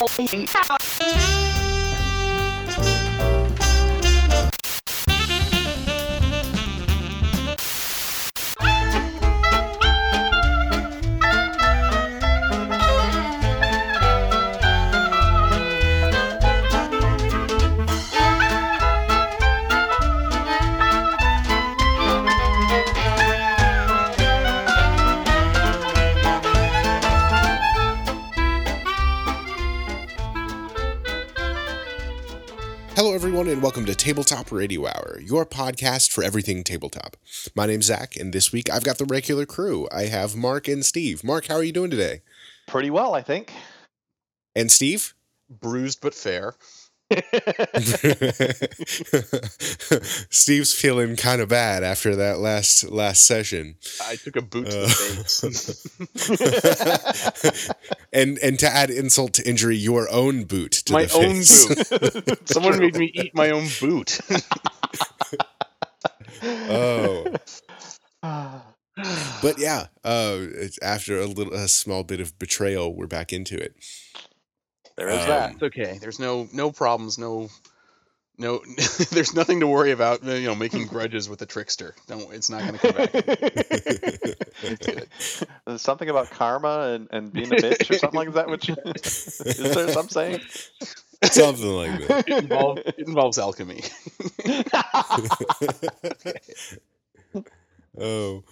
Hello, 0.00 1.49
everyone, 33.20 33.48
and 33.48 33.62
welcome 33.62 33.84
to 33.84 33.94
Tabletop 33.94 34.50
Radio 34.50 34.86
Hour, 34.86 35.20
your 35.22 35.44
podcast 35.44 36.10
for 36.10 36.24
everything 36.24 36.64
tabletop. 36.64 37.18
My 37.54 37.66
name's 37.66 37.84
Zach, 37.84 38.16
and 38.16 38.32
this 38.32 38.50
week 38.50 38.70
I've 38.70 38.82
got 38.82 38.96
the 38.96 39.04
regular 39.04 39.44
crew. 39.44 39.86
I 39.92 40.04
have 40.04 40.34
Mark 40.34 40.68
and 40.68 40.82
Steve. 40.82 41.22
Mark, 41.22 41.46
how 41.48 41.56
are 41.56 41.62
you 41.62 41.70
doing 41.70 41.90
today? 41.90 42.22
Pretty 42.66 42.88
well, 42.88 43.12
I 43.12 43.20
think. 43.20 43.52
And 44.56 44.72
Steve? 44.72 45.12
bruised 45.50 46.00
but 46.00 46.14
fair. 46.14 46.54
Steve's 50.30 50.72
feeling 50.74 51.16
kind 51.16 51.40
of 51.40 51.48
bad 51.48 51.82
after 51.82 52.14
that 52.16 52.38
last 52.38 52.84
last 52.90 53.24
session. 53.24 53.76
I 54.04 54.16
took 54.16 54.36
a 54.36 54.42
boot 54.42 54.68
to 54.70 54.82
Uh, 54.82 54.86
the 54.86 54.92
face. 57.50 57.70
and 58.12 58.38
and 58.38 58.58
to 58.58 58.68
add 58.68 58.90
insult 58.90 59.32
to 59.34 59.48
injury, 59.48 59.76
your 59.76 60.10
own 60.10 60.44
boot 60.44 60.72
to 60.72 60.92
my 60.92 61.04
the 61.06 61.14
own 61.14 61.36
face. 61.42 61.88
boot. 62.28 62.38
Someone 62.48 62.78
made 62.78 62.96
me 62.96 63.10
eat 63.14 63.34
my 63.34 63.50
own 63.50 63.66
boot. 63.80 64.18
oh. 66.44 67.26
But 69.42 69.58
yeah, 69.58 69.86
uh, 70.04 70.36
it's 70.40 70.78
after 70.82 71.18
a 71.18 71.24
little, 71.26 71.54
a 71.54 71.68
small 71.68 72.04
bit 72.04 72.20
of 72.20 72.38
betrayal, 72.38 72.94
we're 72.94 73.06
back 73.06 73.32
into 73.32 73.56
it. 73.56 73.74
There 75.00 75.08
is 75.08 75.22
Um, 75.22 75.28
that. 75.28 75.52
it's 75.54 75.62
okay. 75.62 75.98
There's 75.98 76.18
no 76.18 76.46
no 76.52 76.70
problems. 76.70 77.16
No 77.18 77.48
no. 78.36 78.60
there's 79.10 79.34
nothing 79.34 79.60
to 79.60 79.66
worry 79.66 79.92
about. 79.92 80.22
You 80.22 80.42
know, 80.42 80.54
making 80.54 80.86
grudges 80.92 81.26
with 81.28 81.40
a 81.42 81.46
trickster. 81.46 81.94
Don't. 82.06 82.32
It's 82.34 82.50
not 82.50 82.60
going 82.60 82.74
to 82.74 82.78
come 82.78 82.96
back. 82.96 83.12
There's 85.66 85.80
something 85.82 86.08
about 86.10 86.30
karma 86.30 86.90
and, 86.94 87.08
and 87.12 87.32
being 87.32 87.52
a 87.52 87.56
bitch 87.56 87.90
or 87.90 87.98
something 87.98 88.18
like 88.20 88.32
that. 88.34 88.48
Which 88.48 88.68
is 88.68 89.38
there 89.74 89.88
some 89.88 90.08
saying? 90.10 90.40
Something 91.24 91.72
like 91.72 92.08
that. 92.08 92.28
It, 92.28 92.44
involve, 92.44 92.78
it 92.78 92.98
involves 92.98 93.38
alchemy. 93.38 93.82
Oh, 97.98 98.44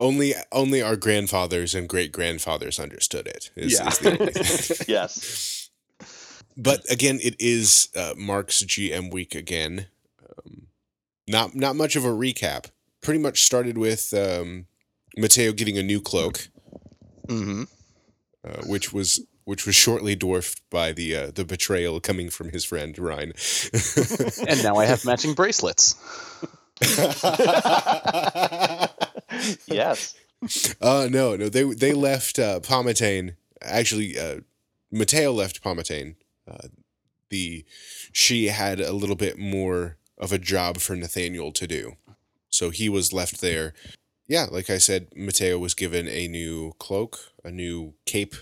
only 0.00 0.34
only 0.52 0.80
our 0.82 0.96
grandfathers 0.96 1.74
and 1.74 1.88
great 1.88 2.12
grandfathers 2.12 2.78
understood 2.80 3.26
it. 3.26 3.50
is- 3.56 3.72
Yeah. 3.74 3.88
is 3.88 3.98
the 3.98 4.84
yes. 4.88 5.57
But 6.58 6.90
again, 6.90 7.18
it 7.22 7.36
is 7.38 7.88
uh, 7.96 8.14
Mark's 8.16 8.62
GM 8.62 9.12
week 9.12 9.34
again. 9.34 9.86
Um, 10.22 10.66
not 11.28 11.54
not 11.54 11.76
much 11.76 11.96
of 11.96 12.04
a 12.04 12.08
recap. 12.08 12.66
Pretty 13.00 13.20
much 13.20 13.44
started 13.44 13.78
with 13.78 14.12
um, 14.12 14.66
Mateo 15.16 15.52
getting 15.52 15.78
a 15.78 15.82
new 15.82 16.00
cloak, 16.00 16.48
hmm 17.28 17.64
uh, 18.44 18.62
which 18.66 18.92
was 18.92 19.24
which 19.44 19.64
was 19.64 19.74
shortly 19.74 20.14
dwarfed 20.14 20.60
by 20.68 20.92
the 20.92 21.16
uh, 21.16 21.30
the 21.34 21.44
betrayal 21.44 22.00
coming 22.00 22.28
from 22.28 22.50
his 22.50 22.64
friend 22.64 22.98
Ryan. 22.98 23.32
And 24.48 24.62
now 24.62 24.76
I 24.76 24.86
have 24.86 25.04
matching 25.04 25.34
bracelets. 25.34 25.94
Yes. 29.66 30.14
Uh 30.80 31.08
no, 31.10 31.36
no. 31.36 31.48
They 31.48 31.64
they 31.64 31.92
left 31.92 32.38
uh 32.38 32.60
Pomatane. 32.60 33.36
Actually, 33.60 34.18
uh 34.18 34.40
Mateo 34.90 35.32
left 35.32 35.62
Pomatane. 35.62 36.14
Uh 36.48 36.68
the 37.30 37.64
she 38.12 38.46
had 38.46 38.80
a 38.80 38.92
little 38.92 39.16
bit 39.16 39.38
more 39.38 39.96
of 40.16 40.32
a 40.32 40.38
job 40.38 40.78
for 40.78 40.96
Nathaniel 40.96 41.52
to 41.52 41.66
do. 41.66 41.96
So 42.48 42.70
he 42.70 42.88
was 42.88 43.12
left 43.12 43.40
there. 43.40 43.74
Yeah, 44.26 44.46
like 44.50 44.68
I 44.68 44.78
said, 44.78 45.08
Mateo 45.14 45.58
was 45.58 45.74
given 45.74 46.08
a 46.08 46.28
new 46.28 46.72
cloak, 46.78 47.32
a 47.44 47.50
new 47.50 47.94
cape, 48.04 48.34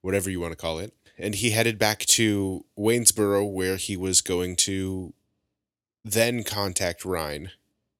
whatever 0.00 0.30
you 0.30 0.40
want 0.40 0.52
to 0.52 0.56
call 0.56 0.78
it. 0.78 0.94
And 1.18 1.34
he 1.34 1.50
headed 1.50 1.78
back 1.78 2.00
to 2.00 2.64
Waynesboro 2.78 3.44
where 3.52 3.76
he 3.76 3.96
was 3.96 4.20
going 4.20 4.56
to 4.56 5.12
then 6.04 6.44
contact 6.44 7.04
Ryan. 7.04 7.50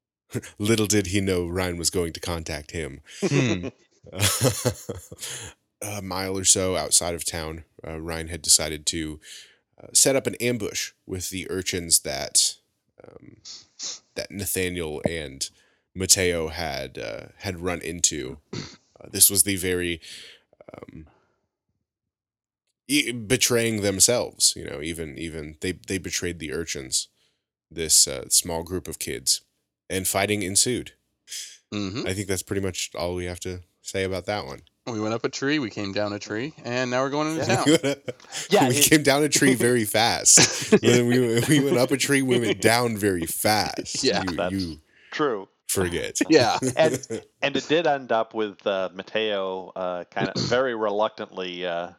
Little 0.58 0.86
did 0.86 1.08
he 1.08 1.20
know 1.20 1.46
Ryan 1.46 1.76
was 1.76 1.90
going 1.90 2.12
to 2.12 2.20
contact 2.20 2.70
him. 2.70 3.00
Hmm. 3.20 3.68
a 5.82 6.00
mile 6.00 6.38
or 6.38 6.44
so 6.44 6.76
outside 6.76 7.14
of 7.14 7.24
town, 7.26 7.64
uh, 7.86 8.00
Ryan 8.00 8.28
had 8.28 8.42
decided 8.42 8.86
to 8.86 9.20
uh, 9.82 9.88
set 9.92 10.16
up 10.16 10.26
an 10.26 10.34
ambush 10.36 10.92
with 11.06 11.30
the 11.30 11.48
urchins 11.50 12.00
that 12.00 12.56
um, 13.06 13.36
that 14.14 14.30
Nathaniel 14.30 15.00
and 15.08 15.48
Mateo 15.94 16.48
had 16.48 16.98
uh, 16.98 17.26
had 17.38 17.60
run 17.60 17.80
into. 17.80 18.38
Uh, 18.52 19.08
this 19.10 19.30
was 19.30 19.44
the 19.44 19.56
very 19.56 20.00
um, 20.74 21.06
e- 22.88 23.12
betraying 23.12 23.82
themselves. 23.82 24.54
You 24.56 24.64
know, 24.64 24.80
even 24.82 25.16
even 25.18 25.56
they 25.60 25.72
they 25.72 25.98
betrayed 25.98 26.38
the 26.38 26.52
urchins. 26.52 27.08
This 27.70 28.08
uh, 28.08 28.28
small 28.30 28.62
group 28.62 28.88
of 28.88 28.98
kids, 28.98 29.42
and 29.90 30.08
fighting 30.08 30.42
ensued. 30.42 30.92
hmm 31.70 32.06
I 32.06 32.14
think 32.14 32.28
that's 32.28 32.42
pretty 32.42 32.62
much 32.62 32.90
all 32.94 33.14
we 33.14 33.26
have 33.26 33.40
to 33.40 33.60
say 33.82 34.04
about 34.04 34.26
that 34.26 34.46
one. 34.46 34.62
We 34.92 35.00
went 35.00 35.14
up 35.14 35.24
a 35.24 35.28
tree. 35.28 35.58
We 35.58 35.70
came 35.70 35.92
down 35.92 36.12
a 36.12 36.18
tree, 36.18 36.52
and 36.64 36.90
now 36.90 37.02
we're 37.02 37.10
going 37.10 37.36
into 37.38 37.46
Yeah. 37.46 37.64
town. 37.64 37.94
Yeah, 38.50 38.68
we 38.68 38.76
it- 38.76 38.90
came 38.90 39.02
down 39.02 39.22
a 39.22 39.28
tree 39.28 39.54
very 39.54 39.84
fast. 39.96 40.72
When 40.82 41.06
we, 41.08 41.40
we 41.48 41.60
went 41.60 41.76
up 41.78 41.90
a 41.90 41.96
tree, 41.96 42.22
we 42.22 42.38
went 42.38 42.60
down 42.60 42.96
very 42.96 43.26
fast. 43.26 44.02
Yeah, 44.02 44.22
you, 44.28 44.36
that's- 44.36 44.62
you 44.62 44.80
True. 45.10 45.48
forget. 45.68 46.18
Yeah. 46.28 46.58
And 46.76 47.22
and 47.42 47.56
it 47.56 47.66
did 47.68 47.86
end 47.86 48.12
up 48.12 48.34
with 48.34 48.66
uh, 48.66 48.90
Mateo 48.94 49.72
uh, 49.76 50.04
kind 50.04 50.28
of 50.28 50.40
very 50.48 50.74
reluctantly 50.74 51.66
uh, 51.66 51.90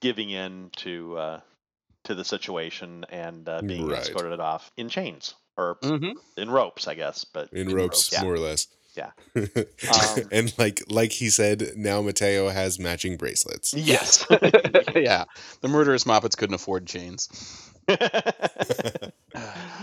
giving 0.00 0.30
in 0.30 0.70
to 0.76 1.16
uh, 1.18 1.40
to 2.04 2.14
the 2.14 2.24
situation 2.24 3.04
and 3.10 3.48
uh, 3.48 3.62
being 3.62 3.86
Right. 3.88 4.00
escorted 4.00 4.40
off 4.40 4.70
in 4.76 4.88
chains 4.88 5.34
or 5.56 5.78
hmm 5.82 6.12
in 6.36 6.50
ropes, 6.50 6.88
I 6.88 6.94
guess. 6.94 7.24
But 7.24 7.52
in 7.52 7.72
ropes, 7.74 8.10
yeah. 8.12 8.22
more 8.22 8.34
or 8.34 8.38
less. 8.38 8.66
Yeah. 8.94 9.10
Um, 9.84 10.28
and 10.32 10.58
like 10.58 10.82
like 10.88 11.12
he 11.12 11.28
said, 11.28 11.72
now 11.76 12.00
Mateo 12.00 12.48
has 12.48 12.78
matching 12.78 13.16
bracelets. 13.16 13.74
Yes. 13.74 14.24
yeah. 14.94 15.24
The 15.60 15.68
murderous 15.68 16.04
moppets 16.04 16.36
couldn't 16.36 16.54
afford 16.54 16.86
chains. 16.86 17.28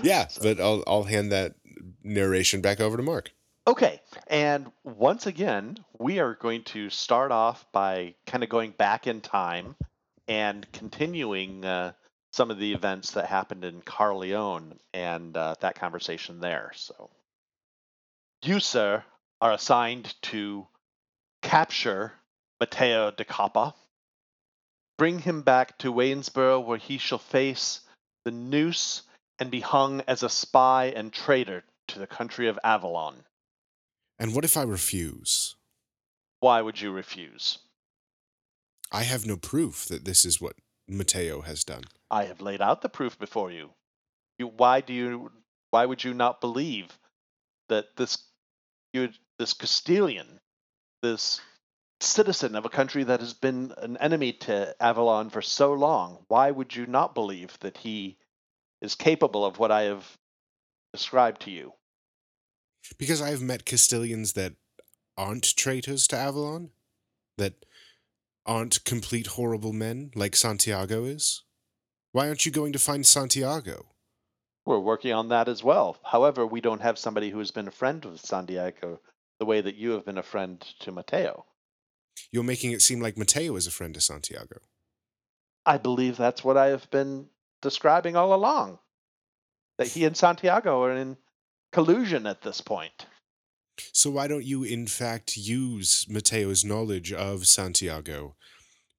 Yeah, 0.04 0.28
but 0.42 0.60
I'll 0.60 0.84
I'll 0.88 1.04
hand 1.04 1.32
that 1.32 1.56
narration 2.04 2.62
back 2.62 2.80
over 2.80 2.98
to 2.98 3.04
Mark. 3.04 3.32
Okay, 3.68 4.02
and 4.28 4.72
once 4.84 5.28
again, 5.28 5.78
we 6.00 6.20
are 6.20 6.34
going 6.34 6.64
to 6.64 6.90
start 6.90 7.32
off 7.32 7.66
by 7.72 8.16
kind 8.26 8.44
of 8.44 8.50
going 8.50 8.72
back 8.72 9.06
in 9.06 9.22
time 9.22 9.76
and 10.28 10.70
continuing 10.72 11.64
uh, 11.64 11.92
some 12.32 12.50
of 12.50 12.58
the 12.58 12.74
events 12.74 13.12
that 13.12 13.28
happened 13.28 13.64
in 13.64 13.82
Carleone 13.82 14.78
and 14.94 15.38
uh, 15.38 15.56
that 15.60 15.76
conversation 15.76 16.40
there. 16.40 16.72
So, 16.74 17.12
you, 18.44 18.60
sir, 18.60 19.04
are 19.40 19.52
assigned 19.52 20.14
to 20.24 20.68
capture 21.42 22.14
Matteo 22.60 23.12
de 23.12 23.26
Capa, 23.26 23.74
bring 24.98 25.20
him 25.20 25.42
back 25.42 25.78
to 25.80 25.92
Waynesboro, 25.92 26.60
where 26.60 26.78
he 26.78 26.98
shall 26.98 27.18
face 27.18 27.82
the 28.24 28.32
noose 28.32 29.02
and 29.40 29.50
be 29.50 29.60
hung 29.60 30.02
as 30.02 30.22
a 30.22 30.30
spy 30.30 30.94
and 30.96 31.12
traitor 31.12 31.64
to 31.88 32.00
the 32.00 32.08
country 32.08 32.48
of 32.48 32.60
Avalon. 32.64 33.24
And 34.20 34.36
what 34.36 34.46
if 34.46 34.56
I 34.56 34.64
refuse? 34.64 35.56
Why 36.40 36.62
would 36.62 36.80
you 36.80 36.92
refuse? 36.92 37.60
I 38.92 39.04
have 39.04 39.26
no 39.26 39.38
proof 39.38 39.86
that 39.86 40.06
this 40.06 40.26
is 40.26 40.40
what 40.40 40.56
Matteo 40.88 41.42
has 41.42 41.64
done. 41.64 41.86
I 42.10 42.26
have 42.26 42.42
laid 42.42 42.62
out 42.62 42.82
the 42.82 42.90
proof 42.90 43.18
before 43.18 43.52
you. 43.52 43.72
You 44.38 44.48
why 44.48 44.82
do 44.82 44.94
you 44.94 45.32
why 45.72 45.86
would 45.86 46.04
you 46.04 46.14
not 46.14 46.42
believe 46.42 47.00
that 47.70 47.96
this 47.96 48.18
you 48.94 49.10
this 49.40 49.54
Castilian, 49.54 50.40
this 51.02 51.42
citizen 52.00 52.56
of 52.56 52.66
a 52.66 52.70
country 52.70 53.04
that 53.04 53.20
has 53.20 53.34
been 53.34 53.74
an 53.78 53.98
enemy 53.98 54.34
to 54.34 54.76
Avalon 54.80 55.30
for 55.30 55.42
so 55.42 55.74
long, 55.74 56.26
why 56.28 56.52
would 56.52 56.76
you 56.76 56.86
not 56.86 57.16
believe 57.16 57.58
that 57.60 57.78
he 57.78 58.18
is 58.82 58.96
capable 58.96 59.46
of 59.46 59.60
what 59.60 59.72
I 59.72 59.84
have 59.84 60.18
described 60.94 61.44
to 61.44 61.52
you? 61.52 61.74
Because 62.98 63.22
I 63.22 63.30
have 63.30 63.42
met 63.42 63.66
Castilians 63.66 64.34
that 64.34 64.54
aren't 65.18 65.56
traitors 65.56 66.08
to 66.08 66.18
Avalon, 66.18 66.72
that 67.38 67.66
aren't 68.46 68.84
complete 68.84 69.28
horrible 69.28 69.74
men 69.74 70.12
like 70.16 70.36
Santiago 70.36 71.06
is. 71.06 71.44
Why 72.12 72.28
aren't 72.28 72.46
you 72.46 72.52
going 72.52 72.74
to 72.74 72.80
find 72.80 73.06
Santiago? 73.06 73.91
We're 74.66 74.80
working 74.80 75.14
on 75.14 75.30
that 75.30 75.48
as 75.48 75.64
well. 75.64 75.98
However, 76.04 76.46
we 76.46 76.62
don't 76.62 76.82
have 76.82 77.00
somebody 77.00 77.30
who 77.30 77.40
has 77.40 77.52
been 77.52 77.68
a 77.68 77.72
friend 77.72 78.06
of 78.06 78.20
Santiago 78.20 79.00
the 79.40 79.46
way 79.46 79.62
that 79.62 79.76
you 79.76 79.92
have 79.92 80.06
been 80.06 80.20
a 80.20 80.24
friend 80.24 80.62
to 80.82 80.92
Mateo. 80.92 81.46
You're 82.32 82.44
making 82.44 82.72
it 82.72 82.82
seem 82.82 83.02
like 83.02 83.18
Mateo 83.18 83.56
is 83.56 83.66
a 83.66 83.72
friend 83.72 83.94
to 83.96 84.02
Santiago. 84.02 84.60
I 85.66 85.78
believe 85.78 86.18
that's 86.18 86.44
what 86.44 86.58
I 86.58 86.68
have 86.68 86.90
been 86.92 87.28
describing 87.62 88.16
all 88.16 88.34
along. 88.34 88.80
That 89.78 89.88
he 89.88 90.06
and 90.06 90.16
Santiago 90.16 90.84
are 90.84 90.96
in 90.96 91.18
collusion 91.72 92.28
at 92.28 92.42
this 92.42 92.62
point. 92.62 93.08
So 93.94 94.12
why 94.12 94.28
don't 94.28 94.46
you, 94.46 94.64
in 94.64 94.86
fact, 94.86 95.38
use 95.38 96.06
Mateo's 96.08 96.64
knowledge 96.64 97.12
of 97.12 97.48
Santiago 97.48 98.36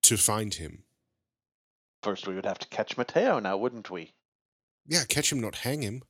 to 0.02 0.16
find 0.16 0.54
him? 0.54 0.82
First, 2.02 2.26
we 2.26 2.34
would 2.34 2.46
have 2.46 2.58
to 2.58 2.68
catch 2.68 2.96
Mateo 2.96 3.38
now, 3.38 3.56
wouldn't 3.56 3.90
we? 3.90 4.12
Yeah, 4.86 5.04
catch 5.08 5.32
him, 5.32 5.40
not 5.40 5.56
hang 5.56 5.82
him. 5.82 6.02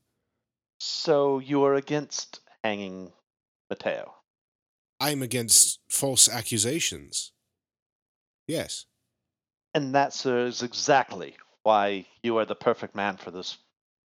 So 0.80 1.38
you 1.38 1.64
are 1.64 1.74
against 1.74 2.40
hanging 2.64 3.12
Mateo? 3.70 4.14
I'm 5.00 5.22
against 5.22 5.80
false 5.88 6.28
accusations. 6.28 7.32
Yes. 8.46 8.86
And 9.74 9.94
that, 9.94 10.12
sir, 10.12 10.46
is 10.46 10.62
exactly 10.62 11.36
why 11.62 12.06
you 12.22 12.38
are 12.38 12.44
the 12.44 12.54
perfect 12.54 12.94
man 12.94 13.16
for 13.16 13.30
this 13.30 13.58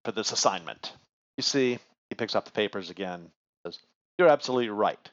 for 0.05 0.13
this 0.13 0.33
assignment. 0.33 0.93
You 1.37 1.43
see, 1.43 1.79
he 2.09 2.15
picks 2.15 2.37
up 2.37 2.45
the 2.45 2.53
papers 2.53 2.91
again. 2.91 3.31
Says, 3.67 3.79
"You're 4.19 4.29
absolutely 4.29 4.69
right. 4.69 5.11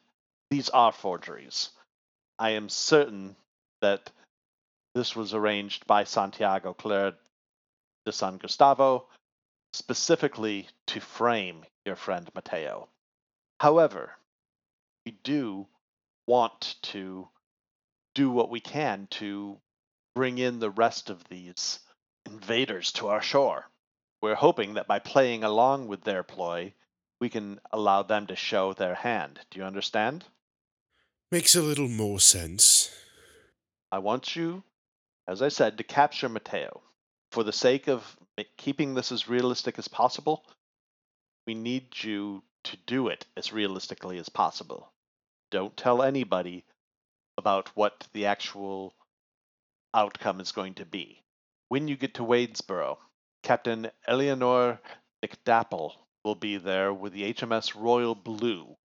These 0.51 0.69
are 0.69 0.91
forgeries. 0.91 1.69
I 2.37 2.51
am 2.51 2.69
certain 2.69 3.35
that 3.81 4.11
this 4.93 5.15
was 5.15 5.33
arranged 5.33 5.87
by 5.87 6.03
Santiago 6.03 6.73
Claire 6.73 7.13
de 8.05 8.11
San 8.11 8.37
Gustavo 8.37 9.07
specifically 9.73 10.67
to 10.87 11.01
frame 11.01 11.65
your 11.85 11.95
friend 11.95 12.29
Mateo. 12.33 12.87
However, 13.59 14.11
we 15.05 15.13
do 15.23 15.67
want 16.27 16.75
to 16.83 17.27
do 18.15 18.29
what 18.29 18.49
we 18.49 18.59
can 18.59 19.07
to 19.11 19.57
bring 20.15 20.37
in 20.37 20.59
the 20.59 20.69
rest 20.69 21.09
of 21.09 21.27
these 21.27 21.79
invaders 22.25 22.91
to 22.93 23.07
our 23.07 23.21
shore. 23.21 23.65
We're 24.21 24.35
hoping 24.35 24.75
that 24.75 24.87
by 24.87 24.99
playing 24.99 25.43
along 25.43 25.87
with 25.87 26.03
their 26.03 26.23
ploy, 26.23 26.73
we 27.19 27.29
can 27.29 27.59
allow 27.71 28.03
them 28.03 28.27
to 28.27 28.35
show 28.35 28.73
their 28.73 28.95
hand. 28.95 29.39
Do 29.49 29.59
you 29.59 29.65
understand? 29.65 30.23
Makes 31.31 31.55
a 31.55 31.61
little 31.61 31.89
more 31.89 32.19
sense. 32.19 32.89
I 33.91 33.99
want 33.99 34.35
you, 34.35 34.63
as 35.27 35.41
I 35.41 35.49
said, 35.49 35.77
to 35.77 35.83
capture 35.83 36.29
Mateo. 36.29 36.81
For 37.31 37.43
the 37.43 37.51
sake 37.51 37.87
of 37.87 38.15
keeping 38.57 38.93
this 38.93 39.11
as 39.11 39.29
realistic 39.29 39.77
as 39.77 39.87
possible, 39.87 40.45
we 41.45 41.53
need 41.53 42.03
you 42.03 42.43
to 42.63 42.77
do 42.85 43.07
it 43.09 43.25
as 43.35 43.53
realistically 43.53 44.17
as 44.17 44.29
possible. 44.29 44.91
Don't 45.51 45.75
tell 45.75 46.01
anybody 46.01 46.63
about 47.37 47.69
what 47.75 48.07
the 48.13 48.25
actual 48.25 48.93
outcome 49.93 50.39
is 50.39 50.51
going 50.51 50.75
to 50.75 50.85
be. 50.85 51.21
When 51.67 51.87
you 51.87 51.95
get 51.95 52.15
to 52.15 52.23
Wadesboro, 52.23 52.97
Captain 53.43 53.91
Eleanor 54.07 54.79
McDapple 55.23 55.93
will 56.23 56.35
be 56.35 56.57
there 56.57 56.93
with 56.93 57.13
the 57.13 57.33
HMS 57.33 57.75
Royal 57.75 58.15
Blue. 58.15 58.77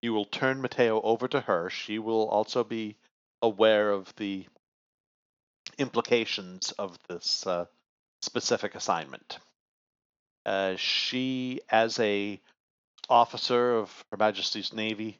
You 0.00 0.12
will 0.12 0.24
turn 0.24 0.60
Mateo 0.60 1.00
over 1.00 1.28
to 1.28 1.40
her. 1.40 1.70
She 1.70 1.98
will 1.98 2.28
also 2.28 2.64
be 2.64 2.96
aware 3.40 3.90
of 3.90 4.14
the 4.16 4.46
implications 5.78 6.72
of 6.72 6.98
this 7.08 7.46
uh, 7.46 7.66
specific 8.22 8.74
assignment. 8.74 9.38
Uh, 10.46 10.76
she, 10.76 11.60
as 11.68 11.98
a 12.00 12.40
officer 13.08 13.76
of 13.76 14.04
Her 14.10 14.16
Majesty's 14.16 14.72
Navy, 14.72 15.18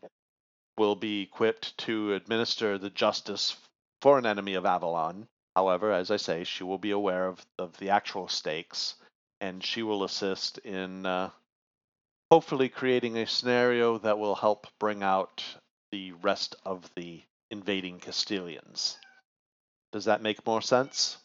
will 0.78 0.96
be 0.96 1.22
equipped 1.22 1.76
to 1.78 2.14
administer 2.14 2.78
the 2.78 2.90
justice 2.90 3.56
for 4.00 4.19
an 4.19 4.26
enemy 4.26 4.54
of 4.54 4.66
Avalon. 4.66 5.28
However, 5.54 5.93
as 5.93 6.10
I 6.10 6.16
say, 6.16 6.44
she 6.44 6.64
will 6.64 6.78
be 6.78 6.93
aware 6.93 7.26
of, 7.26 7.44
of 7.58 7.76
the 7.76 7.90
actual 7.90 8.28
stakes, 8.28 8.94
and 9.40 9.62
she 9.62 9.82
will 9.82 10.04
assist 10.04 10.58
in 10.58 11.04
uh, 11.04 11.31
hopefully 12.31 12.69
creating 12.70 13.19
a 13.19 13.26
scenario 13.26 13.99
that 13.99 14.19
will 14.19 14.34
help 14.34 14.66
bring 14.81 15.02
out 15.02 15.44
the 15.90 16.12
rest 16.22 16.56
of 16.64 16.90
the 16.96 17.22
invading 17.50 18.00
Castilians. 18.00 18.96
Does 19.93 20.06
that 20.06 20.22
make 20.22 20.46
more 20.46 20.62
sense? 20.62 21.19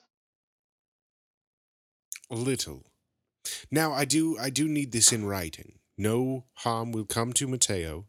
A 2.30 2.36
little. 2.36 2.86
Now 3.72 3.94
I 3.94 4.06
do 4.06 4.38
I 4.38 4.50
do 4.50 4.68
need 4.68 4.92
this 4.92 5.12
in 5.12 5.26
writing. 5.26 5.80
No 5.98 6.46
harm 6.56 6.92
will 6.92 7.06
come 7.06 7.34
to 7.34 7.48
Matteo. 7.48 8.06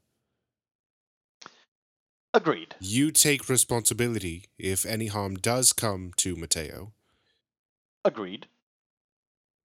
Agreed. 2.35 2.75
You 2.81 3.11
take 3.11 3.49
responsibility 3.49 4.47
if 4.59 4.85
any 4.85 5.07
harm 5.07 5.37
does 5.37 5.73
come 5.73 6.13
to 6.19 6.37
Matteo. 6.37 6.93
Agreed. 8.05 8.47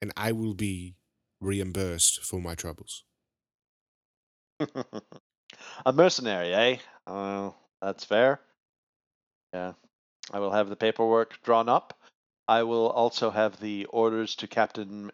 and 0.02 0.12
I 0.18 0.32
will 0.34 0.54
be 0.54 0.96
reimbursed 1.40 2.24
for 2.24 2.42
my 2.42 2.56
troubles. 2.56 3.04
a 5.86 5.94
mercenary, 5.94 6.54
eh? 6.54 6.78
Uh, 7.08 7.52
that's 7.82 8.04
fair. 8.04 8.42
Yeah. 9.54 9.74
I 10.32 10.40
will 10.40 10.52
have 10.52 10.70
the 10.70 10.76
paperwork 10.76 11.42
drawn 11.44 11.70
up. 11.70 11.98
I 12.54 12.62
will 12.62 12.88
also 12.92 13.32
have 13.32 13.60
the 13.60 13.86
orders 13.86 14.36
to 14.36 14.48
Captain 14.48 15.12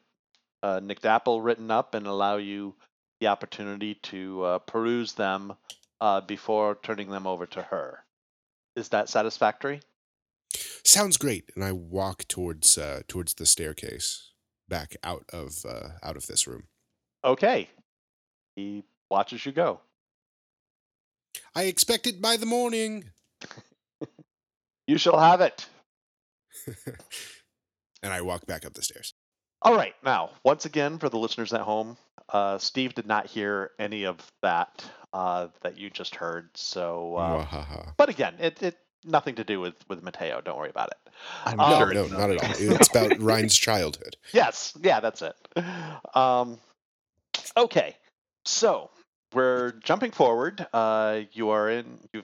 uh, 0.62 0.82
McDapple 0.82 1.42
written 1.42 1.72
up 1.72 1.96
and 1.96 2.06
allow 2.06 2.36
you 2.36 2.76
the 3.22 3.28
opportunity 3.28 3.96
to 4.12 4.44
uh, 4.44 4.60
peruse 4.60 5.14
them 5.14 5.54
uh, 6.02 6.20
before 6.20 6.78
turning 6.84 7.10
them 7.10 7.26
over 7.26 7.46
to 7.46 7.62
her. 7.62 8.04
Is 8.76 8.90
that 8.90 9.08
satisfactory? 9.08 9.80
Sounds 10.84 11.16
great. 11.16 11.50
And 11.56 11.64
I 11.64 11.72
walk 11.72 12.28
towards 12.28 12.78
uh, 12.78 13.04
towards 13.08 13.36
the 13.36 13.46
staircase 13.46 14.34
back 14.68 14.98
out 15.02 15.24
of 15.32 15.64
uh, 15.66 15.92
out 16.04 16.18
of 16.18 16.28
this 16.28 16.46
room. 16.46 16.64
Okay. 17.24 17.70
He 18.58 18.84
watches 19.10 19.46
you 19.46 19.54
go. 19.54 19.80
I 21.56 21.64
expect 21.64 22.06
it 22.06 22.22
by 22.22 22.36
the 22.36 22.46
morning. 22.46 23.12
You 24.88 24.98
shall 24.98 25.20
have 25.20 25.42
it. 25.42 25.68
and 28.04 28.14
I 28.14 28.22
walk 28.22 28.46
back 28.46 28.66
up 28.66 28.74
the 28.74 28.82
stairs. 28.82 29.14
All 29.62 29.76
right. 29.76 29.94
Now, 30.04 30.32
once 30.44 30.66
again, 30.66 30.98
for 31.00 31.10
the 31.10 31.18
listeners 31.18 31.54
at 31.54 31.62
home, 31.62 31.98
uh, 32.30 32.58
Steve 32.58 32.94
did 32.94 33.08
not 33.08 33.26
hear 33.26 33.72
any 33.78 34.06
of 34.06 34.18
that 34.42 34.90
uh, 35.14 35.48
that 35.62 35.78
you 35.78 35.90
just 35.90 36.16
heard. 36.16 36.50
So, 36.56 37.16
uh, 37.16 37.46
but 37.98 38.10
again, 38.10 38.36
it, 38.40 38.62
it 38.64 38.78
nothing 39.06 39.36
to 39.36 39.44
do 39.44 39.60
with 39.60 39.76
with 39.90 40.04
Mateo. 40.04 40.42
Don't 40.42 40.58
worry 40.58 40.70
about 40.70 40.90
it. 40.90 41.12
I'm 41.46 41.60
Um, 41.60 41.70
no, 41.72 41.78
sure 41.78 41.94
no, 41.94 42.04
it's 42.04 42.12
not 42.12 42.32
at 42.32 42.44
all. 42.44 42.50
It's 42.76 42.90
about 42.90 43.20
Ryan's 43.20 43.58
childhood. 43.58 44.16
Yes, 44.34 44.78
yeah, 44.82 45.00
that's 45.00 45.22
it. 45.22 45.36
Um, 46.16 46.60
okay, 47.58 47.98
so 48.46 48.90
we're 49.34 49.74
jumping 49.84 50.12
forward. 50.12 50.66
Uh, 50.74 51.22
you 51.34 51.50
are 51.50 51.70
in. 51.70 52.00
You, 52.14 52.24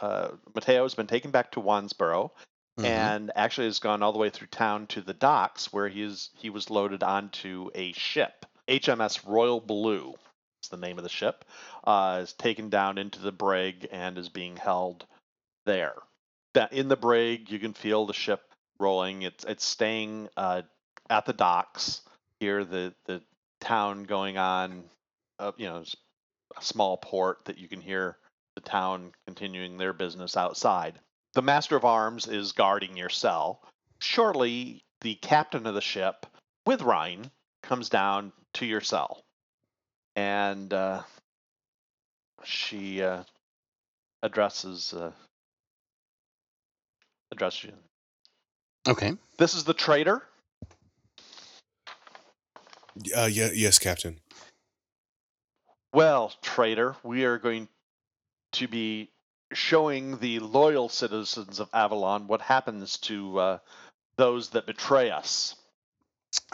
uh, 0.00 0.30
Mateo 0.54 0.82
has 0.82 0.94
been 0.94 1.06
taken 1.06 1.30
back 1.30 1.52
to 1.52 1.60
Wansboro, 1.60 2.30
Mhm. 2.78 2.84
and 2.84 3.32
actually 3.36 3.66
has 3.66 3.78
gone 3.78 4.02
all 4.02 4.12
the 4.12 4.18
way 4.18 4.30
through 4.30 4.46
town 4.48 4.86
to 4.88 5.02
the 5.02 5.14
docks, 5.14 5.72
where 5.72 5.88
he 5.88 6.02
is. 6.02 6.30
He 6.34 6.50
was 6.50 6.70
loaded 6.70 7.02
onto 7.02 7.70
a 7.74 7.92
ship, 7.92 8.46
HMS 8.68 9.24
Royal 9.24 9.60
Blue. 9.60 10.14
Is 10.62 10.68
the 10.68 10.76
name 10.76 10.96
of 10.96 11.02
the 11.02 11.10
ship. 11.10 11.44
Uh, 11.84 12.20
is 12.22 12.32
taken 12.34 12.70
down 12.70 12.96
into 12.96 13.18
the 13.20 13.32
brig 13.32 13.88
and 13.90 14.16
is 14.16 14.28
being 14.28 14.56
held 14.56 15.06
there. 15.64 15.94
That 16.54 16.72
in 16.72 16.88
the 16.88 16.96
brig, 16.96 17.50
you 17.50 17.58
can 17.58 17.74
feel 17.74 18.06
the 18.06 18.12
ship 18.12 18.54
rolling. 18.78 19.22
It's 19.22 19.44
it's 19.44 19.64
staying 19.64 20.28
uh, 20.36 20.62
at 21.10 21.26
the 21.26 21.32
docks. 21.32 22.02
Hear 22.40 22.64
the 22.64 22.94
the 23.04 23.22
town 23.60 24.04
going 24.04 24.38
on. 24.38 24.88
Uh, 25.38 25.52
you 25.56 25.66
know, 25.66 25.84
a 26.56 26.62
small 26.62 26.96
port 26.96 27.44
that 27.46 27.58
you 27.58 27.68
can 27.68 27.80
hear 27.80 28.16
the 28.54 28.60
town 28.60 29.12
continuing 29.26 29.78
their 29.78 29.92
business 29.92 30.36
outside. 30.36 31.00
The 31.34 31.42
master 31.42 31.76
of 31.76 31.84
arms 31.84 32.26
is 32.26 32.52
guarding 32.52 32.96
your 32.96 33.08
cell. 33.08 33.62
Shortly, 34.00 34.84
the 35.00 35.14
captain 35.16 35.66
of 35.66 35.74
the 35.74 35.80
ship 35.80 36.26
with 36.66 36.82
Ryan 36.82 37.30
comes 37.62 37.88
down 37.88 38.32
to 38.54 38.66
your 38.66 38.80
cell, 38.80 39.24
and 40.14 40.72
uh, 40.72 41.02
she 42.44 43.02
uh, 43.02 43.22
addresses 44.22 44.92
uh, 44.92 45.12
addresses 47.30 47.64
you. 47.64 47.72
Okay. 48.86 49.12
This 49.38 49.54
is 49.54 49.64
the 49.64 49.74
traitor. 49.74 50.22
Uh, 53.16 53.28
yeah, 53.30 53.48
yes, 53.54 53.78
Captain. 53.78 54.20
Well, 55.94 56.32
traitor, 56.42 56.96
we 57.02 57.24
are 57.24 57.38
going 57.38 57.68
to 58.52 58.68
be 58.68 59.11
showing 59.54 60.18
the 60.18 60.40
loyal 60.40 60.88
citizens 60.88 61.60
of 61.60 61.68
Avalon 61.72 62.26
what 62.26 62.40
happens 62.40 62.98
to 62.98 63.38
uh, 63.38 63.58
those 64.16 64.50
that 64.50 64.66
betray 64.66 65.10
us. 65.10 65.54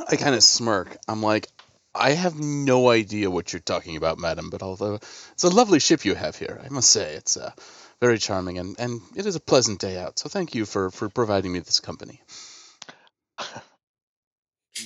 I 0.09 0.17
kind 0.17 0.35
of 0.35 0.43
smirk. 0.43 0.97
I'm 1.07 1.23
like, 1.23 1.49
I 1.95 2.11
have 2.11 2.39
no 2.39 2.91
idea 2.91 3.31
what 3.31 3.53
you're 3.53 3.61
talking 3.61 3.97
about, 3.97 4.19
madam, 4.19 4.51
but 4.51 4.63
although 4.63 4.95
it's 4.95 5.45
a 5.45 5.49
lovely 5.49 5.81
ship 5.81 6.05
you 6.05 6.15
have 6.15 6.37
here, 6.37 6.61
I 6.65 6.69
must 6.69 6.91
say 6.91 7.15
it's 7.15 7.37
uh, 7.37 7.53
very 8.01 8.19
charming 8.19 8.59
and, 8.59 8.79
and 8.79 9.01
it 9.17 9.27
is 9.27 9.37
a 9.37 9.41
pleasant 9.41 9.81
day 9.81 9.99
out. 9.99 10.19
So 10.19 10.29
thank 10.29 10.55
you 10.55 10.65
for, 10.65 10.91
for 10.91 11.09
providing 11.09 11.53
me 11.53 11.59
this 11.61 11.81
company. 11.81 12.21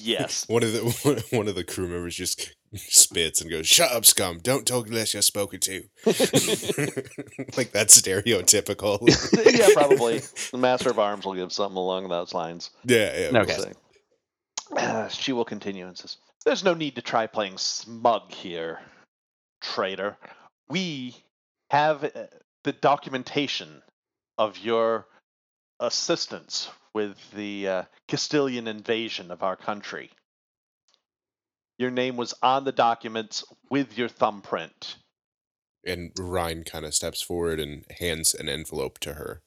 Yes. 0.01 0.45
One 0.49 0.63
of 0.63 0.73
the 0.73 1.25
one 1.31 1.49
of 1.49 1.55
the 1.55 1.65
crew 1.65 1.89
members 1.89 2.17
just 2.17 2.55
spits 2.75 3.41
and 3.41 3.51
goes, 3.51 3.67
"Shut 3.67 3.93
up, 3.93 4.05
scum! 4.05 4.39
Don't 4.39 4.67
talk 4.67 4.87
unless 4.89 5.15
you're 5.15 5.23
spoken 5.23 5.61
to." 5.61 5.83
like 7.57 7.73
that's 7.73 8.01
stereotypical. 8.01 9.01
yeah, 9.59 9.69
probably. 9.75 10.21
The 10.51 10.59
Master 10.59 10.91
of 10.91 10.99
Arms 10.99 11.25
will 11.25 11.35
give 11.35 11.53
something 11.53 11.77
along 11.77 12.09
those 12.09 12.35
lines. 12.35 12.71
yeah, 12.85 13.31
yeah. 13.31 13.41
Okay. 13.41 13.53
Say. 13.53 13.73
Uh, 14.77 15.09
she 15.09 15.33
will 15.33 15.45
continue 15.45 15.87
and 15.87 15.97
says, 15.97 16.17
There's 16.45 16.65
no 16.65 16.75
need 16.75 16.97
to 16.97 17.03
try 17.03 17.27
playing 17.27 17.59
smug 17.59 18.33
here, 18.33 18.81
traitor. 19.61 20.17
We 20.69 21.17
have 21.71 22.05
uh, 22.05 22.11
the 22.65 22.73
documentation 22.73 23.83
of 24.39 24.59
your 24.59 25.07
assistance 25.83 26.71
with 26.95 27.17
the 27.33 27.69
uh, 27.69 27.83
Castilian 28.09 28.69
invasion 28.69 29.31
of 29.31 29.43
our 29.43 29.57
country. 29.57 30.11
Your 31.79 31.91
name 31.91 32.17
was 32.17 32.35
on 32.43 32.65
the 32.65 32.73
documents 32.73 33.45
with 33.71 33.99
your 33.99 34.09
thumbprint. 34.09 34.97
And 35.85 36.13
Ryan 36.19 36.65
kind 36.65 36.85
of 36.85 36.95
steps 36.95 37.21
forward 37.23 37.59
and 37.59 37.85
hands 37.99 38.35
an 38.35 38.49
envelope 38.49 38.99
to 39.01 39.15
her. 39.15 39.43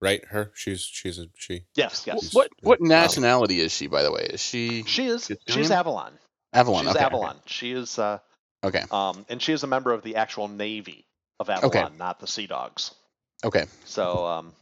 Right, 0.00 0.24
her. 0.26 0.52
She's 0.54 0.80
she's 0.82 1.18
a 1.18 1.26
she. 1.36 1.64
Yes, 1.74 2.04
yes. 2.06 2.32
What 2.32 2.48
what 2.62 2.80
nationality 2.80 3.60
is 3.60 3.70
she, 3.72 3.86
by 3.86 4.02
the 4.02 4.10
way? 4.10 4.28
Is 4.30 4.40
she 4.40 4.82
She 4.84 5.06
is. 5.06 5.30
She's 5.46 5.70
Avalon. 5.70 6.12
Avalon? 6.54 6.84
she's 6.86 6.96
okay, 6.96 7.04
Avalon. 7.04 7.36
She 7.46 7.72
is, 7.72 7.98
uh, 7.98 8.18
Okay. 8.64 8.82
um, 8.90 9.26
and 9.28 9.42
she 9.42 9.52
is 9.52 9.62
a 9.62 9.66
member 9.66 9.92
of 9.92 10.02
the 10.02 10.16
actual 10.16 10.48
Navy 10.48 11.04
of 11.38 11.50
Avalon, 11.50 11.98
not 11.98 12.18
the 12.20 12.26
Sea 12.26 12.46
Dogs. 12.46 12.94
Okay. 13.44 13.66
So 13.84 14.26
um, 14.26 14.52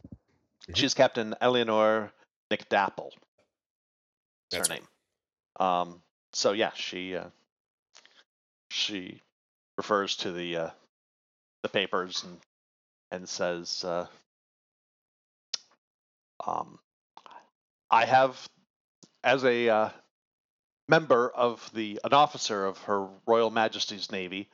Mhm. 0.69 0.75
she's 0.77 0.93
Captain 0.93 1.35
Eleanor 1.41 2.11
McDapple. 2.51 3.11
That's 4.51 4.57
That's 4.57 4.67
her 4.69 4.75
name. 4.75 4.87
Um, 5.59 6.01
so 6.33 6.51
yeah, 6.53 6.71
she 6.75 7.15
uh, 7.15 7.29
she 8.69 9.21
refers 9.77 10.15
to 10.17 10.31
the 10.31 10.57
uh, 10.57 10.69
the 11.63 11.69
papers 11.69 12.23
and 12.23 12.39
and 13.11 13.27
says, 13.29 13.83
uh, 13.83 14.07
um, 16.45 16.79
"I 17.89 18.05
have, 18.05 18.47
as 19.23 19.43
a 19.43 19.69
uh, 19.69 19.89
member 20.87 21.29
of 21.29 21.69
the 21.73 21.99
an 22.03 22.13
officer 22.13 22.65
of 22.65 22.77
Her 22.83 23.07
Royal 23.27 23.49
Majesty's 23.51 24.11
Navy, 24.11 24.49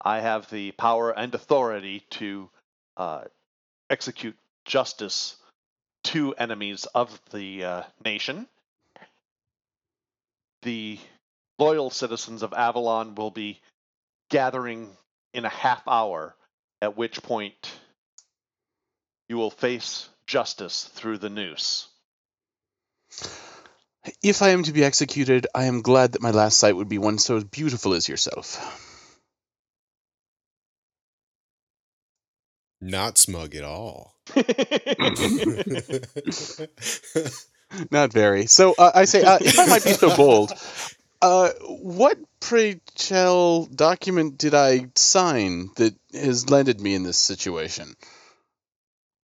I 0.00 0.20
have 0.20 0.48
the 0.50 0.72
power 0.72 1.10
and 1.10 1.34
authority 1.34 2.00
to 2.10 2.50
uh, 2.96 3.24
execute 3.90 4.36
justice 4.64 5.36
to 6.08 6.34
enemies 6.36 6.86
of 6.94 7.20
the 7.32 7.64
uh, 7.64 7.82
nation. 8.02 8.46
The 10.62 10.98
loyal 11.58 11.90
citizens 11.90 12.42
of 12.42 12.54
Avalon 12.54 13.14
will 13.14 13.30
be 13.30 13.60
gathering 14.30 14.88
in 15.34 15.44
a 15.44 15.50
half 15.50 15.86
hour, 15.86 16.34
at 16.80 16.96
which 16.96 17.22
point 17.22 17.70
you 19.28 19.36
will 19.36 19.50
face 19.50 20.08
justice 20.26 20.84
through 20.94 21.18
the 21.18 21.28
noose. 21.28 21.88
If 24.22 24.40
I 24.40 24.50
am 24.50 24.62
to 24.62 24.72
be 24.72 24.84
executed, 24.84 25.46
I 25.54 25.64
am 25.64 25.82
glad 25.82 26.12
that 26.12 26.22
my 26.22 26.30
last 26.30 26.56
sight 26.56 26.76
would 26.76 26.88
be 26.88 26.96
one 26.96 27.18
so 27.18 27.44
beautiful 27.44 27.92
as 27.92 28.08
yourself. 28.08 28.56
Not 32.80 33.18
smug 33.18 33.54
at 33.54 33.64
all. 33.64 34.17
Not 37.90 38.12
very. 38.12 38.46
So 38.46 38.74
uh, 38.78 38.92
I 38.94 39.04
say, 39.04 39.22
uh, 39.22 39.38
if 39.40 39.58
I 39.58 39.66
might 39.66 39.84
be 39.84 39.92
so 39.92 40.16
bold, 40.16 40.52
uh, 41.20 41.50
what 41.68 42.18
pray 42.40 42.80
tell 42.94 43.66
document 43.66 44.38
did 44.38 44.54
I 44.54 44.86
sign 44.94 45.70
that 45.76 45.94
has 46.12 46.48
landed 46.48 46.80
me 46.80 46.94
in 46.94 47.02
this 47.02 47.18
situation? 47.18 47.94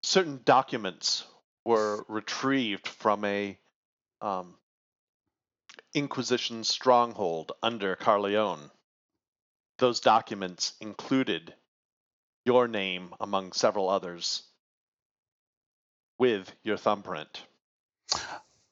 Certain 0.02 0.40
documents 0.44 1.24
were 1.64 2.04
retrieved 2.08 2.88
from 2.88 3.24
a 3.24 3.56
um, 4.20 4.54
Inquisition 5.94 6.64
stronghold 6.64 7.52
under 7.62 7.96
Carleone. 7.96 8.70
Those 9.78 10.00
documents 10.00 10.74
included 10.80 11.54
your 12.44 12.68
name 12.68 13.14
among 13.20 13.52
several 13.52 13.88
others 13.88 14.42
with 16.18 16.50
your 16.62 16.76
thumbprint. 16.76 17.42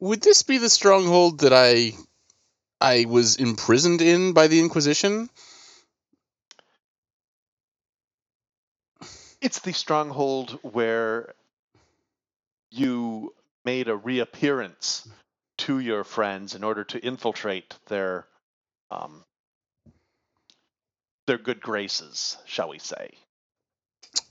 Would 0.01 0.23
this 0.23 0.43
be 0.43 0.59
the 0.59 0.71
stronghold 0.71 1.41
that 1.41 1.53
I 1.53 1.93
I 2.81 3.07
was 3.09 3.37
imprisoned 3.37 4.03
in 4.03 4.33
by 4.33 4.49
the 4.49 4.61
Inquisition? 4.61 5.31
It's 9.41 9.61
the 9.61 9.73
stronghold 9.73 10.59
where 10.63 11.35
you 12.71 13.35
made 13.65 13.89
a 13.89 13.97
reappearance 13.97 15.09
to 15.59 15.79
your 15.79 16.05
friends 16.05 16.55
in 16.55 16.65
order 16.65 16.85
to 16.85 16.99
infiltrate 16.99 17.75
their 17.87 18.27
um, 18.91 19.25
their 21.27 21.39
good 21.39 21.61
graces, 21.61 22.37
shall 22.47 22.69
we 22.69 22.79
say. 22.79 23.11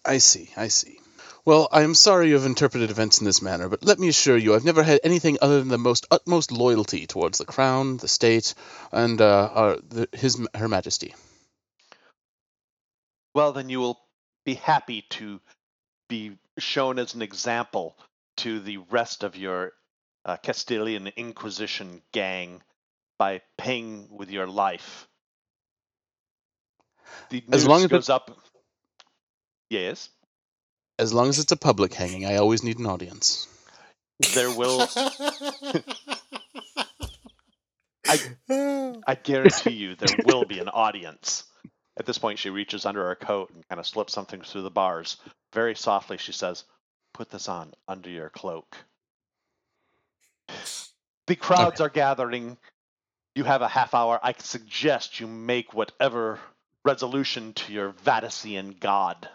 I 0.05 0.17
see, 0.17 0.49
I 0.57 0.67
see. 0.67 0.99
Well, 1.43 1.67
I 1.71 1.81
am 1.81 1.95
sorry 1.95 2.27
you 2.29 2.35
have 2.35 2.45
interpreted 2.45 2.91
events 2.91 3.19
in 3.19 3.25
this 3.25 3.41
manner, 3.41 3.67
but 3.67 3.83
let 3.83 3.97
me 3.99 4.07
assure 4.09 4.37
you 4.37 4.53
I've 4.53 4.65
never 4.65 4.83
had 4.83 4.99
anything 5.03 5.39
other 5.41 5.59
than 5.59 5.69
the 5.69 5.77
most 5.77 6.05
utmost 6.11 6.51
loyalty 6.51 7.07
towards 7.07 7.39
the 7.39 7.45
crown, 7.45 7.97
the 7.97 8.07
state, 8.07 8.53
and 8.91 9.19
uh, 9.19 9.49
our, 9.53 9.75
the, 9.77 10.07
his 10.13 10.39
her 10.55 10.67
majesty. 10.69 11.15
Well, 13.33 13.53
then 13.53 13.69
you 13.69 13.79
will 13.79 13.99
be 14.45 14.55
happy 14.55 15.03
to 15.11 15.39
be 16.09 16.37
shown 16.59 16.99
as 16.99 17.15
an 17.15 17.21
example 17.21 17.97
to 18.37 18.59
the 18.59 18.77
rest 18.77 19.23
of 19.23 19.35
your 19.35 19.71
uh, 20.25 20.37
Castilian 20.37 21.07
Inquisition 21.07 22.01
gang 22.11 22.61
by 23.17 23.41
paying 23.57 24.07
with 24.11 24.29
your 24.29 24.47
life. 24.47 25.07
The 27.29 27.43
As 27.51 27.63
noose 27.63 27.69
long 27.69 27.79
as 27.79 27.85
it- 27.85 27.89
goes 27.91 28.09
up. 28.09 28.37
Yes, 29.69 30.09
As 31.01 31.11
long 31.11 31.29
as 31.29 31.39
it's 31.39 31.51
a 31.51 31.57
public 31.57 31.95
hanging, 31.95 32.27
I 32.27 32.35
always 32.35 32.61
need 32.61 32.77
an 32.77 32.85
audience. 32.85 33.47
there 34.35 34.55
will. 34.55 34.87
I 38.07 39.15
guarantee 39.23 39.71
you, 39.71 39.95
there 39.95 40.15
will 40.25 40.45
be 40.45 40.59
an 40.59 40.69
audience. 40.69 41.45
At 41.97 42.05
this 42.05 42.19
point, 42.19 42.37
she 42.37 42.51
reaches 42.51 42.85
under 42.85 43.03
her 43.07 43.15
coat 43.15 43.49
and 43.49 43.67
kind 43.67 43.79
of 43.79 43.87
slips 43.87 44.13
something 44.13 44.41
through 44.41 44.61
the 44.61 44.69
bars. 44.69 45.17
Very 45.53 45.73
softly, 45.73 46.17
she 46.17 46.33
says, 46.33 46.65
"Put 47.15 47.31
this 47.31 47.49
on 47.49 47.73
under 47.87 48.11
your 48.11 48.29
cloak." 48.29 48.77
The 51.25 51.35
crowds 51.35 51.81
are 51.81 51.89
gathering. 51.89 52.59
You 53.33 53.43
have 53.45 53.63
a 53.63 53.67
half 53.67 53.95
hour. 53.95 54.19
I 54.21 54.35
suggest 54.37 55.19
you 55.19 55.25
make 55.25 55.73
whatever 55.73 56.39
resolution 56.85 57.53
to 57.53 57.73
your 57.73 57.91
Vaticine 57.91 58.79
god 58.79 59.27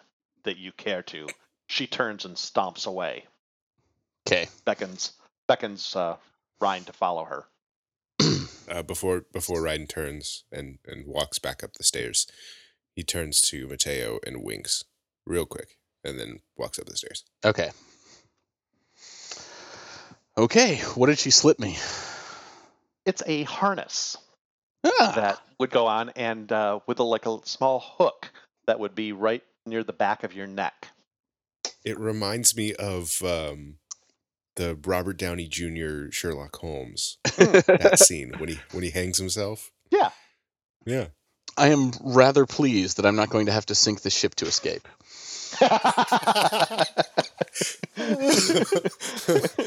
that 0.44 0.58
you 0.58 0.70
care 0.70 1.02
to. 1.02 1.26
She 1.66 1.86
turns 1.86 2.24
and 2.24 2.36
stomps 2.36 2.86
away. 2.86 3.24
Okay. 4.26 4.48
Beckons 4.64 5.12
beckons 5.48 5.94
uh, 5.94 6.16
Ryan 6.60 6.84
to 6.84 6.92
follow 6.92 7.24
her. 7.24 7.44
uh, 8.70 8.82
before 8.82 9.24
before 9.32 9.62
Ryan 9.62 9.86
turns 9.86 10.44
and 10.50 10.78
and 10.86 11.06
walks 11.06 11.38
back 11.38 11.62
up 11.62 11.74
the 11.74 11.84
stairs, 11.84 12.26
he 12.94 13.02
turns 13.02 13.40
to 13.42 13.68
Mateo 13.68 14.18
and 14.26 14.42
winks 14.42 14.84
real 15.24 15.46
quick, 15.46 15.78
and 16.04 16.18
then 16.18 16.40
walks 16.56 16.78
up 16.78 16.86
the 16.86 16.96
stairs. 16.96 17.24
Okay. 17.44 17.70
Okay, 20.38 20.76
what 20.94 21.06
did 21.06 21.18
she 21.18 21.30
slip 21.30 21.58
me? 21.58 21.78
It's 23.06 23.22
a 23.26 23.44
harness 23.44 24.18
Ah, 24.84 25.12
that 25.16 25.40
would 25.58 25.70
go 25.70 25.86
on 25.86 26.10
and 26.10 26.50
uh, 26.52 26.80
with 26.86 26.98
a, 26.98 27.02
like 27.02 27.26
a 27.26 27.38
small 27.44 27.80
hook 27.80 28.30
that 28.66 28.78
would 28.78 28.94
be 28.94 29.12
right 29.12 29.42
near 29.64 29.82
the 29.82 29.92
back 29.92 30.24
of 30.24 30.34
your 30.34 30.46
neck. 30.46 30.88
It 31.86 31.98
reminds 32.00 32.56
me 32.56 32.74
of 32.74 33.22
um, 33.22 33.76
the 34.56 34.76
Robert 34.84 35.16
Downey 35.18 35.46
Jr. 35.46 36.10
Sherlock 36.10 36.56
Holmes 36.56 37.18
that 37.36 37.98
scene 38.00 38.32
when 38.38 38.48
he 38.50 38.58
when 38.72 38.82
he 38.82 38.90
hangs 38.90 39.18
himself. 39.18 39.70
Yeah. 39.90 40.10
Yeah. 40.84 41.06
I 41.56 41.68
am 41.68 41.92
rather 42.02 42.44
pleased 42.44 42.96
that 42.98 43.06
I'm 43.06 43.16
not 43.16 43.30
going 43.30 43.46
to 43.46 43.52
have 43.52 43.64
to 43.66 43.74
sink 43.74 44.02
the 44.02 44.10
ship 44.10 44.34
to 44.36 44.46
escape. 44.46 44.86
He's 47.96 48.50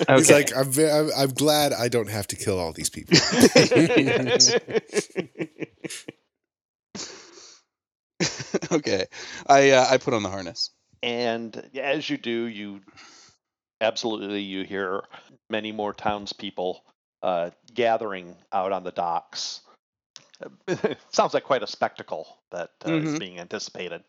Okay. 0.08 0.34
like, 0.34 0.56
I'm, 0.56 0.72
I'm, 0.78 1.10
I'm 1.18 1.30
glad 1.34 1.74
I 1.74 1.88
don't 1.88 2.10
have 2.10 2.28
to 2.28 2.36
kill 2.36 2.60
all 2.60 2.74
these 2.74 2.92
people. 2.92 3.18
okay. 8.72 9.06
I 9.48 9.72
uh, 9.72 9.88
I 9.90 9.98
put 9.98 10.14
on 10.14 10.24
the 10.24 10.30
harness. 10.30 10.72
And 11.03 11.70
as 11.75 12.10
you 12.10 12.18
do, 12.18 12.32
you 12.32 12.82
absolutely 13.82 14.41
you 14.41 14.63
hear 14.63 15.03
many 15.50 15.72
more 15.72 15.94
townspeople 15.94 16.84
uh, 17.22 17.51
gathering 17.74 18.36
out 18.51 18.72
on 18.72 18.84
the 18.84 18.91
docks. 18.91 19.62
Sounds 21.10 21.34
like 21.34 21.44
quite 21.44 21.63
a 21.63 21.68
spectacle 21.68 22.27
that 22.51 22.72
uh, 22.86 22.91
is 22.91 23.13
Mhm. 23.15 23.20
being 23.20 23.39
anticipated. 23.39 24.03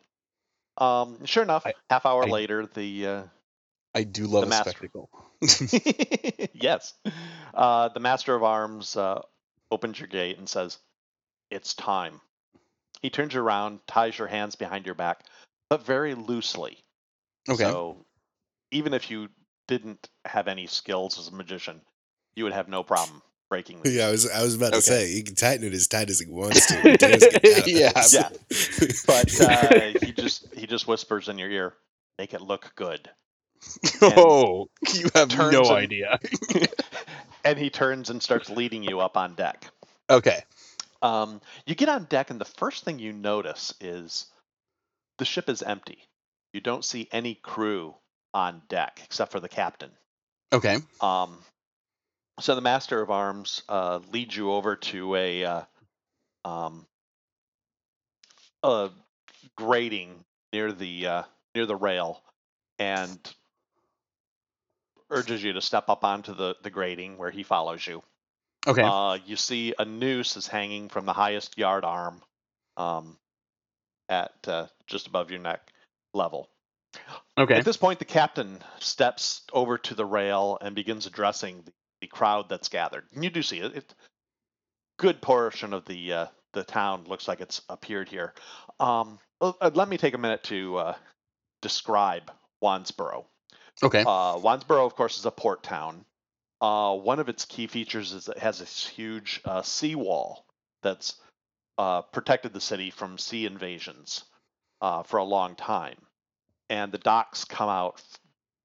Um, 0.77 1.25
sure 1.25 1.43
enough, 1.43 1.65
I- 1.65 1.73
half 1.89 2.05
hour 2.05 2.25
I- 2.25 2.29
later, 2.29 2.65
the 2.65 3.07
uh, 3.07 3.23
I 3.93 4.03
do 4.03 4.25
love 4.25 4.41
The 4.41 4.47
a 4.47 4.49
master. 4.49 4.69
spectacle. 4.71 5.09
yes, 6.53 6.93
uh, 7.53 7.89
the 7.89 7.99
master 7.99 8.33
of 8.35 8.43
arms 8.43 8.95
uh, 8.95 9.21
opens 9.69 9.99
your 9.99 10.07
gate 10.07 10.37
and 10.37 10.47
says, 10.47 10.77
"It's 11.49 11.73
time." 11.73 12.21
He 13.01 13.09
turns 13.09 13.33
you 13.33 13.41
around, 13.41 13.79
ties 13.87 14.17
your 14.17 14.27
hands 14.27 14.55
behind 14.55 14.85
your 14.85 14.95
back, 14.95 15.25
but 15.71 15.85
very 15.85 16.15
loosely. 16.15 16.77
Okay. 17.49 17.63
So 17.63 18.05
even 18.71 18.93
if 18.93 19.09
you 19.09 19.29
didn't 19.69 20.09
have 20.25 20.49
any 20.49 20.67
skills 20.67 21.17
as 21.17 21.29
a 21.29 21.31
magician, 21.31 21.79
you 22.35 22.43
would 22.43 22.51
have 22.51 22.67
no 22.67 22.83
problem 22.83 23.21
breaking 23.49 23.81
these. 23.81 23.95
yeah, 23.95 24.07
I 24.07 24.11
was 24.11 24.29
I 24.29 24.43
was 24.43 24.53
about 24.55 24.73
to 24.73 24.81
say 24.81 25.09
he 25.13 25.23
can 25.23 25.33
tighten 25.35 25.65
it 25.65 25.73
as 25.73 25.87
tight 25.87 26.09
as 26.09 26.19
he 26.19 26.29
wants 26.29 26.65
to. 26.67 26.75
He 26.81 26.97
doesn't 26.97 27.41
get 27.41 27.57
out 27.57 27.61
of 27.61 27.67
Yeah. 27.67 27.91
this. 27.93 28.13
Yeah. 28.13 28.29
But 29.07 29.41
uh, 29.41 29.99
he 30.05 30.11
just 30.11 30.53
he 30.53 30.67
just 30.67 30.89
whispers 30.89 31.29
in 31.29 31.37
your 31.39 31.49
ear, 31.49 31.73
"Make 32.19 32.33
it 32.33 32.41
look 32.41 32.73
good." 32.75 33.09
oh, 34.01 34.67
you 34.93 35.07
have 35.15 35.29
no 35.37 35.61
and- 35.61 35.69
idea. 35.71 36.19
and 37.45 37.57
he 37.57 37.69
turns 37.69 38.09
and 38.09 38.21
starts 38.21 38.49
leading 38.49 38.83
you 38.83 38.99
up 38.99 39.15
on 39.15 39.35
deck. 39.35 39.67
Okay. 40.09 40.43
Um, 41.01 41.39
you 41.65 41.75
get 41.75 41.87
on 41.87 42.03
deck, 42.05 42.29
and 42.29 42.41
the 42.41 42.45
first 42.45 42.83
thing 42.83 42.99
you 42.99 43.13
notice 43.13 43.73
is 43.79 44.25
the 45.17 45.25
ship 45.25 45.49
is 45.49 45.61
empty. 45.61 46.07
You 46.53 46.61
don't 46.61 46.85
see 46.85 47.07
any 47.11 47.35
crew 47.35 47.95
on 48.33 48.61
deck 48.69 49.01
except 49.03 49.31
for 49.31 49.39
the 49.39 49.49
captain. 49.49 49.91
Okay. 50.53 50.77
Um, 50.99 51.37
so 52.39 52.55
the 52.55 52.61
master 52.61 53.01
of 53.01 53.09
arms 53.09 53.61
uh, 53.69 53.99
leads 54.11 54.35
you 54.35 54.51
over 54.51 54.75
to 54.75 55.15
a 55.15 55.45
uh, 55.45 55.61
um, 56.43 56.85
a 58.63 58.89
grating 59.55 60.23
near 60.51 60.71
the 60.71 61.07
uh, 61.07 61.23
near 61.55 61.65
the 61.65 61.75
rail, 61.75 62.21
and 62.79 63.19
urges 65.09 65.43
you 65.43 65.53
to 65.53 65.61
step 65.61 65.89
up 65.89 66.03
onto 66.03 66.33
the 66.33 66.55
the 66.63 66.69
grating 66.69 67.17
where 67.17 67.31
he 67.31 67.43
follows 67.43 67.85
you. 67.85 68.01
Okay. 68.67 68.83
Uh, 68.83 69.17
you 69.25 69.35
see 69.35 69.73
a 69.77 69.85
noose 69.85 70.37
is 70.37 70.47
hanging 70.47 70.89
from 70.89 71.05
the 71.05 71.13
highest 71.13 71.57
yard 71.57 71.83
arm, 71.83 72.21
um, 72.77 73.17
at 74.11 74.33
uh, 74.47 74.67
just 74.85 75.07
above 75.07 75.31
your 75.31 75.39
neck 75.39 75.71
level. 76.13 76.49
okay. 77.37 77.55
At 77.55 77.65
this 77.65 77.77
point, 77.77 77.97
the 77.99 78.05
captain 78.05 78.59
steps 78.79 79.41
over 79.53 79.77
to 79.79 79.95
the 79.95 80.05
rail 80.05 80.57
and 80.61 80.75
begins 80.75 81.07
addressing 81.07 81.63
the, 81.63 81.71
the 82.01 82.07
crowd 82.07 82.49
that's 82.49 82.67
gathered. 82.69 83.05
And 83.15 83.23
you 83.23 83.29
do 83.29 83.41
see 83.41 83.59
it. 83.59 83.75
it 83.75 83.95
good 84.99 85.21
portion 85.21 85.73
of 85.73 85.85
the 85.85 86.13
uh, 86.13 86.25
the 86.53 86.63
town 86.63 87.05
looks 87.07 87.27
like 87.27 87.41
it's 87.41 87.61
appeared 87.69 88.09
here. 88.09 88.33
Um, 88.79 89.19
uh, 89.39 89.53
uh, 89.61 89.71
let 89.73 89.87
me 89.87 89.97
take 89.97 90.13
a 90.13 90.17
minute 90.17 90.43
to 90.43 90.77
uh, 90.77 90.95
describe 91.61 92.29
Wansboro. 92.61 93.25
Okay. 93.81 94.01
Uh, 94.01 94.37
Wansboro, 94.37 94.85
of 94.85 94.95
course, 94.95 95.17
is 95.17 95.25
a 95.25 95.31
port 95.31 95.63
town. 95.63 96.05
Uh, 96.59 96.95
one 96.95 97.19
of 97.19 97.29
its 97.29 97.45
key 97.45 97.67
features 97.67 98.11
is 98.11 98.27
it 98.27 98.37
has 98.37 98.59
this 98.59 98.85
huge 98.85 99.41
uh, 99.45 99.61
seawall 99.61 100.45
that's 100.83 101.15
uh, 101.81 102.03
protected 102.03 102.53
the 102.53 102.61
city 102.61 102.91
from 102.91 103.17
sea 103.17 103.47
invasions 103.47 104.25
uh, 104.81 105.01
for 105.01 105.17
a 105.17 105.23
long 105.23 105.55
time. 105.55 105.97
And 106.69 106.91
the 106.91 106.99
docks 106.99 107.43
come 107.43 107.69
out 107.69 108.03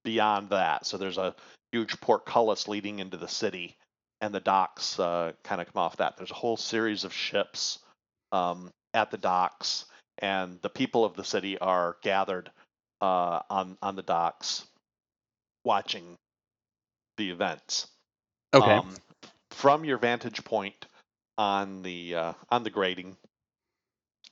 beyond 0.05 0.51
that. 0.51 0.85
So 0.85 0.99
there's 0.99 1.17
a 1.17 1.35
huge 1.73 1.99
portcullis 2.03 2.69
leading 2.69 2.99
into 2.99 3.17
the 3.17 3.27
city, 3.27 3.75
and 4.21 4.35
the 4.35 4.41
docks 4.41 5.01
uh, 5.01 5.33
kind 5.45 5.63
of 5.63 5.73
come 5.73 5.83
off 5.83 5.97
that. 5.97 6.19
There's 6.19 6.31
a 6.31 6.35
whole 6.35 6.59
series 6.59 7.05
of 7.05 7.13
ships 7.15 7.79
um, 8.33 8.71
at 8.93 9.11
the 9.11 9.17
docks, 9.17 9.87
and 10.19 10.61
the 10.61 10.69
people 10.69 11.03
of 11.03 11.17
the 11.17 11.25
city 11.25 11.57
are 11.59 11.97
gathered 12.03 12.51
uh, 13.01 13.41
on 13.49 13.79
on 13.81 13.97
the 13.97 14.03
docks, 14.03 14.67
watching 15.65 16.19
the 17.17 17.31
events. 17.31 17.87
Okay. 18.53 18.73
Um, 18.73 18.95
from 19.53 19.87
your 19.87 19.97
vantage 19.97 20.45
point 20.45 20.85
on 21.39 21.83
the 21.83 22.15
uh, 22.15 22.33
on 22.51 22.63
the 22.63 22.71
grating, 22.71 23.17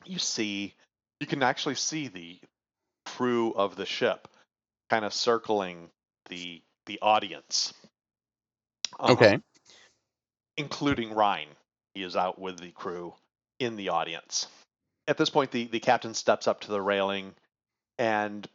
you 0.04 0.18
see 0.18 0.74
you 1.20 1.26
can 1.26 1.42
actually 1.42 1.76
see 1.76 2.08
the 2.08 2.38
crew 3.06 3.52
of 3.52 3.76
the 3.76 3.86
ship 3.86 4.28
kind 4.90 5.04
of 5.04 5.12
circling 5.14 5.90
the 6.28 6.62
the 6.86 6.98
audience. 7.00 7.72
Um, 9.00 9.12
okay. 9.12 9.38
including 10.56 11.12
Ryan. 11.14 11.48
He 11.94 12.02
is 12.02 12.14
out 12.16 12.38
with 12.38 12.58
the 12.58 12.70
crew 12.70 13.14
in 13.58 13.76
the 13.76 13.88
audience. 13.88 14.46
At 15.08 15.16
this 15.16 15.30
point, 15.30 15.50
the, 15.50 15.64
the 15.66 15.80
captain 15.80 16.14
steps 16.14 16.46
up 16.46 16.60
to 16.60 16.68
the 16.68 16.80
railing 16.80 17.34
and 17.98 18.48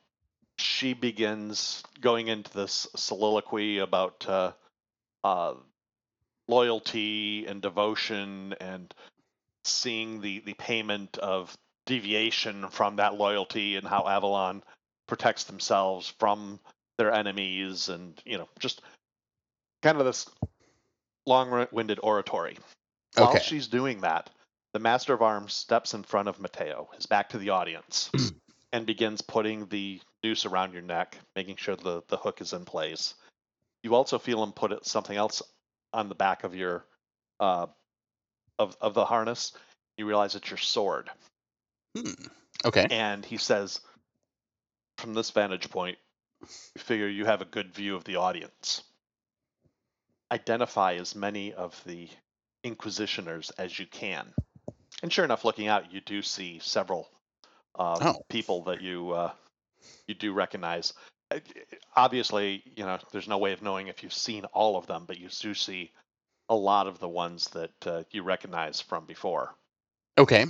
she 0.57 0.93
begins 0.93 1.83
going 2.01 2.27
into 2.27 2.51
this 2.53 2.87
soliloquy 2.95 3.79
about 3.79 4.25
uh, 4.27 4.51
uh, 5.23 5.53
loyalty 6.49 7.45
and 7.47 7.61
devotion 7.61 8.55
and 8.59 8.93
seeing 9.63 10.21
the, 10.21 10.39
the 10.39 10.55
payment 10.55 11.17
of 11.19 11.55
deviation 11.85 12.67
from 12.69 12.97
that 12.97 13.15
loyalty 13.15 13.75
and 13.75 13.87
how 13.87 14.07
Avalon 14.07 14.63
protects 15.07 15.45
themselves 15.45 16.13
from 16.19 16.59
their 16.97 17.13
enemies 17.13 17.89
and, 17.89 18.19
you 18.25 18.37
know, 18.37 18.49
just 18.59 18.81
kind 19.81 19.97
of 19.97 20.05
this 20.05 20.29
long-winded 21.25 21.99
oratory. 22.03 22.57
While 23.15 23.37
she's 23.39 23.67
doing 23.67 24.01
that, 24.01 24.29
the 24.73 24.79
Master 24.79 25.13
of 25.13 25.21
Arms 25.21 25.53
steps 25.53 25.93
in 25.93 26.03
front 26.03 26.27
of 26.27 26.39
Mateo, 26.39 26.89
his 26.95 27.05
back 27.05 27.29
to 27.29 27.37
the 27.37 27.49
audience, 27.49 28.11
and 28.73 28.85
begins 28.85 29.21
putting 29.21 29.65
the 29.67 29.99
noose 30.23 30.45
around 30.45 30.73
your 30.73 30.81
neck, 30.81 31.17
making 31.35 31.55
sure 31.55 31.75
the, 31.75 32.03
the 32.07 32.17
hook 32.17 32.41
is 32.41 32.53
in 32.53 32.65
place. 32.65 33.15
You 33.83 33.95
also 33.95 34.19
feel 34.19 34.43
him 34.43 34.51
put 34.51 34.71
it- 34.71 34.85
something 34.85 35.17
else 35.17 35.41
on 35.93 36.09
the 36.09 36.15
back 36.15 36.43
of 36.43 36.55
your 36.55 36.85
uh, 37.39 37.67
of 38.57 38.75
of 38.81 38.93
the 38.93 39.05
harness. 39.05 39.53
You 39.97 40.05
realize 40.05 40.35
it's 40.35 40.49
your 40.49 40.57
sword, 40.57 41.09
Hmm. 41.97 42.13
Okay. 42.65 42.87
and 42.89 43.25
he 43.25 43.37
says, 43.37 43.81
"From 44.97 45.13
this 45.13 45.31
vantage 45.31 45.69
point, 45.69 45.97
we 46.41 46.81
figure 46.81 47.07
you 47.07 47.25
have 47.25 47.41
a 47.41 47.45
good 47.45 47.73
view 47.73 47.95
of 47.95 48.03
the 48.05 48.15
audience. 48.17 48.83
Identify 50.31 50.95
as 50.95 51.15
many 51.15 51.53
of 51.53 51.81
the 51.85 52.09
Inquisitioners 52.63 53.51
as 53.57 53.77
you 53.79 53.85
can." 53.87 54.33
And 55.01 55.11
sure 55.11 55.25
enough, 55.25 55.45
looking 55.45 55.67
out, 55.67 55.91
you 55.93 56.01
do 56.01 56.21
see 56.21 56.59
several 56.59 57.09
uh, 57.75 57.97
Oh. 58.01 58.25
people 58.29 58.63
that 58.63 58.81
you 58.81 59.11
uh, 59.11 59.31
you 60.07 60.15
do 60.15 60.33
recognize. 60.33 60.93
Obviously, 61.95 62.63
you 62.75 62.83
know 62.85 62.97
there's 63.11 63.27
no 63.27 63.37
way 63.37 63.53
of 63.53 63.61
knowing 63.61 63.87
if 63.87 64.03
you've 64.03 64.13
seen 64.13 64.45
all 64.45 64.77
of 64.77 64.87
them, 64.87 65.05
but 65.07 65.19
you 65.19 65.29
do 65.39 65.53
see 65.53 65.91
a 66.49 66.55
lot 66.55 66.87
of 66.87 66.99
the 66.99 67.07
ones 67.07 67.49
that 67.49 67.87
uh, 67.87 68.03
you 68.11 68.23
recognize 68.23 68.81
from 68.81 69.05
before. 69.05 69.53
Okay. 70.17 70.45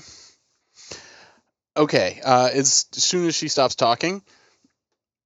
Okay. 1.75 2.21
Uh, 2.23 2.49
as 2.53 2.85
soon 2.91 3.27
as 3.27 3.35
she 3.35 3.47
stops 3.49 3.75
talking, 3.75 4.21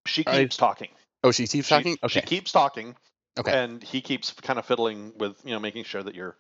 She 0.08 0.26
I- 0.26 0.40
keeps 0.40 0.58
talking. 0.58 0.90
oh, 1.24 1.32
she 1.32 1.46
keeps 1.48 1.68
She- 1.68 1.76
talking. 1.76 1.94
She 2.10 2.20
Okay. 2.20 2.22
keeps 2.22 2.52
talking. 2.52 2.96
Okay. 3.38 3.52
And 3.64 3.84
he 3.84 4.02
keeps 4.02 4.32
kind 4.32 4.58
of 4.60 4.66
fiddling 4.66 5.14
with, 5.18 5.40
you 5.46 5.52
know, 5.54 5.60
making 5.60 5.84
sure 5.86 6.02
that 6.04 6.14
you're. 6.16 6.36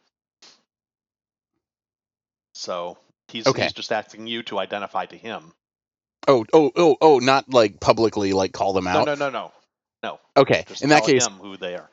So 2.55 2.97
he's, 3.29 3.47
Okay. 3.47 3.63
he's 3.63 3.73
just 3.73 3.91
asking 3.91 4.27
you 4.27 4.43
to 4.43 4.59
identify 4.59 5.05
to 5.07 5.17
him. 5.17 5.53
Oh, 6.27 6.45
oh, 6.53 6.71
oh, 6.75 6.97
oh, 7.01 7.19
not 7.19 7.49
like 7.49 7.79
publicly, 7.79 8.33
like 8.33 8.53
call 8.53 8.73
them 8.73 8.87
out. 8.87 9.05
No, 9.05 9.11
out. 9.11 9.19
no, 9.19 9.29
no, 9.29 9.51
no. 10.03 10.19
Okay. 10.37 10.63
Just 10.67 10.83
In 10.83 10.89
that 10.89 11.05
case, 11.05 11.27
who 11.27 11.57
they 11.57 11.75
are. 11.75 11.89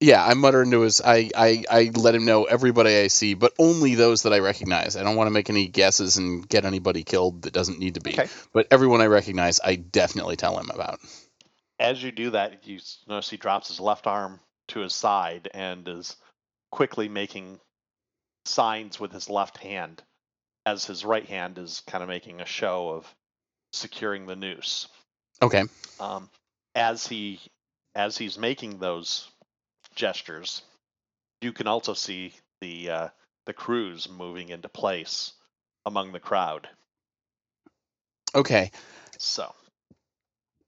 yeah, 0.00 0.24
I 0.24 0.34
mutter 0.34 0.62
into 0.62 0.80
his. 0.80 1.00
I, 1.00 1.30
I, 1.36 1.64
I 1.70 1.90
let 1.94 2.14
him 2.14 2.24
know 2.24 2.44
everybody 2.44 2.96
I 2.96 3.08
see, 3.08 3.34
but 3.34 3.52
only 3.58 3.94
those 3.94 4.22
that 4.22 4.32
I 4.32 4.38
recognize. 4.38 4.96
I 4.96 5.02
don't 5.02 5.16
want 5.16 5.26
to 5.28 5.32
make 5.32 5.50
any 5.50 5.68
guesses 5.68 6.16
and 6.16 6.48
get 6.48 6.64
anybody 6.64 7.02
killed 7.02 7.42
that 7.42 7.52
doesn't 7.52 7.78
need 7.78 7.94
to 7.94 8.00
be. 8.00 8.12
Okay. 8.12 8.28
But 8.52 8.68
everyone 8.70 9.00
I 9.00 9.06
recognize, 9.06 9.60
I 9.62 9.76
definitely 9.76 10.36
tell 10.36 10.58
him 10.58 10.70
about. 10.70 11.00
As 11.78 12.02
you 12.02 12.12
do 12.12 12.30
that, 12.30 12.66
you 12.66 12.78
notice 13.08 13.30
he 13.30 13.36
drops 13.36 13.68
his 13.68 13.80
left 13.80 14.06
arm 14.06 14.40
to 14.68 14.80
his 14.80 14.94
side 14.94 15.48
and 15.52 15.86
is 15.88 16.16
quickly 16.70 17.08
making 17.08 17.58
signs 18.44 18.98
with 18.98 19.12
his 19.12 19.28
left 19.28 19.58
hand, 19.58 20.02
as 20.64 20.84
his 20.84 21.04
right 21.04 21.26
hand 21.26 21.58
is 21.58 21.82
kind 21.86 22.02
of 22.02 22.08
making 22.08 22.40
a 22.40 22.46
show 22.46 22.90
of 22.90 23.14
securing 23.72 24.26
the 24.26 24.36
noose. 24.36 24.88
Okay. 25.40 25.64
Um, 26.00 26.28
as 26.74 27.06
he 27.06 27.40
as 27.94 28.16
he's 28.16 28.38
making 28.38 28.78
those 28.78 29.28
gestures, 29.94 30.62
you 31.40 31.52
can 31.52 31.66
also 31.66 31.94
see 31.94 32.34
the 32.60 32.90
uh, 32.90 33.08
the 33.46 33.52
crews 33.52 34.08
moving 34.08 34.48
into 34.48 34.68
place 34.68 35.32
among 35.84 36.12
the 36.12 36.20
crowd. 36.20 36.68
Okay. 38.34 38.70
So 39.18 39.52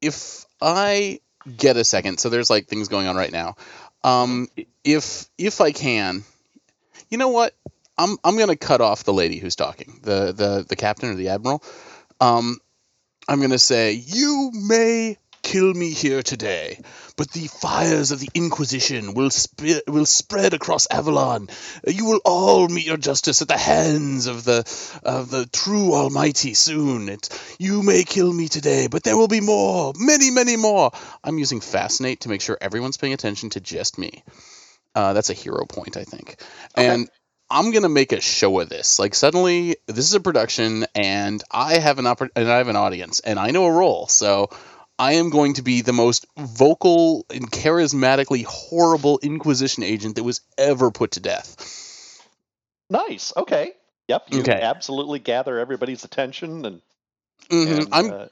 if 0.01 0.45
I 0.61 1.21
get 1.57 1.77
a 1.77 1.85
second, 1.85 2.21
so 2.21 2.29
there's 2.29 2.51
like 2.51 2.67
things 2.67 2.89
going 2.89 3.07
on 3.07 3.17
right 3.17 3.33
now. 3.33 3.57
Um, 4.03 4.49
if 4.85 5.27
if 5.39 5.61
I 5.61 5.73
can, 5.73 6.25
you 7.09 7.19
know 7.19 7.31
what? 7.31 7.55
I'm 7.97 8.17
I'm 8.25 8.37
gonna 8.37 8.57
cut 8.57 8.81
off 8.81 9.05
the 9.05 9.15
lady 9.15 9.39
who's 9.39 9.57
talking, 9.57 10.01
the 10.03 10.33
the 10.33 10.67
the 10.69 10.77
captain 10.77 11.11
or 11.11 11.15
the 11.15 11.29
admiral. 11.29 11.63
Um, 12.21 12.59
I'm 13.29 13.41
gonna 13.41 13.59
say 13.59 13.93
you 13.93 14.51
may 14.53 15.17
kill 15.43 15.73
me 15.73 15.91
here 15.91 16.23
today, 16.23 16.81
but 17.17 17.31
the 17.31 17.47
fires 17.47 18.11
of 18.11 18.19
the 18.19 18.29
Inquisition 18.35 19.15
will 19.15 19.31
sp- 19.31 19.87
will 19.87 20.07
spread 20.07 20.55
across 20.55 20.89
Avalon. 20.91 21.49
You 21.87 22.07
will 22.07 22.21
all 22.25 22.67
meet 22.69 22.87
your 22.87 22.97
justice 22.97 23.43
at 23.43 23.49
the 23.49 23.59
hands 23.59 24.27
of 24.27 24.45
the 24.45 24.59
of 25.05 25.31
the 25.31 25.47
true 25.47 25.95
Almighty 25.95 26.55
soon. 26.55 27.09
It, 27.09 27.29
you 27.59 27.83
may 27.83 28.05
kill 28.05 28.33
me 28.33 28.49
today, 28.49 28.89
but 28.89 29.05
there 29.05 29.17
will 29.17 29.29
be 29.29 29.41
more, 29.41 29.93
many, 29.97 30.31
many 30.31 30.57
more. 30.57 30.91
I'm 31.23 31.39
using 31.39 31.61
Fascinate 31.61 32.21
to 32.21 32.29
make 32.29 32.41
sure 32.41 32.59
everyone's 32.61 32.97
paying 32.97 33.13
attention 33.13 33.51
to 33.51 33.61
just 33.61 33.99
me. 33.99 34.25
Uh, 34.95 35.13
that's 35.13 35.31
a 35.31 35.35
hero 35.35 35.67
point, 35.67 35.97
I 35.97 36.05
think. 36.05 36.37
Okay. 36.77 36.89
And 36.89 37.09
I'm 37.51 37.71
gonna 37.73 37.89
make 37.89 38.13
a 38.13 38.21
show 38.21 38.59
of 38.61 38.69
this. 38.69 38.99
Like 38.99 39.15
suddenly, 39.15 39.77
this 39.87 40.07
is 40.07 40.15
a 40.15 40.21
production, 40.21 40.87
and 40.95 41.43
I 41.51 41.79
have 41.79 41.99
an 41.99 42.07
oppor- 42.07 42.31
and 42.35 42.51
I 42.51 42.59
have 42.59 42.69
an 42.69 42.77
audience, 42.77 43.21
and 43.21 43.39
I 43.39 43.51
know 43.51 43.67
a 43.67 43.73
role. 43.73 44.07
So 44.09 44.51
I 44.99 45.15
am 45.15 45.31
going 45.31 45.55
to 45.55 45.63
be 45.63 45.81
the 45.83 45.93
most 45.93 46.27
vocal 46.37 47.27
and 47.31 47.51
charismatically 47.51 48.45
horrible 48.45 49.19
Inquisition 49.23 49.83
agent 49.83 50.17
that 50.17 50.25
was 50.25 50.41
ever 50.57 50.91
put 50.91 51.13
to 51.13 51.21
death. 51.21 52.27
nice. 52.91 53.33
Okay. 53.37 53.73
Yep. 54.09 54.27
You 54.31 54.41
Okay. 54.41 54.61
absolutely 54.61 55.19
gather 55.19 55.59
everybody's 55.59 56.05
attention 56.05 56.65
and. 56.65 56.83
Mhm. 57.51 57.79
and, 57.79 57.89
I'm 57.95 58.11
uh, 58.11 58.27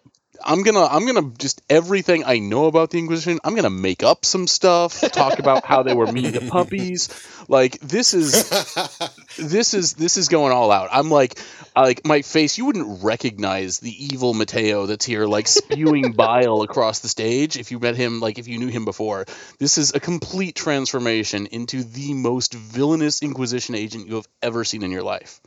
I'm 0.45 0.63
gonna 0.63 0.85
I'm 0.85 1.07
gonna 1.07 1.31
just 1.39 1.63
everything 1.69 2.25
I 2.25 2.39
know 2.39 2.67
about 2.67 2.91
the 2.91 2.99
Inquisition. 2.99 3.39
I'm 3.45 3.55
gonna 3.55 3.71
make 3.71 4.03
up 4.03 4.25
some 4.25 4.47
stuff, 4.47 5.01
talk 5.01 5.39
about 5.39 5.65
how 5.65 5.83
they 5.83 5.95
were 5.95 6.11
mean 6.11 6.33
to 6.33 6.41
puppies. 6.51 7.09
Like 7.49 7.79
this 7.81 8.15
is 8.15 8.49
this 9.39 9.75
is 9.75 9.95
this 9.95 10.17
is 10.17 10.29
going 10.29 10.53
all 10.53 10.71
out. 10.71 10.89
I'm 10.91 11.11
like 11.11 11.39
like 11.77 12.07
my 12.07 12.23
face. 12.23 12.57
You 12.57 12.65
wouldn't 12.65 13.03
recognize 13.03 13.79
the 13.79 14.05
evil 14.05 14.33
Mateo 14.33 14.87
that's 14.87 15.05
here, 15.05 15.27
like 15.27 15.49
spewing 15.49 16.13
bile 16.17 16.63
across 16.63 17.01
the 17.01 17.09
stage. 17.09 17.57
If 17.57 17.71
you 17.71 17.79
met 17.79 17.97
him, 17.97 18.21
like 18.21 18.39
if 18.39 18.49
you 18.49 18.59
knew 18.59 18.69
him 18.69 18.85
before, 18.85 19.27
this 19.59 19.77
is 19.77 19.95
a 19.95 20.01
complete 20.01 20.55
transformation 20.55 21.47
into 21.47 21.85
the 21.85 22.15
most 22.15 22.55
villainous 22.55 23.23
Inquisition 23.23 23.75
agent 23.75 24.09
you 24.09 24.17
have 24.17 24.29
ever 24.41 24.65
seen 24.65 24.83
in 24.83 24.91
your 24.91 25.03
life. 25.03 25.41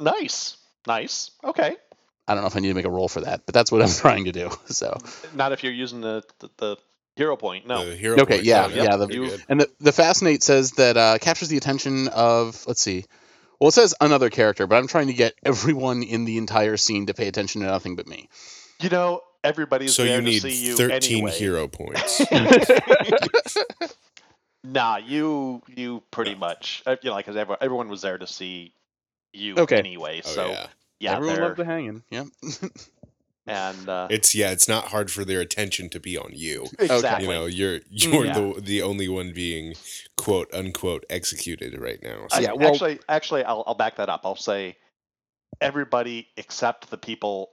nice. 0.00 0.56
Nice. 0.86 1.30
Okay. 1.42 1.76
I 2.26 2.34
don't 2.34 2.42
know 2.42 2.46
if 2.48 2.56
I 2.56 2.60
need 2.60 2.68
to 2.68 2.74
make 2.74 2.84
a 2.86 2.90
roll 2.90 3.08
for 3.08 3.20
that, 3.22 3.44
but 3.46 3.54
that's 3.54 3.70
what 3.70 3.82
I'm 3.82 3.88
trying 3.92 4.24
to 4.26 4.32
do. 4.32 4.50
So. 4.66 4.96
Not 5.34 5.52
if 5.52 5.62
you're 5.62 5.72
using 5.72 6.00
the 6.00 6.22
the, 6.38 6.50
the 6.58 6.76
hero 7.16 7.36
point. 7.36 7.66
No. 7.66 7.84
The 7.84 7.94
hero 7.96 8.18
Okay, 8.20 8.36
point. 8.36 8.44
yeah, 8.44 8.64
Oh, 8.70 8.74
yeah, 8.74 8.96
the- 8.96 9.06
pretty 9.06 9.20
you- 9.22 9.38
And 9.48 9.60
the, 9.60 9.70
the 9.80 9.92
fascinate 9.92 10.42
says 10.42 10.72
that 10.72 10.96
uh, 10.96 11.18
captures 11.18 11.48
the 11.48 11.56
attention 11.56 12.08
of 12.08 12.64
let's 12.66 12.80
see. 12.80 13.04
Well, 13.60 13.68
it 13.68 13.72
says 13.72 13.94
another 14.00 14.30
character, 14.30 14.66
but 14.66 14.76
I'm 14.76 14.88
trying 14.88 15.06
to 15.06 15.12
get 15.14 15.34
everyone 15.44 16.02
in 16.02 16.24
the 16.24 16.38
entire 16.38 16.76
scene 16.76 17.06
to 17.06 17.14
pay 17.14 17.28
attention 17.28 17.60
to 17.60 17.68
nothing 17.68 17.94
but 17.96 18.06
me. 18.08 18.28
You 18.80 18.88
know, 18.90 19.20
everybody's 19.44 19.94
So 19.94 20.04
there 20.04 20.16
you 20.16 20.22
need 20.22 20.40
to 20.42 20.50
see 20.50 20.66
you 20.66 20.76
13 20.76 20.90
anyway. 21.18 21.30
hero 21.30 21.68
points. 21.72 22.20
Nah, 24.66 24.96
you 24.96 25.62
you 25.68 26.02
pretty 26.10 26.34
much 26.34 26.82
uh, 26.86 26.96
you 27.02 27.10
know 27.10 27.14
like 27.16 27.26
'cause 27.26 27.36
everyone, 27.36 27.58
everyone 27.60 27.88
was 27.88 28.00
there 28.00 28.16
to 28.16 28.26
see 28.26 28.72
you 29.34 29.56
Okay. 29.58 29.76
anyway. 29.78 30.22
Oh, 30.24 30.28
so 30.28 30.50
yeah. 30.50 30.66
Yeah, 31.04 31.16
Everyone 31.16 31.36
they're 31.36 31.44
loved 31.46 31.58
the 31.58 31.64
hanging. 31.64 32.02
Yeah. 32.10 32.24
and 33.46 33.88
uh, 33.88 34.08
It's 34.10 34.34
yeah, 34.34 34.50
it's 34.52 34.68
not 34.68 34.86
hard 34.88 35.10
for 35.10 35.24
their 35.24 35.40
attention 35.40 35.88
to 35.90 36.00
be 36.00 36.16
on 36.16 36.30
you. 36.32 36.66
exactly. 36.78 37.26
You 37.26 37.32
know, 37.32 37.46
you're 37.46 37.80
you're 37.90 38.24
Yeah. 38.26 38.32
the 38.34 38.60
the 38.60 38.82
only 38.82 39.08
one 39.08 39.32
being 39.32 39.74
quote 40.16 40.52
unquote 40.54 41.04
executed 41.10 41.78
right 41.78 42.02
now. 42.02 42.26
I- 42.32 42.36
So. 42.36 42.40
Yeah, 42.42 42.52
well- 42.52 42.70
actually, 42.72 43.00
actually, 43.08 43.44
I'll 43.44 43.64
I'll 43.66 43.74
back 43.74 43.96
that 43.96 44.08
up. 44.08 44.22
I'll 44.24 44.36
say 44.36 44.76
everybody 45.60 46.28
except 46.36 46.90
the 46.90 46.98
people 46.98 47.50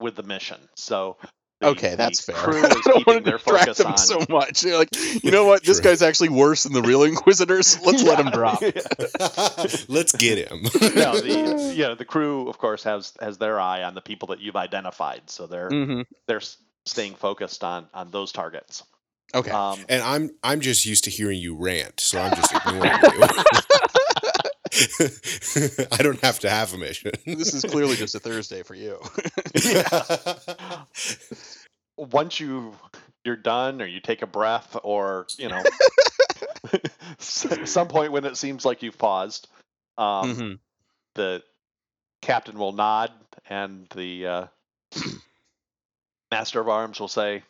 with 0.00 0.16
the 0.16 0.22
mission. 0.22 0.60
So 0.76 1.16
the, 1.62 1.68
okay, 1.68 1.94
that's 1.94 2.20
fair. 2.20 2.36
Crew 2.36 2.62
I 2.64 2.80
don't 2.84 3.06
want 3.06 3.24
to 3.24 3.30
distract 3.32 3.42
focus 3.42 3.78
them 3.78 3.86
on 3.88 3.98
so 3.98 4.24
much. 4.28 4.64
You're 4.64 4.78
like, 4.78 4.90
you 5.24 5.30
know 5.30 5.44
what? 5.46 5.64
This 5.64 5.80
guy's 5.80 6.02
actually 6.02 6.28
worse 6.30 6.64
than 6.64 6.72
the 6.72 6.82
real 6.82 7.02
Inquisitors. 7.02 7.80
Let's 7.84 8.02
let 8.02 8.18
him 8.18 8.30
drop. 8.30 8.60
Let's 9.88 10.12
get 10.12 10.38
him. 10.38 10.62
no, 10.94 11.20
the 11.20 11.72
you 11.74 11.82
know 11.82 11.94
the 11.94 12.04
crew, 12.04 12.48
of 12.48 12.58
course, 12.58 12.84
has 12.84 13.12
has 13.20 13.38
their 13.38 13.58
eye 13.58 13.82
on 13.82 13.94
the 13.94 14.00
people 14.00 14.28
that 14.28 14.40
you've 14.40 14.56
identified, 14.56 15.22
so 15.26 15.46
they're 15.46 15.68
hmm 15.68 16.02
they're 16.26 16.42
staying 16.84 17.14
focused 17.14 17.64
on 17.64 17.86
on 17.94 18.10
those 18.10 18.32
targets. 18.32 18.82
Okay. 19.34 19.50
Um, 19.50 19.80
and 19.88 20.02
I'm 20.02 20.30
I'm 20.42 20.60
just 20.60 20.84
used 20.84 21.04
to 21.04 21.10
hearing 21.10 21.40
you 21.40 21.54
rant, 21.54 22.00
so 22.00 22.20
I'm 22.20 22.34
just 22.34 22.54
ignoring 22.54 22.90
you. 23.14 23.98
I 25.92 26.02
don't 26.02 26.20
have 26.20 26.38
to 26.40 26.50
have 26.50 26.72
a 26.72 26.78
mission. 26.78 27.12
this 27.26 27.52
is 27.54 27.64
clearly 27.64 27.96
just 27.96 28.14
a 28.14 28.20
Thursday 28.20 28.62
for 28.62 28.74
you. 28.74 28.98
once 31.96 32.40
you 32.40 32.74
you're 33.24 33.36
done, 33.36 33.80
or 33.82 33.86
you 33.86 34.00
take 34.00 34.22
a 34.22 34.26
breath, 34.26 34.76
or 34.82 35.26
you 35.38 35.48
know, 35.48 35.62
some 37.18 37.88
point 37.88 38.12
when 38.12 38.24
it 38.24 38.36
seems 38.36 38.64
like 38.64 38.82
you've 38.82 38.98
paused, 38.98 39.48
um, 39.98 40.34
Mhm. 40.36 40.58
the 41.14 41.42
captain 42.22 42.58
will 42.58 42.72
nod, 42.72 43.12
and 43.48 43.86
the 43.94 44.26
uh, 44.26 44.46
master 46.30 46.60
of 46.60 46.68
arms 46.68 46.98
will 46.98 47.08
say, 47.08 47.42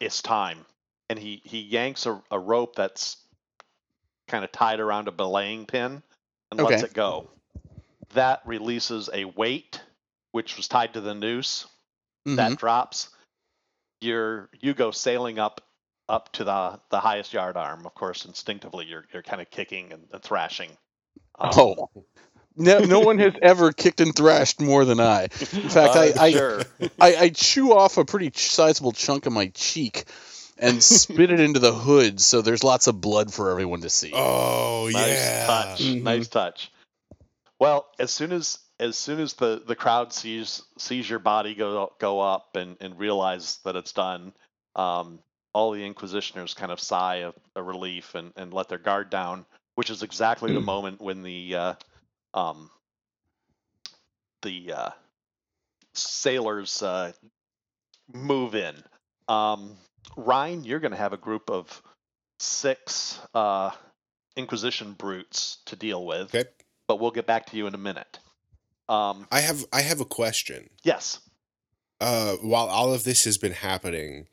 "It's 0.00 0.22
time." 0.22 0.64
And 1.10 1.18
he 1.18 1.40
he 1.44 1.60
yanks 1.60 2.06
a, 2.06 2.22
a 2.30 2.38
rope 2.38 2.74
that's 2.76 3.16
kind 4.28 4.44
of 4.44 4.52
tied 4.52 4.80
around 4.80 5.08
a 5.08 5.12
belaying 5.12 5.66
pin 5.66 6.02
and 6.50 6.60
lets 6.60 6.82
it 6.82 6.94
go. 6.94 7.28
That 8.14 8.42
releases 8.46 9.10
a 9.12 9.24
weight 9.24 9.80
which 10.32 10.56
was 10.56 10.68
tied 10.68 10.94
to 10.94 11.00
the 11.00 11.14
noose. 11.14 11.66
Mhm. 12.26 12.36
That 12.36 12.58
drops. 12.58 13.08
You're 14.00 14.48
you 14.60 14.74
go 14.74 14.90
sailing 14.90 15.38
up 15.38 15.62
up 16.08 16.32
to 16.32 16.44
the 16.44 16.80
the 16.90 17.00
highest 17.00 17.32
yard 17.32 17.56
arm. 17.56 17.84
Of 17.86 17.94
course, 17.94 18.24
instinctively 18.24 18.86
you're 18.86 19.04
you're 19.12 19.22
kind 19.22 19.42
of 19.42 19.50
kicking 19.50 19.92
and, 19.92 20.06
and 20.12 20.22
thrashing. 20.22 20.70
Um, 21.38 21.50
Oh. 21.54 21.90
No, 22.60 22.80
no 22.80 22.98
one 22.98 23.18
has 23.18 23.34
ever 23.42 23.72
kicked 23.72 24.00
and 24.00 24.14
thrashed 24.14 24.60
more 24.60 24.84
than 24.84 24.98
I. 24.98 25.24
In 25.52 25.68
fact, 25.68 25.94
I, 25.94 26.10
uh, 26.10 26.22
I, 26.22 26.30
sure. 26.32 26.62
I, 27.00 27.16
I 27.16 27.28
chew 27.28 27.72
off 27.72 27.98
a 27.98 28.04
pretty 28.04 28.32
sizable 28.34 28.90
chunk 28.90 29.26
of 29.26 29.32
my 29.32 29.46
cheek 29.54 30.06
and 30.58 30.82
spit 30.82 31.30
it 31.30 31.40
into 31.40 31.60
the 31.60 31.72
hood 31.72 32.20
so 32.20 32.42
there's 32.42 32.64
lots 32.64 32.86
of 32.86 33.00
blood 33.00 33.32
for 33.32 33.50
everyone 33.50 33.80
to 33.82 33.90
see. 33.90 34.12
oh 34.14 34.88
nice 34.92 35.08
yeah. 35.08 35.46
touch. 35.46 35.82
Mhm. 35.82 36.02
Nice 36.02 36.28
touch. 36.28 36.72
Well, 37.58 37.86
as 37.98 38.10
soon 38.10 38.32
as 38.32 38.58
as 38.80 38.96
soon 38.96 39.20
as 39.20 39.34
the, 39.34 39.62
the 39.66 39.74
crowd 39.74 40.12
sees 40.12 40.62
sees 40.76 41.08
your 41.08 41.18
body 41.18 41.54
go 41.54 41.92
go 41.98 42.20
up 42.20 42.56
and, 42.56 42.76
and 42.80 42.98
realize 42.98 43.58
that 43.64 43.76
it's 43.76 43.92
done, 43.92 44.32
um, 44.76 45.18
all 45.52 45.72
the 45.72 45.82
Inquisitioners 45.82 46.54
kind 46.54 46.70
of 46.70 46.80
sigh 46.80 47.16
of 47.16 47.34
a 47.56 47.62
relief 47.62 48.14
and, 48.14 48.32
and 48.36 48.52
let 48.52 48.68
their 48.68 48.78
guard 48.78 49.10
down, 49.10 49.44
which 49.74 49.90
is 49.90 50.02
exactly 50.02 50.52
the 50.52 50.60
moment 50.60 51.00
when 51.00 51.22
the 51.22 51.54
uh, 51.54 51.74
um, 52.34 52.70
the 54.42 54.72
uh, 54.72 54.90
sailors 55.94 56.82
uh, 56.82 57.12
move 58.12 58.54
in. 58.54 58.74
Um, 59.26 59.76
Ryan, 60.16 60.64
you're 60.64 60.80
going 60.80 60.90
to 60.92 60.96
have 60.98 61.12
a 61.12 61.16
group 61.18 61.50
of 61.50 61.82
six 62.40 63.18
uh, 63.34 63.70
Inquisition 64.36 64.92
brutes 64.92 65.58
to 65.66 65.74
deal 65.76 66.04
with, 66.06 66.34
Okay. 66.34 66.48
but 66.86 67.00
we'll 67.00 67.10
get 67.10 67.26
back 67.26 67.46
to 67.46 67.56
you 67.56 67.66
in 67.66 67.74
a 67.74 67.78
minute. 67.78 68.18
Um, 68.88 69.26
I 69.30 69.40
have 69.40 69.66
I 69.72 69.80
have 69.82 70.00
a 70.00 70.04
question. 70.06 70.70
yes. 70.82 71.20
Uh, 72.00 72.34
while 72.36 72.68
all 72.68 72.94
of 72.94 73.02
this 73.02 73.24
has 73.24 73.36
been 73.38 73.50
happening, 73.52 74.28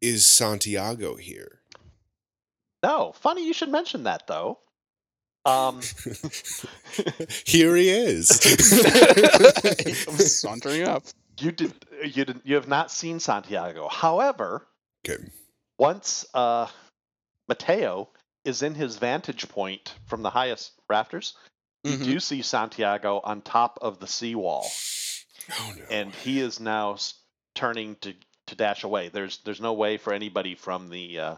is 0.00 0.24
Santiago 0.24 1.16
here? 1.16 1.60
No, 2.84 3.12
funny 3.12 3.44
you 3.44 3.52
should 3.52 3.68
mention 3.70 4.04
that 4.04 4.28
though. 4.28 4.60
Um, 5.44 5.80
here 7.44 7.74
he 7.74 7.88
is. 7.90 8.30
I'm 10.08 10.14
sauntering 10.18 10.84
up. 10.86 11.02
You 11.40 11.52
did 11.52 11.72
you 12.04 12.24
did 12.24 12.40
you 12.44 12.54
have 12.56 12.68
not 12.68 12.90
seen 12.90 13.20
Santiago. 13.20 13.88
However, 13.88 14.66
okay. 15.08 15.22
once 15.78 16.24
uh, 16.34 16.66
Mateo 17.48 18.08
is 18.44 18.62
in 18.62 18.74
his 18.74 18.96
vantage 18.96 19.48
point 19.48 19.94
from 20.06 20.22
the 20.22 20.30
highest 20.30 20.72
rafters, 20.88 21.34
you 21.84 21.96
Mhm. 21.98 22.04
do 22.04 22.20
see 22.20 22.42
Santiago 22.42 23.20
on 23.22 23.42
top 23.42 23.78
of 23.82 23.98
the 24.00 24.06
seawall. 24.06 24.66
Oh 25.52 25.74
no. 25.76 25.84
and 25.90 26.14
he 26.14 26.38
is 26.40 26.60
now 26.60 26.96
turning 27.54 27.96
to 27.96 28.14
to 28.46 28.54
dash 28.54 28.84
away. 28.84 29.08
There's 29.08 29.38
there's 29.38 29.60
no 29.60 29.72
way 29.72 29.96
for 29.96 30.12
anybody 30.12 30.54
from 30.54 30.88
the 30.90 31.18
uh, 31.18 31.36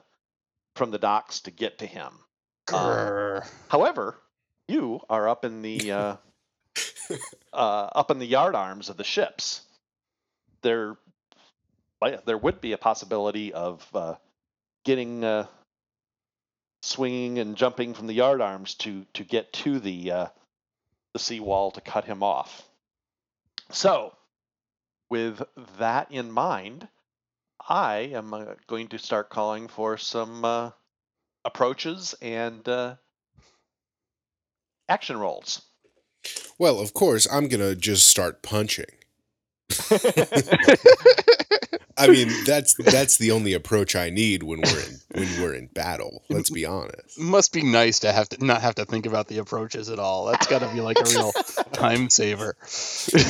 from 0.77 0.91
the 0.91 0.99
docks 0.99 1.41
to 1.41 1.51
get 1.51 1.79
to 1.79 1.87
him. 1.87 2.13
Grr. 2.67 3.47
However, 3.69 4.17
you 4.69 5.01
are 5.11 5.29
up 5.29 5.45
in 5.45 5.63
the 5.63 5.93
uh, 5.93 6.17
uh, 7.53 7.89
up 7.95 8.11
in 8.11 8.19
the 8.19 8.27
yard 8.27 8.55
arms 8.55 8.89
of 8.89 8.97
the 8.97 9.05
ships. 9.05 9.63
There, 10.63 10.97
there 12.25 12.39
would 12.39 12.61
be 12.61 12.73
a 12.73 12.79
possibility 12.79 13.53
of 13.53 13.87
uh, 13.95 14.15
getting 14.85 15.25
uh, 15.25 15.47
swinging 16.83 17.39
and 17.39 17.57
jumping 17.57 17.95
from 17.95 18.07
the 18.07 18.15
yard 18.15 18.41
arms 18.41 18.75
to 18.75 19.07
to 19.15 19.25
get 19.25 19.53
to 19.53 19.79
the 19.79 20.11
uh, 20.11 20.27
the 21.13 21.19
seawall 21.19 21.71
to 21.73 21.81
cut 21.81 22.05
him 22.05 22.23
off. 22.23 22.63
So, 23.71 24.15
with 25.11 25.43
that 25.79 26.11
in 26.11 26.31
mind, 26.31 26.89
I 27.67 28.11
am 28.15 28.35
uh, 28.35 28.55
going 28.67 28.89
to 28.89 28.99
start 28.99 29.31
calling 29.31 29.69
for 29.69 29.97
some 29.97 30.45
uh, 30.45 30.71
approaches 31.45 32.15
and 32.21 32.67
uh, 32.69 32.97
action 34.89 35.17
rolls. 35.19 35.63
Well, 36.59 36.81
of 36.81 36.95
course, 36.95 37.27
I'm 37.31 37.49
gonna 37.49 37.75
just 37.75 38.07
start 38.07 38.43
punching. 38.43 39.02
I 41.97 42.09
mean, 42.09 42.31
that's 42.45 42.75
that's 42.75 43.19
the 43.19 43.31
only 43.31 43.53
approach 43.53 43.95
I 43.95 44.11
need 44.11 44.43
when 44.43 44.61
we're 44.61 44.81
in 44.81 44.99
when 45.13 45.41
we're 45.41 45.55
in 45.55 45.67
battle. 45.69 46.23
Let's 46.31 46.51
be 46.51 46.65
honest. 46.65 47.19
Must 47.19 47.53
be 47.53 47.63
nice 47.63 48.01
to 48.01 48.13
have 48.13 48.29
to 48.31 48.45
not 48.45 48.63
have 48.63 48.75
to 48.77 48.85
think 48.85 49.07
about 49.07 49.29
the 49.29 49.39
approaches 49.39 49.91
at 49.91 49.99
all. 49.99 50.27
That's 50.27 50.47
got 50.47 50.61
to 50.61 50.69
be 50.73 50.81
like 50.81 50.99
a 50.99 51.05
real 51.05 51.33
time 51.73 52.09
saver. 52.11 52.57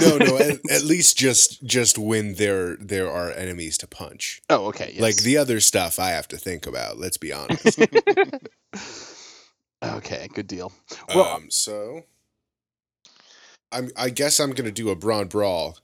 No, 0.01 0.17
no, 0.17 0.39
at, 0.39 0.61
at 0.71 0.83
least 0.85 1.17
just 1.19 1.65
just 1.65 1.99
when 1.99 2.35
there 2.35 2.77
there 2.77 3.11
are 3.11 3.31
enemies 3.31 3.77
to 3.79 3.87
punch. 3.87 4.41
Oh, 4.49 4.67
okay. 4.67 4.93
Yes. 4.95 5.03
Like 5.03 5.17
the 5.17 5.37
other 5.39 5.61
stuff 5.61 5.99
I 5.99 6.11
have 6.11 6.29
to 6.29 6.37
think 6.37 6.67
about. 6.67 6.99
Let's 6.99 7.17
be 7.17 7.33
honest. 7.33 7.79
okay, 9.83 10.29
good 10.33 10.47
deal. 10.47 10.73
Well, 11.15 11.25
um, 11.25 11.51
so 11.51 12.05
I'm 13.73 13.91
I 13.97 14.11
guess 14.11 14.39
I'm 14.39 14.53
gonna 14.53 14.71
do 14.71 14.91
a 14.91 14.97
brawn 14.97 15.27
brawl. 15.27 15.79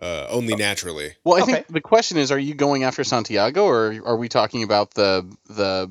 Uh, 0.00 0.26
only 0.30 0.54
naturally. 0.54 1.14
well, 1.24 1.38
I 1.38 1.42
okay. 1.42 1.52
think 1.52 1.66
the 1.68 1.80
question 1.80 2.18
is: 2.18 2.30
Are 2.30 2.38
you 2.38 2.54
going 2.54 2.84
after 2.84 3.02
Santiago, 3.04 3.64
or 3.64 4.00
are 4.04 4.16
we 4.16 4.28
talking 4.28 4.62
about 4.62 4.94
the 4.94 5.26
the 5.48 5.90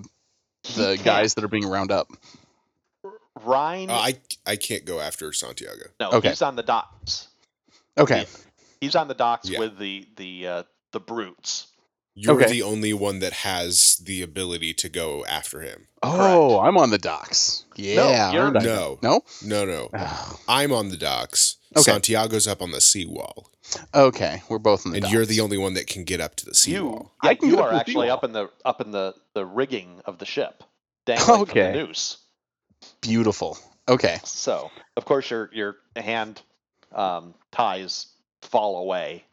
He 0.64 0.74
the 0.82 0.94
can't. 0.96 1.04
guys 1.04 1.34
that 1.34 1.44
are 1.44 1.50
being 1.50 1.68
round 1.70 1.92
up? 1.92 2.08
Ryan, 3.44 3.90
Uh, 3.90 3.94
I 3.94 4.18
I 4.46 4.56
can't 4.56 4.86
go 4.86 5.00
after 5.00 5.32
Santiago. 5.34 5.90
no, 6.00 6.12
okay. 6.12 6.30
he's 6.30 6.42
on 6.42 6.56
the 6.56 6.64
docks. 6.64 7.28
Okay. 7.98 8.20
Yeah. 8.22 8.26
He's 8.82 8.96
on 8.96 9.08
the 9.08 9.14
docks 9.14 9.50
Yeah. 9.50 9.60
with 9.60 9.78
the 9.78 10.08
the 10.16 10.48
uh, 10.48 10.64
the 10.92 11.00
brutes. 11.00 11.68
You're 12.20 12.34
Okay. 12.42 12.50
the 12.52 12.64
only 12.64 12.94
one 12.94 13.20
that 13.20 13.32
has 13.34 13.98
the 14.04 14.24
ability 14.24 14.74
to 14.76 14.90
go 14.90 15.24
after 15.26 15.62
him. 15.62 15.88
Oh, 16.02 16.60
I'm 16.60 16.76
on 16.78 16.90
the 16.90 16.98
docks. 16.98 17.64
Yeah. 17.76 18.32
you're- 18.32 18.50
No. 18.60 18.98
No. 19.04 19.22
No, 19.44 19.66
no. 19.66 19.90
Oh, 19.94 20.40
I'm 20.48 20.72
on 20.74 20.90
the 20.90 20.98
docks. 20.98 21.58
Okay. 21.76 21.84
Santiago's 21.84 22.48
up 22.48 22.62
on 22.62 22.72
the 22.72 22.82
seawall, 22.82 23.52
okay, 23.94 24.42
we're 24.50 24.58
both 24.58 24.86
on 24.86 24.94
the 24.94 24.98
and 24.98 25.04
docks. 25.04 25.14
you're 25.14 25.26
the 25.26 25.42
only 25.42 25.58
one 25.60 25.74
that 25.76 25.86
can 25.86 26.06
get 26.06 26.20
up 26.22 26.36
to 26.38 26.46
the 26.46 26.52
You, 26.52 26.56
seawall. 26.56 27.12
I 27.22 27.32
yeah, 27.32 27.34
can 27.36 27.50
you 27.50 27.60
are 27.60 27.74
actually 27.74 28.10
up 28.10 28.24
in 28.24 28.32
the 28.32 28.50
up 28.66 28.82
in 28.82 28.90
the 28.92 29.14
the 29.36 29.46
rigging 29.46 30.02
of 30.06 30.18
the 30.18 30.26
ship, 30.26 30.64
dangling 31.06 31.42
Okay. 31.42 31.72
from 31.74 31.74
the 31.82 31.88
noose. 31.88 32.18
beautiful. 33.02 33.58
Okay. 33.90 34.20
So, 34.24 34.72
of 34.96 35.06
course, 35.06 35.30
your 35.30 35.50
your 35.54 35.76
hand 35.96 36.42
um, 36.96 37.34
ties 37.52 38.08
fall 38.42 38.78
away. 38.78 39.26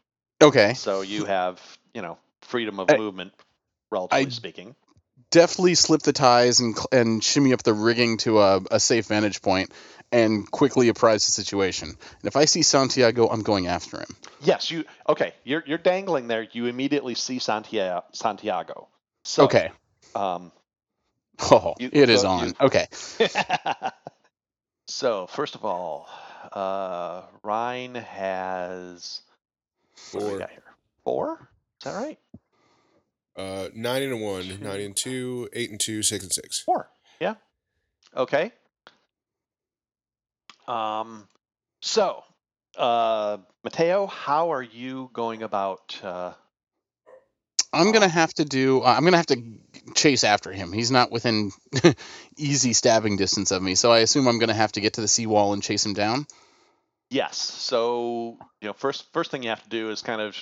Okay. 0.42 0.74
So 0.74 1.00
you 1.02 1.24
have 1.24 1.60
you 1.94 2.02
know 2.02 2.18
freedom 2.44 2.78
of 2.80 2.90
I- 2.90 2.96
movement, 2.96 3.32
relatively 3.90 4.26
I- 4.26 4.28
speaking. 4.30 4.74
Deftly 5.30 5.74
slip 5.74 6.02
the 6.02 6.12
ties 6.12 6.60
and 6.60 6.76
and 6.92 7.22
shimmy 7.24 7.52
up 7.52 7.62
the 7.62 7.72
rigging 7.74 8.18
to 8.18 8.40
a, 8.40 8.60
a 8.70 8.78
safe 8.78 9.06
vantage 9.06 9.42
point, 9.42 9.72
and 10.12 10.48
quickly 10.48 10.88
apprise 10.88 11.26
the 11.26 11.32
situation. 11.32 11.88
And 11.88 12.24
if 12.24 12.36
I 12.36 12.44
see 12.44 12.62
Santiago, 12.62 13.26
I'm 13.28 13.42
going 13.42 13.66
after 13.66 13.98
him. 13.98 14.08
Yes, 14.42 14.70
you 14.70 14.84
okay. 15.08 15.34
You're 15.42 15.64
you're 15.66 15.78
dangling 15.78 16.28
there. 16.28 16.46
You 16.52 16.66
immediately 16.66 17.14
see 17.16 17.40
Santiago. 17.40 18.04
Santiago. 18.12 18.88
So, 19.24 19.44
Okay. 19.44 19.70
Um, 20.14 20.52
Oh, 21.50 21.74
You- 21.80 21.90
it 21.92 22.10
is 22.10 22.20
so 22.20 22.28
on. 22.28 22.48
you- 22.48 22.54
Okay. 22.60 22.86
so 24.86 25.26
first 25.26 25.54
of 25.54 25.64
all, 25.64 26.08
uh, 26.52 27.22
Ryan 27.42 27.94
has 27.96 29.20
what 30.12 30.20
do 30.20 30.26
we 30.26 30.30
Four. 30.32 30.38
got 30.38 30.50
here? 30.50 30.62
Four. 31.04 31.48
Is 31.84 31.92
that 31.92 32.00
right? 32.00 32.18
Uh, 33.36 33.68
nine 33.74 34.02
and 34.02 34.12
a 34.14 34.16
one, 34.16 34.58
nine 34.62 34.80
and 34.80 34.96
two, 34.96 35.50
eight 35.52 35.68
and 35.68 35.78
two, 35.78 36.02
six 36.02 36.24
and 36.24 36.32
six. 36.32 36.62
Four. 36.62 36.88
Yeah. 37.20 37.34
Okay. 38.16 38.52
Um. 40.66 41.28
So, 41.82 42.22
uh, 42.78 43.36
Mateo, 43.62 44.06
how 44.06 44.54
are 44.54 44.62
you 44.62 45.10
going 45.12 45.42
about? 45.42 46.00
Uh, 46.02 46.32
I'm 47.70 47.92
gonna 47.92 48.08
have 48.08 48.32
to 48.34 48.46
do. 48.46 48.80
Uh, 48.80 48.94
I'm 48.96 49.04
gonna 49.04 49.18
have 49.18 49.26
to 49.26 49.42
chase 49.94 50.24
after 50.24 50.52
him. 50.52 50.72
He's 50.72 50.90
not 50.90 51.12
within 51.12 51.50
easy 52.38 52.72
stabbing 52.72 53.18
distance 53.18 53.50
of 53.50 53.62
me, 53.62 53.74
so 53.74 53.92
I 53.92 53.98
assume 53.98 54.26
I'm 54.26 54.38
gonna 54.38 54.54
have 54.54 54.72
to 54.72 54.80
get 54.80 54.94
to 54.94 55.02
the 55.02 55.08
seawall 55.08 55.52
and 55.52 55.62
chase 55.62 55.84
him 55.84 55.92
down. 55.92 56.26
Yes. 57.10 57.36
So 57.36 58.38
you 58.62 58.68
know, 58.68 58.72
first 58.72 59.12
first 59.12 59.30
thing 59.30 59.42
you 59.42 59.50
have 59.50 59.62
to 59.62 59.68
do 59.68 59.90
is 59.90 60.00
kind 60.00 60.22
of 60.22 60.34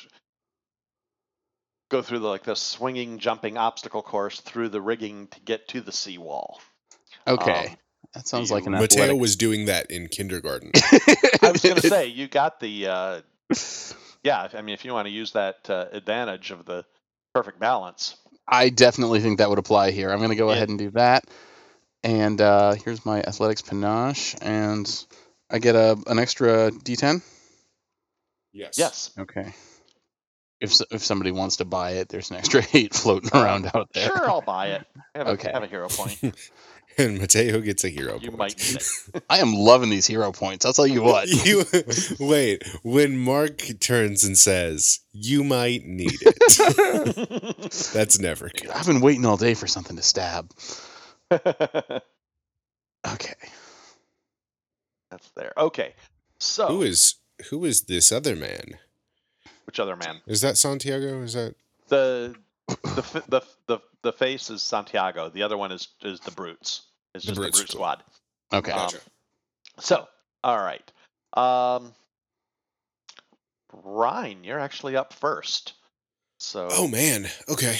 go 1.92 2.02
through 2.02 2.18
the 2.18 2.26
like 2.26 2.42
the 2.42 2.56
swinging, 2.56 3.18
jumping 3.18 3.56
obstacle 3.56 4.02
course 4.02 4.40
through 4.40 4.70
the 4.70 4.80
rigging 4.80 5.28
to 5.28 5.40
get 5.40 5.68
to 5.68 5.80
the 5.80 5.92
seawall. 5.92 6.60
Okay, 7.28 7.66
Um, 7.70 7.76
that 8.14 8.26
sounds 8.26 8.48
you- 8.50 8.56
like 8.56 8.66
an 8.66 8.72
Mateo 8.72 9.02
athletic. 9.04 9.20
was 9.20 9.36
doing 9.36 9.66
that 9.66 9.90
in 9.92 10.08
kindergarten. 10.08 10.72
I 10.74 11.52
was 11.52 11.60
going 11.62 11.76
to 11.76 11.88
say 11.88 12.06
you 12.08 12.26
got 12.26 12.58
the 12.58 12.88
uh, 12.88 13.20
yeah. 14.24 14.48
I 14.52 14.62
mean, 14.62 14.74
if 14.74 14.84
you 14.84 14.92
want 14.92 15.06
to 15.06 15.12
use 15.12 15.32
that 15.32 15.70
uh, 15.70 15.86
advantage 15.92 16.50
of 16.50 16.64
the 16.64 16.84
perfect 17.34 17.60
balance, 17.60 18.16
I 18.48 18.70
definitely 18.70 19.20
think 19.20 19.38
that 19.38 19.48
would 19.50 19.58
apply 19.60 19.92
here. 19.92 20.10
I'm 20.10 20.20
gonna 20.20 20.34
go 20.34 20.48
Yeah. 20.48 20.56
ahead 20.56 20.68
and 20.70 20.78
do 20.78 20.90
that. 20.92 21.24
And 22.02 22.40
uh, 22.40 22.72
here's 22.74 23.06
my 23.06 23.20
athletics 23.22 23.62
panache, 23.62 24.34
and 24.42 24.84
I 25.48 25.60
get 25.60 25.76
a 25.76 25.96
an 26.08 26.18
extra 26.18 26.72
D10. 26.72 27.22
yes. 28.52 28.76
yes. 28.78 29.10
Okay. 29.18 29.54
If 30.62 30.80
if 30.90 31.04
somebody 31.04 31.32
wants 31.32 31.56
to 31.56 31.64
buy 31.64 31.92
it, 31.92 32.08
there's 32.08 32.30
an 32.30 32.36
extra 32.36 32.62
eight 32.72 32.94
floating 32.94 33.30
around 33.34 33.70
out 33.74 33.88
there. 33.92 34.06
Sure, 34.06 34.30
I'll 34.30 34.40
buy 34.40 34.68
it. 34.68 34.86
Have 35.14 35.26
a, 35.26 35.30
Okay. 35.32 35.50
have 35.52 35.62
a 35.62 35.66
hero 35.66 35.88
point. 35.88 36.18
And 36.98 37.18
Mateo 37.18 37.58
gets 37.62 37.84
a 37.84 37.88
hero. 37.88 38.18
Point. 38.18 38.22
You 38.24 38.30
point. 38.32 38.38
might. 39.14 39.22
I 39.30 39.38
am 39.38 39.54
loving 39.54 39.88
these 39.88 40.06
hero 40.06 40.30
points. 40.30 40.66
I'll 40.66 40.74
tell 40.74 40.86
you 40.86 41.02
what. 41.02 41.26
you 41.26 41.64
wait 42.20 42.62
when 42.82 43.16
Mark 43.16 43.62
turns 43.80 44.24
and 44.24 44.36
says, 44.36 45.00
"You 45.10 45.42
might 45.42 45.86
need 45.86 46.18
it." 46.20 47.72
That's 47.94 48.18
never 48.18 48.50
good. 48.50 48.68
I've 48.68 48.84
been 48.86 49.00
waiting 49.00 49.24
all 49.24 49.38
day 49.38 49.54
for 49.54 49.66
something 49.66 49.96
to 49.96 50.02
stab. 50.02 50.50
Okay. 51.30 53.34
That's 55.10 55.30
there. 55.30 55.54
Okay. 55.56 55.94
So, 56.40 56.66
Who 56.68 56.82
is 56.82 57.14
who 57.48 57.64
is 57.64 57.84
this 57.84 58.12
other 58.12 58.36
man? 58.36 58.76
Which 59.64 59.80
other 59.80 59.96
man? 59.96 60.20
Is 60.26 60.40
that 60.42 60.56
Santiago? 60.58 61.22
Is 61.22 61.34
that 61.34 61.54
The 61.88 62.34
the 62.68 62.98
f- 62.98 63.26
the 63.28 63.40
the 63.66 63.78
the 64.02 64.12
face 64.12 64.50
is 64.50 64.62
Santiago. 64.62 65.28
The 65.28 65.42
other 65.42 65.56
one 65.58 65.72
is 65.72 65.88
is 66.02 66.20
the 66.20 66.30
brutes. 66.30 66.82
It's 67.14 67.24
The 67.24 67.32
just 67.32 67.40
Brutes, 67.40 67.58
the 67.58 67.62
brute 67.64 67.70
squad. 67.72 68.02
Okay. 68.52 68.72
Um, 68.72 68.78
Gotcha. 68.78 68.98
So, 69.78 70.06
all 70.44 70.58
right. 70.58 70.92
Um, 71.34 71.92
Ryan, 73.72 74.44
you're 74.44 74.58
actually 74.60 74.96
up 74.96 75.12
first. 75.12 75.74
So, 76.38 76.68
Oh 76.72 76.88
man. 76.88 77.28
Okay. 77.48 77.78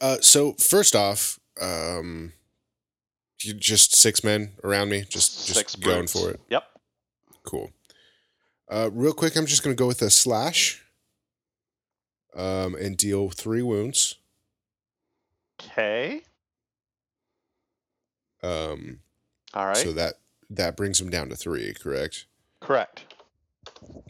Uh, 0.00 0.16
so 0.20 0.52
first 0.54 0.96
off, 0.96 1.38
um, 1.60 2.32
you 3.42 3.52
just 3.54 3.94
six 3.94 4.24
men 4.24 4.52
around 4.64 4.88
me, 4.88 5.02
just 5.02 5.46
just 5.46 5.58
six 5.58 5.76
going 5.76 5.98
brutes. 5.98 6.12
for 6.12 6.30
it. 6.30 6.40
Yep. 6.48 6.64
Cool. 7.44 7.70
Uh, 8.68 8.90
real 8.92 9.12
quick, 9.12 9.36
I'm 9.36 9.46
just 9.46 9.62
gonna 9.62 9.76
go 9.76 9.86
with 9.86 10.02
a 10.02 10.10
slash. 10.10 10.82
Um, 12.34 12.74
and 12.74 12.96
deal 12.98 13.30
three 13.30 13.62
wounds. 13.62 14.16
Okay. 15.60 16.22
Um, 18.42 19.00
All 19.54 19.66
right. 19.66 19.76
so 19.76 19.92
that 19.92 20.14
that 20.50 20.76
brings 20.76 21.00
him 21.00 21.08
down 21.10 21.28
to 21.30 21.36
three. 21.36 21.72
Correct. 21.74 22.26
Correct. 22.60 23.14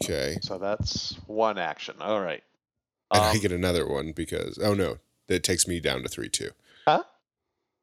Okay. 0.03 0.38
So 0.42 0.59
that's 0.59 1.14
one 1.27 1.57
action. 1.59 1.97
All 2.01 2.21
right. 2.21 2.42
And 3.12 3.23
I 3.23 3.31
Um, 3.33 3.38
get 3.38 3.53
another 3.53 3.87
one 3.87 4.11
because 4.12 4.59
oh 4.61 4.75
no, 4.75 4.99
that 5.29 5.45
takes 5.45 5.69
me 5.69 5.79
down 5.81 6.03
to 6.03 6.09
three 6.09 6.29
too. 6.29 6.51
Huh? 6.87 7.05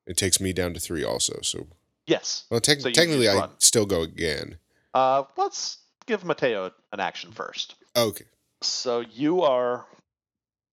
It 0.05 0.17
takes 0.17 0.39
me 0.41 0.51
down 0.51 0.73
to 0.73 0.79
three 0.81 1.03
also. 1.05 1.39
So 1.41 1.67
yes. 2.05 2.43
well, 2.49 2.59
tec- 2.59 2.81
So 2.81 2.91
technically, 2.91 3.29
I 3.29 3.35
run. 3.35 3.51
still 3.59 3.85
go 3.85 4.01
again. 4.01 4.57
Uh, 4.93 5.23
let's 5.37 5.77
give 6.05 6.23
Mateo 6.23 6.71
an 6.91 6.99
action 6.99 7.31
first. 7.31 7.75
Okay. 7.95 8.25
So 8.61 9.01
you 9.01 9.41
are 9.43 9.85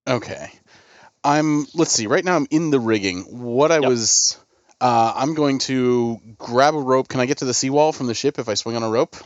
Okay. 0.06 0.50
I'm 1.22 1.66
let's 1.74 1.92
see, 1.92 2.06
right 2.06 2.24
now 2.24 2.36
I'm 2.36 2.46
in 2.50 2.70
the 2.70 2.80
rigging. 2.80 3.22
What 3.22 3.70
I 3.70 3.80
Yep. 3.80 3.88
was 3.90 4.38
uh, 4.80 5.12
I'm 5.14 5.34
going 5.34 5.58
to 5.60 6.18
grab 6.38 6.74
a 6.74 6.80
rope. 6.80 7.08
Can 7.08 7.20
I 7.20 7.26
get 7.26 7.38
to 7.38 7.44
the 7.44 7.52
seawall 7.54 7.92
from 7.92 8.06
the 8.06 8.14
ship 8.14 8.38
if 8.38 8.48
I 8.48 8.54
swing 8.54 8.76
on 8.76 8.82
a 8.82 8.90
rope? 8.90 9.16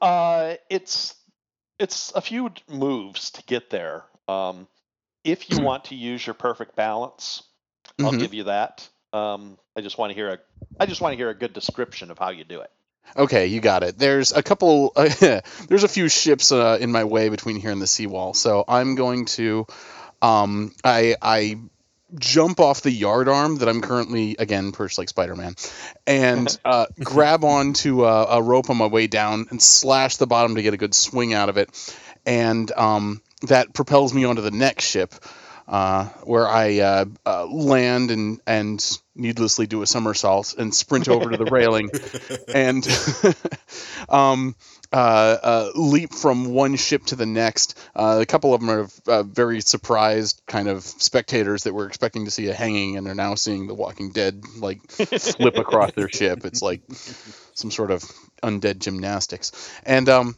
uh 0.00 0.56
it's 0.68 1.14
it's 1.78 2.10
a 2.12 2.20
few 2.20 2.50
moves 2.68 3.30
to 3.30 3.42
get 3.44 3.70
there. 3.70 4.04
Um 4.28 4.66
if 5.24 5.48
you 5.50 5.58
want 5.62 5.84
to 5.86 5.94
use 5.94 6.26
your 6.26 6.34
perfect 6.34 6.76
balance, 6.76 7.42
I'll 8.00 8.12
Mhm. 8.12 8.20
give 8.20 8.34
you 8.34 8.44
that. 8.44 8.88
Um 9.12 9.58
I 9.76 9.80
just 9.80 9.96
want 9.98 10.10
to 10.10 10.14
hear 10.14 10.32
a 10.32 10.38
I 10.80 10.86
just 10.86 11.00
want 11.00 11.12
to 11.12 11.16
hear 11.16 11.30
a 11.30 11.34
good 11.34 11.52
description 11.52 12.10
of 12.10 12.18
how 12.18 12.30
you 12.30 12.44
do 12.44 12.60
it. 12.60 12.70
Okay, 13.16 13.46
you 13.46 13.60
got 13.60 13.82
it. 13.82 13.98
There's 13.98 14.32
a 14.32 14.42
couple. 14.42 14.92
there's 14.96 15.84
a 15.84 15.88
few 15.88 16.08
ships 16.08 16.52
uh, 16.52 16.78
in 16.80 16.92
my 16.92 17.04
way 17.04 17.28
between 17.28 17.56
here 17.56 17.70
and 17.70 17.80
the 17.80 17.86
seawall, 17.86 18.34
so 18.34 18.64
I'm 18.66 18.94
going 18.94 19.26
to. 19.26 19.66
Um, 20.22 20.72
I 20.84 21.16
I 21.20 21.58
jump 22.14 22.60
off 22.60 22.82
the 22.82 22.90
yardarm 22.90 23.58
that 23.58 23.68
I'm 23.68 23.80
currently 23.80 24.36
again 24.38 24.72
perched 24.72 24.98
like 24.98 25.08
Spider-Man, 25.08 25.54
and 26.06 26.58
uh, 26.64 26.86
grab 27.02 27.44
onto 27.44 28.04
a, 28.04 28.24
a 28.24 28.42
rope 28.42 28.70
on 28.70 28.76
my 28.76 28.86
way 28.86 29.06
down 29.06 29.46
and 29.50 29.62
slash 29.62 30.16
the 30.16 30.26
bottom 30.26 30.54
to 30.56 30.62
get 30.62 30.74
a 30.74 30.78
good 30.78 30.94
swing 30.94 31.34
out 31.34 31.48
of 31.48 31.56
it, 31.56 31.70
and 32.24 32.70
um, 32.72 33.22
that 33.42 33.72
propels 33.72 34.12
me 34.12 34.24
onto 34.24 34.42
the 34.42 34.50
next 34.50 34.84
ship. 34.84 35.14
Uh, 35.68 36.04
where 36.22 36.46
I 36.46 36.78
uh, 36.78 37.04
uh, 37.26 37.46
land 37.46 38.12
and 38.12 38.40
and 38.46 38.98
needlessly 39.16 39.66
do 39.66 39.82
a 39.82 39.86
somersault 39.86 40.54
and 40.56 40.72
sprint 40.72 41.08
over 41.08 41.30
to 41.30 41.36
the 41.36 41.46
railing 41.46 41.90
and 42.54 42.86
um, 44.08 44.54
uh, 44.92 44.96
uh, 45.42 45.70
leap 45.74 46.12
from 46.12 46.46
one 46.46 46.76
ship 46.76 47.04
to 47.06 47.16
the 47.16 47.26
next. 47.26 47.78
Uh, 47.94 48.18
a 48.20 48.26
couple 48.26 48.54
of 48.54 48.60
them 48.60 48.70
are 48.70 48.88
uh, 49.08 49.22
very 49.24 49.60
surprised, 49.60 50.40
kind 50.46 50.68
of 50.68 50.84
spectators 50.84 51.64
that 51.64 51.74
were 51.74 51.86
expecting 51.86 52.26
to 52.26 52.30
see 52.30 52.48
a 52.48 52.54
hanging, 52.54 52.96
and 52.96 53.08
are 53.08 53.14
now 53.14 53.34
seeing 53.34 53.66
the 53.66 53.74
Walking 53.74 54.10
Dead 54.10 54.42
like 54.58 54.88
flip 54.90 55.56
across 55.56 55.92
their 55.92 56.08
ship. 56.08 56.44
It's 56.44 56.62
like 56.62 56.82
some 57.54 57.70
sort 57.70 57.90
of 57.90 58.02
undead 58.42 58.78
gymnastics, 58.78 59.52
and 59.84 60.08
um, 60.08 60.36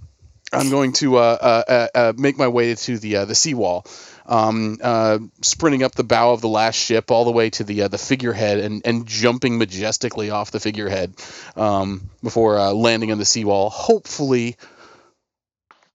I'm 0.53 0.71
going 0.71 0.93
to 0.95 1.17
uh, 1.19 1.21
uh, 1.21 1.63
uh, 1.69 1.89
uh, 1.95 2.13
make 2.17 2.39
my 2.39 2.49
way 2.49 2.75
to 2.75 2.99
the 2.99 3.17
uh, 3.17 3.25
the 3.27 3.35
seawall. 3.35 3.85
Um, 4.29 4.77
uh, 4.83 5.19
sprinting 5.41 5.83
up 5.83 5.95
the 5.95 6.05
bow 6.05 6.33
of 6.35 6.43
the 6.43 6.49
last 6.49 6.77
ship 6.77 7.11
all 7.11 7.25
the 7.25 7.33
way 7.33 7.49
to 7.51 7.65
the 7.65 7.83
uh, 7.83 7.89
the 7.89 7.97
figurehead 7.97 8.59
and, 8.59 8.83
and 8.85 9.07
jumping 9.07 9.57
majestically 9.57 10.29
off 10.29 10.51
the 10.51 10.61
figurehead 10.61 11.15
um, 11.57 12.11
before 12.23 12.59
uh, 12.59 12.73
landing 12.73 13.11
on 13.11 13.17
the 13.17 13.25
seawall. 13.25 13.71
Hopefully, 13.71 14.57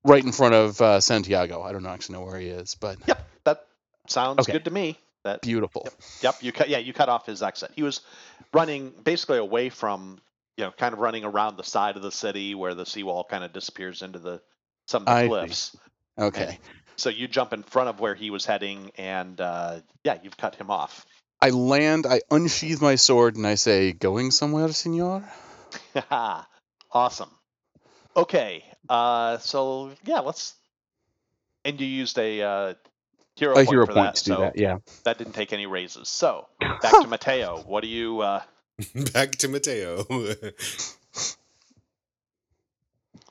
right 0.04 0.24
in 0.24 0.32
front 0.32 0.56
of 0.56 0.82
uh, 0.82 1.00
Santiago. 1.00 1.62
I 1.62 1.72
don't 1.72 1.86
actually 1.86 2.16
know 2.16 2.26
where 2.26 2.40
he 2.40 2.48
is, 2.48 2.76
but 2.76 2.98
Yep, 3.08 3.28
that 3.46 3.66
sounds 4.08 4.40
Okay. 4.40 4.54
good 4.54 4.66
to 4.66 4.72
me. 4.72 4.98
That 5.24 5.42
beautiful. 5.42 5.88
Yep, 6.22 6.36
you 6.42 6.52
cut. 6.52 6.70
Yeah, 6.70 6.80
you 6.80 6.92
cut 6.92 7.10
off 7.10 7.26
his 7.26 7.42
exit. 7.42 7.72
He 7.76 7.84
was 7.84 8.02
running 8.54 8.94
basically 9.04 9.38
away 9.38 9.70
from, 9.70 10.20
you 10.58 10.66
know, 10.66 10.72
kind 10.72 10.94
of 10.94 11.00
running 11.00 11.24
around 11.24 11.58
the 11.58 11.64
side 11.64 11.96
of 11.96 12.02
the 12.02 12.12
city 12.12 12.56
where 12.56 12.74
the 12.74 12.86
seawall 12.86 13.24
kind 13.24 13.44
of 13.44 13.54
disappears 13.54 14.02
into 14.02 14.20
the 14.20 14.42
some 14.88 15.04
of 15.04 15.06
the 15.08 15.12
I 15.14 15.24
see. 15.24 15.30
cliffs. 15.30 15.78
Okay. 16.20 16.60
So 16.96 17.10
you 17.10 17.28
jump 17.28 17.54
in 17.54 17.64
front 17.64 17.90
of 17.90 18.00
where 18.00 18.16
he 18.16 18.30
was 18.30 18.46
heading, 18.46 18.92
and 18.98 19.40
uh, 19.40 19.80
yeah, 20.04 20.18
you've 20.24 20.38
cut 20.38 20.56
him 20.56 20.70
off. 20.70 21.06
I 21.42 21.50
land, 21.50 22.06
I 22.06 22.22
unsheath 22.32 22.82
my 22.82 22.96
sword, 22.96 23.36
and 23.36 23.46
I 23.46 23.56
say, 23.56 23.92
Going 23.92 24.32
somewhere, 24.32 24.72
senor? 24.72 25.30
awesome. 26.92 27.30
Okay, 28.16 28.64
uh, 28.88 29.38
so 29.40 29.92
yeah, 30.06 30.20
let's. 30.20 30.56
And 31.66 31.80
you 31.80 31.88
used 31.88 32.18
a 32.20 32.42
uh, 32.42 32.74
hero 33.36 33.54
A 33.54 33.56
point 33.56 33.70
hero 33.70 33.86
for 33.86 33.94
point 33.94 34.08
that, 34.08 34.16
to 34.16 34.24
do 34.24 34.34
so 34.34 34.40
that, 34.42 34.58
yeah. 34.58 34.78
that 35.06 35.18
didn't 35.18 35.34
take 35.34 35.54
any 35.54 35.66
raises. 35.66 36.10
So 36.10 36.48
back 36.60 37.02
to 37.02 37.08
Mateo. 37.08 37.64
What 37.66 37.82
do 37.82 37.88
you? 37.88 38.22
Uh, 38.22 38.42
Back 39.14 39.34
to 39.34 39.48
Mateo. 39.48 40.04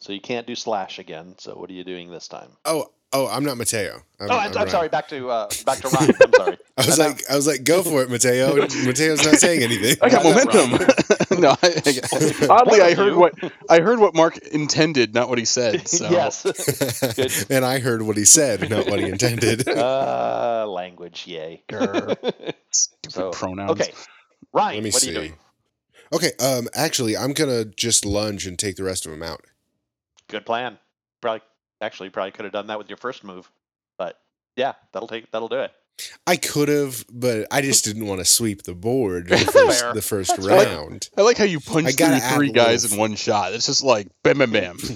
so 0.01 0.13
you 0.13 0.21
can't 0.21 0.47
do 0.47 0.55
slash 0.55 1.01
again. 1.01 1.35
So 1.39 1.55
what 1.55 1.69
are 1.69 1.73
you 1.73 1.83
doing 1.83 2.11
this 2.11 2.29
time? 2.29 2.51
oh, 2.65 2.91
oh, 3.13 3.29
I'm 3.29 3.45
not 3.45 3.57
Mateo. 3.57 4.03
I'm, 4.21 4.31
oh, 4.31 4.35
I'm, 4.39 4.49
I'm 4.49 4.55
Ryan. 4.55 4.69
sorry. 4.69 4.89
Back 4.89 5.09
to 5.09 5.29
uh, 5.31 5.49
back 5.67 5.79
to 5.79 5.89
Ryan. 5.89 6.11
I'm 6.23 6.33
sorry. 6.35 6.59
I 6.79 6.87
was 6.87 6.99
And, 6.99 7.01
uh, 7.01 7.11
like, 7.11 7.31
I 7.31 7.37
was 7.37 7.47
like, 7.47 7.65
go 7.65 7.83
for 7.83 8.03
it, 8.03 8.11
Mateo. 8.11 8.57
Mateo's 8.85 9.25
not 9.25 9.35
saying 9.37 9.63
anything. 9.63 9.97
I 10.01 10.09
got 10.09 10.23
How's 10.23 10.45
momentum. 10.47 11.41
no, 11.41 11.51
I, 11.63 11.83
I- 11.87 12.47
oddly, 12.49 12.81
I 12.81 12.95
heard 12.95 13.13
you. 13.13 13.19
what 13.19 13.35
I 13.69 13.81
heard 13.81 13.99
what 13.99 14.15
Mark 14.15 14.39
intended, 14.39 15.15
not 15.15 15.29
what 15.29 15.39
he 15.39 15.45
said. 15.45 15.87
So. 15.89 16.09
yes. 16.09 16.43
Good. 17.15 17.33
and 17.51 17.65
I 17.65 17.79
heard 17.79 18.03
what 18.03 18.17
he 18.17 18.25
said, 18.25 18.69
not 18.71 18.87
what 18.87 19.01
he 19.01 19.09
intended. 19.09 19.69
Uh, 19.69 20.67
language, 20.69 21.27
yay. 21.27 21.63
Stupid 22.71 23.13
So, 23.13 23.31
pronouns. 23.31 23.73
Okay, 23.73 23.93
Ryan, 24.53 24.77
Let 24.77 24.85
me 24.85 24.91
what 24.91 25.03
see. 25.03 25.09
are 25.09 25.13
you 25.13 25.19
doing? 25.19 25.35
Okay, 26.15 26.31
um, 26.41 26.69
actually, 26.75 27.17
I'm 27.17 27.33
gonna 27.33 27.65
just 27.65 28.05
lunge 28.05 28.47
and 28.47 28.59
take 28.59 28.77
the 28.77 28.85
rest 28.85 29.05
of 29.07 29.13
them 29.13 29.23
out. 29.23 29.45
Good 30.29 30.45
plan. 30.47 30.79
Probably, 31.21 31.41
actually, 31.83 32.11
probably 32.11 32.31
could 32.33 32.45
have 32.45 32.53
done 32.53 32.69
that 32.69 32.79
with 32.79 32.89
your 32.89 32.97
first 32.97 33.25
move, 33.25 33.51
but 33.99 34.19
yeah, 34.57 34.73
that'll 34.93 35.09
take 35.09 35.31
that'll 35.31 35.49
do 35.49 35.61
it. 35.61 35.73
I 36.27 36.37
could 36.37 36.69
have, 36.69 37.05
but 37.13 37.47
I 37.51 37.61
just 37.61 37.85
didn't 37.85 38.07
want 38.07 38.21
to 38.21 38.25
sweep 38.25 38.63
the 38.63 38.75
board 38.75 39.29
the 39.29 39.37
first, 39.39 39.95
the 39.95 40.03
first 40.03 40.31
That's 40.31 40.47
fair. 40.47 40.67
round. 40.79 41.11
I 41.17 41.21
like 41.23 41.37
how 41.37 41.45
you 41.45 41.61
punch 41.61 42.01
I 42.01 42.19
through 42.19 42.37
three 42.37 42.51
guys 42.53 42.91
in 42.91 42.99
one 42.99 43.15
shot. 43.15 43.53
It's 43.53 43.67
just 43.67 43.83
like 43.85 44.09
bam, 44.23 44.39
bam, 44.39 44.53
bam. 44.53 44.79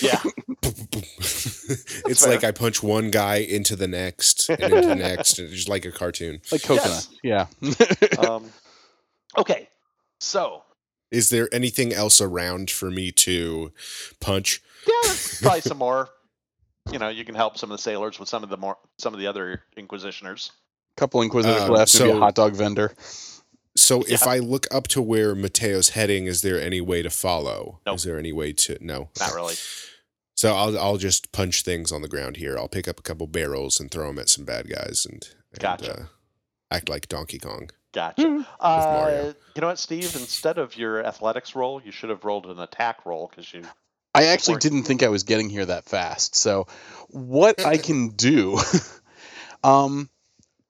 Yeah, 0.00 0.20
it's 0.62 2.22
fair. 2.24 2.30
like 2.34 2.44
I 2.44 2.50
punch 2.50 2.82
one 2.82 3.10
guy 3.10 3.36
into 3.36 3.76
the 3.76 3.86
next 3.88 4.48
and 4.48 4.60
into 4.60 4.86
the 4.88 4.94
next, 4.94 5.38
and 5.38 5.46
it's 5.48 5.56
just 5.56 5.68
like 5.68 5.84
a 5.84 5.92
cartoon. 5.92 6.40
like 6.50 6.62
coconut. 6.62 7.06
Yeah. 7.22 7.46
um, 8.18 8.50
okay, 9.38 9.68
so 10.18 10.62
Is 11.10 11.30
there 11.30 11.48
anything 11.52 11.92
else 11.92 12.20
around 12.20 12.70
for 12.70 12.90
me 12.90 13.12
to 13.12 13.72
punch? 14.20 14.62
yeah, 14.86 15.12
probably 15.42 15.60
some 15.60 15.78
more. 15.78 16.08
You 16.92 16.98
know, 16.98 17.08
you 17.08 17.24
can 17.24 17.34
help 17.34 17.56
some 17.58 17.70
of 17.70 17.76
the 17.78 17.82
sailors 17.82 18.18
with 18.18 18.28
some 18.28 18.42
of 18.42 18.50
the 18.50 18.56
more 18.56 18.76
some 18.98 19.14
of 19.14 19.20
the 19.20 19.26
other 19.26 19.62
inquisitioners. 19.76 20.50
Couple 20.96 21.22
inquisitors 21.22 21.62
Um, 21.62 21.70
left. 21.70 21.98
Maybe 21.98 22.10
a 22.10 22.18
hot 22.18 22.34
dog 22.34 22.54
vendor. 22.54 22.94
So 23.76 24.02
if 24.06 24.22
I 24.26 24.38
look 24.38 24.72
up 24.72 24.86
to 24.88 25.02
where 25.02 25.34
Mateo's 25.34 25.90
heading, 25.90 26.26
is 26.26 26.42
there 26.42 26.60
any 26.60 26.80
way 26.80 27.02
to 27.02 27.10
follow? 27.10 27.80
Nope. 27.84 27.96
Is 27.96 28.04
there 28.04 28.18
any 28.18 28.32
way 28.32 28.52
to 28.52 28.78
no? 28.80 29.08
Not 29.18 29.34
really. 29.34 29.54
So 30.36 30.54
I'll 30.54 30.78
I'll 30.78 30.96
just 30.98 31.32
punch 31.32 31.62
things 31.62 31.90
on 31.90 32.02
the 32.02 32.08
ground 32.08 32.36
here. 32.36 32.56
I'll 32.58 32.68
pick 32.68 32.86
up 32.86 33.00
a 33.00 33.02
couple 33.02 33.26
barrels 33.26 33.80
and 33.80 33.90
throw 33.90 34.06
them 34.08 34.18
at 34.18 34.28
some 34.28 34.44
bad 34.44 34.68
guys 34.68 35.06
and, 35.10 35.26
and 35.52 35.60
Gotcha. 35.60 35.92
uh, 36.00 36.04
act 36.70 36.88
like 36.88 37.08
Donkey 37.08 37.38
Kong. 37.38 37.70
Gotcha. 37.92 38.22
Mhm. 38.22 38.46
Uh, 38.60 39.32
you 39.54 39.60
know 39.60 39.68
what, 39.68 39.78
Steve? 39.78 40.14
Instead 40.16 40.58
of 40.58 40.76
your 40.76 41.04
athletics 41.04 41.54
roll, 41.56 41.80
you 41.82 41.92
should 41.92 42.10
have 42.10 42.24
rolled 42.24 42.46
an 42.46 42.58
attack 42.60 43.06
roll 43.06 43.28
because 43.28 43.52
you. 43.54 43.62
I 44.14 44.26
actually 44.26 44.58
didn't 44.58 44.84
think 44.84 45.02
I 45.02 45.08
was 45.08 45.24
getting 45.24 45.50
here 45.50 45.66
that 45.66 45.84
fast. 45.84 46.36
So, 46.36 46.68
what 47.08 47.64
I 47.64 47.78
can 47.78 48.10
do, 48.10 48.58
um, 49.64 50.08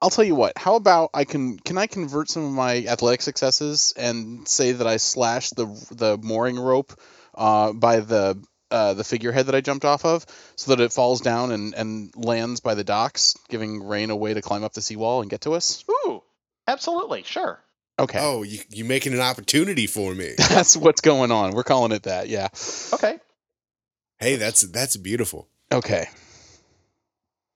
I'll 0.00 0.10
tell 0.10 0.24
you 0.24 0.34
what. 0.34 0.56
How 0.56 0.76
about 0.76 1.10
I 1.14 1.24
can 1.24 1.58
can 1.58 1.76
I 1.76 1.86
convert 1.86 2.30
some 2.30 2.44
of 2.44 2.52
my 2.52 2.84
athletic 2.86 3.22
successes 3.22 3.92
and 3.96 4.48
say 4.48 4.72
that 4.72 4.86
I 4.86 4.96
slashed 4.96 5.56
the 5.56 5.66
the 5.90 6.18
mooring 6.18 6.58
rope 6.58 6.98
uh, 7.34 7.72
by 7.72 8.00
the 8.00 8.42
uh, 8.70 8.94
the 8.94 9.04
figurehead 9.04 9.46
that 9.46 9.54
I 9.54 9.60
jumped 9.60 9.84
off 9.84 10.04
of, 10.04 10.26
so 10.56 10.74
that 10.74 10.82
it 10.82 10.92
falls 10.92 11.20
down 11.20 11.52
and, 11.52 11.74
and 11.74 12.12
lands 12.16 12.60
by 12.60 12.74
the 12.74 12.82
docks, 12.82 13.36
giving 13.48 13.82
Ryan 13.82 14.10
a 14.10 14.16
way 14.16 14.34
to 14.34 14.42
climb 14.42 14.64
up 14.64 14.72
the 14.72 14.82
seawall 14.82 15.20
and 15.20 15.30
get 15.30 15.42
to 15.42 15.52
us. 15.52 15.84
Ooh, 15.90 16.22
absolutely, 16.66 17.22
sure. 17.22 17.60
Okay, 17.96 18.18
Oh, 18.20 18.42
you 18.42 18.58
you 18.70 18.84
making 18.84 19.12
an 19.12 19.20
opportunity 19.20 19.86
for 19.86 20.14
me? 20.14 20.34
that's 20.38 20.76
what's 20.76 21.00
going 21.00 21.30
on. 21.30 21.52
We're 21.52 21.62
calling 21.62 21.92
it 21.92 22.02
that. 22.04 22.28
Yeah. 22.28 22.48
Okay. 22.92 23.20
Hey, 24.18 24.36
that's 24.36 24.62
that's 24.62 24.96
beautiful. 24.96 25.48
Okay. 25.72 26.06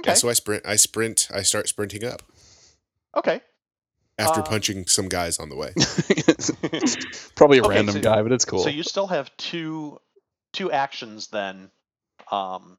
Yeah, 0.04 0.12
Okay. 0.12 0.14
so 0.14 0.28
I 0.28 0.32
sprint. 0.34 0.64
I 0.66 0.76
sprint. 0.76 1.28
I 1.34 1.42
start 1.42 1.68
sprinting 1.68 2.04
up 2.04 2.22
Okay. 3.16 3.40
after 4.18 4.40
Uh, 4.40 4.44
punching 4.44 4.86
some 4.86 5.08
guys 5.08 5.38
on 5.40 5.48
the 5.48 5.56
way. 5.56 5.72
Probably 7.34 7.58
a 7.58 7.62
Okay, 7.64 7.74
random 7.76 7.94
so- 7.96 8.00
guy, 8.00 8.22
but 8.22 8.30
it's 8.32 8.44
cool. 8.44 8.60
So 8.62 8.68
you 8.70 8.82
still 8.84 9.08
have 9.08 9.34
two 9.36 9.98
two 10.52 10.70
actions 10.72 11.28
then, 11.28 11.70
um, 12.30 12.78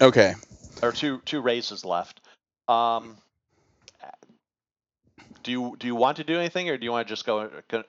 okay. 0.00 0.34
or 0.82 0.92
two 0.92 1.20
two 1.24 1.40
raises 1.40 1.84
left. 1.84 2.20
Um, 2.68 3.16
do 5.42 5.50
you 5.50 5.76
do 5.78 5.86
you 5.86 5.94
want 5.94 6.18
to 6.18 6.24
do 6.24 6.36
anything, 6.38 6.68
or 6.68 6.76
do 6.76 6.84
you 6.84 6.92
want 6.92 7.08
to 7.08 7.12
just 7.12 7.24
go 7.24 7.48
go? 7.68 7.82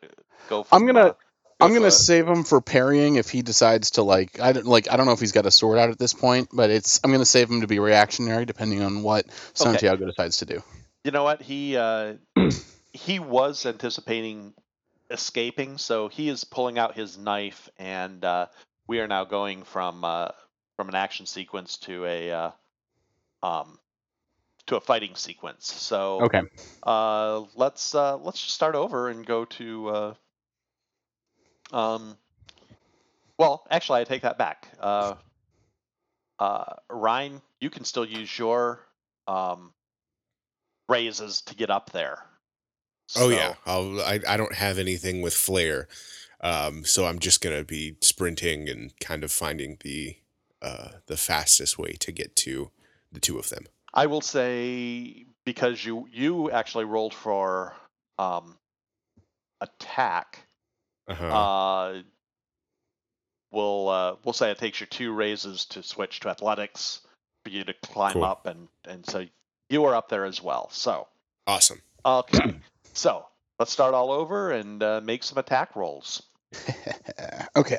go 0.47 0.65
I'm 0.71 0.85
gonna- 0.85 0.99
uh, 0.99 1.09
go 1.09 1.17
I'm 1.59 1.73
gonna 1.73 1.87
a- 1.87 1.91
save 1.91 2.27
him 2.27 2.43
for 2.43 2.61
parrying 2.61 3.15
if 3.15 3.29
he 3.29 3.41
decides 3.41 3.91
to 3.91 4.03
like 4.03 4.39
I 4.39 4.53
don't 4.53 4.65
like 4.65 4.91
I 4.91 4.97
don't 4.97 5.05
know 5.05 5.11
if 5.11 5.19
he's 5.19 5.31
got 5.31 5.45
a 5.45 5.51
sword 5.51 5.77
out 5.77 5.89
at 5.89 5.99
this 5.99 6.13
point, 6.13 6.49
but 6.53 6.69
it's 6.69 6.99
I'm 7.03 7.11
gonna 7.11 7.25
save 7.25 7.49
him 7.49 7.61
to 7.61 7.67
be 7.67 7.79
reactionary 7.79 8.45
depending 8.45 8.81
on 8.81 9.03
what 9.03 9.25
Santiago 9.53 10.05
decides 10.05 10.37
to 10.37 10.45
do. 10.45 10.63
You 11.03 11.11
know 11.11 11.23
what? 11.23 11.41
He 11.41 11.75
uh, 11.75 12.15
he 12.93 13.19
was 13.19 13.65
anticipating 13.65 14.53
escaping, 15.09 15.77
so 15.77 16.07
he 16.07 16.29
is 16.29 16.43
pulling 16.43 16.77
out 16.79 16.95
his 16.95 17.17
knife 17.17 17.69
and 17.77 18.23
uh, 18.23 18.47
we 18.87 18.99
are 18.99 19.07
now 19.07 19.25
going 19.25 19.63
from 19.63 20.03
uh, 20.03 20.29
from 20.77 20.89
an 20.89 20.95
action 20.95 21.25
sequence 21.25 21.77
to 21.79 22.05
a 22.05 22.31
uh, 22.31 22.51
um, 23.43 23.79
to 24.67 24.77
a 24.77 24.81
fighting 24.81 25.15
sequence. 25.15 25.65
So 25.71 26.21
Okay. 26.21 26.41
uh, 26.83 27.43
let's 27.55 27.93
uh, 27.95 28.17
let's 28.17 28.39
just 28.41 28.55
start 28.55 28.75
over 28.75 29.09
and 29.09 29.25
go 29.25 29.45
to. 29.45 30.15
Um, 31.71 32.17
well, 33.37 33.63
actually, 33.69 34.01
I 34.01 34.03
take 34.03 34.23
that 34.23 34.37
back. 34.37 34.67
Uh, 34.79 35.15
uh, 36.39 36.73
Ryan, 36.89 37.41
you 37.59 37.69
can 37.69 37.85
still 37.85 38.05
use 38.05 38.37
your 38.37 38.85
um, 39.27 39.73
raises 40.87 41.41
to 41.41 41.55
get 41.55 41.69
up 41.69 41.91
there. 41.91 42.23
Oh 43.17 43.29
yeah, 43.29 43.55
I'll, 43.65 43.99
I 44.01 44.19
I 44.27 44.37
don't 44.37 44.53
have 44.53 44.77
anything 44.77 45.21
with 45.21 45.33
flare, 45.33 45.87
um, 46.41 46.85
so 46.85 47.05
I'm 47.05 47.17
just 47.17 47.41
gonna 47.41 47.63
be 47.63 47.95
sprinting 48.01 48.69
and 48.69 48.97
kind 48.99 49.23
of 49.23 49.31
finding 49.31 49.77
the 49.81 50.17
uh, 50.61 50.89
the 51.07 51.17
fastest 51.17 51.79
way 51.79 51.93
to 51.93 52.11
get 52.11 52.35
to 52.37 52.69
the 53.11 53.19
two 53.19 53.39
of 53.39 53.49
them. 53.49 53.65
I 53.93 54.05
will 54.05 54.21
say 54.21 55.25
because 55.43 55.83
you 55.83 56.07
you 56.11 56.51
actually 56.51 56.85
rolled 56.85 57.15
for 57.15 57.75
um, 58.19 58.57
attack. 59.61 60.45
Uh-huh. 61.09 61.25
Uh, 61.25 62.01
we'll 63.51 63.89
uh, 63.89 64.15
we'll 64.23 64.33
say 64.33 64.51
it 64.51 64.57
takes 64.57 64.79
you 64.79 64.85
two 64.87 65.11
raises 65.13 65.65
to 65.65 65.83
switch 65.83 66.19
to 66.21 66.29
athletics 66.29 67.01
for 67.43 67.49
you 67.49 67.63
to 67.63 67.73
climb 67.73 68.13
Cool. 68.13 68.23
up, 68.23 68.45
and 68.45 68.67
and 68.85 69.05
so 69.05 69.25
you 69.69 69.85
are 69.85 69.95
up 69.95 70.09
there 70.09 70.25
as 70.25 70.41
well. 70.41 70.69
So 70.71 71.07
awesome. 71.47 71.81
okay, 72.05 72.55
so 72.93 73.25
let's 73.57 73.71
start 73.71 73.93
all 73.93 74.11
over 74.11 74.51
and 74.51 74.81
uh, 74.83 75.01
make 75.03 75.23
some 75.23 75.37
attack 75.37 75.75
rolls. 75.75 76.23
okay. 77.55 77.77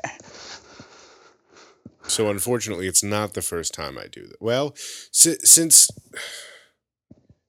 So 2.07 2.29
unfortunately, 2.29 2.87
it's 2.87 3.03
not 3.03 3.33
the 3.33 3.41
first 3.41 3.73
time 3.73 3.97
I 3.97 4.07
do 4.07 4.25
that. 4.27 4.41
Well, 4.41 4.73
si- 5.11 5.37
since 5.43 5.89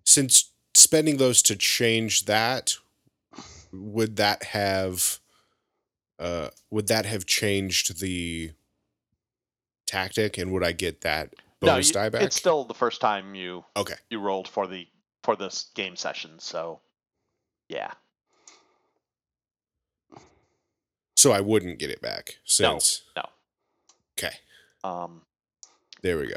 since 0.05 0.53
spending 0.77 1.17
those 1.17 1.43
to 1.43 1.57
change 1.57 2.27
that, 2.27 2.77
would 3.73 4.17
that 4.17 4.45
have 4.45 5.19
uh 6.23 6.49
would 6.71 6.87
that 6.89 7.05
have 7.05 7.27
changed 7.27 8.01
the 8.01 8.53
tactic, 9.87 10.39
and 10.39 10.53
would 10.53 10.65
I 10.65 10.73
get 10.73 11.01
that 11.03 11.35
bonus 11.61 11.89
no, 11.89 11.89
you- 11.89 11.93
die 12.05 12.09
back? 12.09 12.23
it's 12.23 12.37
still 12.37 12.65
the 12.65 12.75
first 12.75 13.01
time 13.01 13.35
you 13.35 13.65
okay. 13.77 13.95
you 14.11 14.21
rolled 14.21 14.49
for 14.49 14.67
the 14.67 14.87
for 15.25 15.37
this 15.37 15.71
game 15.75 15.97
session. 15.97 16.39
So 16.39 16.81
yeah, 17.69 17.93
So 21.17 21.31
I 21.33 21.41
wouldn't 21.41 21.79
get 21.79 21.91
it 21.91 22.01
back 22.03 22.39
No, 22.61 22.79
since. 22.79 23.03
no. 23.17 23.23
Okay, 24.19 24.35
um, 24.85 25.23
there 26.03 26.19
we 26.19 26.27
go. 26.29 26.37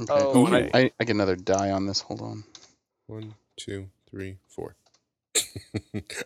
Okay. 0.00 0.12
Oh, 0.14 0.46
Ooh, 0.46 0.54
okay. 0.54 0.70
I, 0.74 0.90
I 1.00 1.04
get 1.04 1.14
another 1.14 1.36
die 1.36 1.70
on 1.70 1.86
this. 1.86 2.00
Hold 2.00 2.20
on. 2.20 2.44
One, 3.06 3.34
two, 3.56 3.88
three, 4.10 4.36
four. 4.48 4.74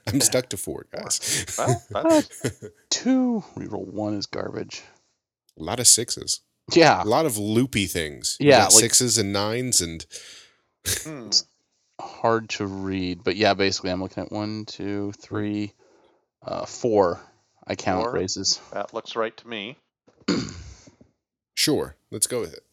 I'm 0.07 0.21
stuck 0.21 0.49
to 0.51 0.57
four, 0.57 0.87
guys. 0.93 1.47
well, 1.59 1.83
that's, 1.91 2.65
Two. 2.91 3.43
Reroll 3.57 3.87
one 3.87 4.15
is 4.15 4.27
garbage. 4.27 4.83
a 5.59 5.63
lot 5.63 5.81
of 5.81 5.87
sixes. 5.87 6.41
Yeah. 6.73 7.03
A 7.03 7.05
lot 7.05 7.27
of 7.27 7.37
loopy 7.37 7.87
things. 7.87 8.37
Yeah, 8.41 8.65
like- 8.65 8.71
sixes 8.73 9.19
and 9.19 9.33
nines, 9.33 9.81
and 9.81 10.05
hmm, 10.87 11.31
Hard 12.01 12.49
to 12.51 12.67
read, 12.67 13.23
but 13.25 13.37
yeah, 13.37 13.53
basically, 13.55 13.91
I'm 13.91 14.01
looking 14.03 14.23
at 14.25 14.33
one, 14.33 14.65
two, 14.67 15.13
three, 15.19 15.75
uh, 16.43 16.65
four. 16.65 17.21
I 17.67 17.75
count 17.75 18.05
Four. 18.05 18.13
raises. 18.15 18.59
that 18.73 18.95
looks 18.95 19.15
right 19.17 19.37
to 19.37 19.47
me. 19.49 19.77
sure, 21.55 21.95
let's 22.11 22.27
go 22.27 22.41
with 22.41 22.55
it. 22.55 22.65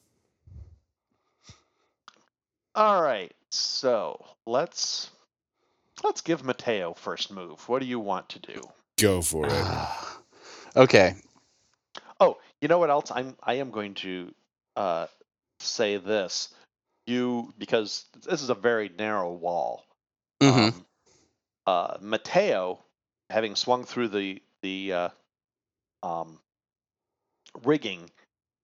All 2.76 3.02
right, 3.02 3.34
so 3.50 4.24
let's 4.46 5.10
let's 6.04 6.22
give 6.22 6.44
Mateo 6.44 6.94
first 6.94 7.32
move. 7.32 7.68
What 7.68 7.80
do 7.80 7.88
you 7.88 8.00
want 8.00 8.30
to 8.30 8.40
do? 8.40 8.62
Go 9.00 9.22
for 9.22 9.46
it. 9.48 9.66
okay. 10.76 11.16
Oh, 12.20 12.38
you 12.62 12.68
know 12.68 12.80
what 12.80 12.90
else? 12.90 13.12
I'm 13.14 13.36
I 13.44 13.56
am 13.56 13.72
going 13.72 13.94
to 13.96 14.34
uh, 14.76 15.08
say 15.60 15.98
this. 15.98 16.50
You 17.06 17.54
because 17.58 18.06
this 18.26 18.42
is 18.42 18.50
a 18.50 18.56
very 18.56 18.90
narrow 18.98 19.32
wall. 19.32 19.86
hmm 20.42 20.48
Um, 20.48 20.86
uh, 21.66 21.98
Mateo, 22.02 22.80
having 23.30 23.56
swung 23.56 23.84
through 23.84 24.10
the 24.10 24.42
the 24.62 24.94
uh, 24.94 25.10
um, 26.04 26.40
rigging, 27.64 28.10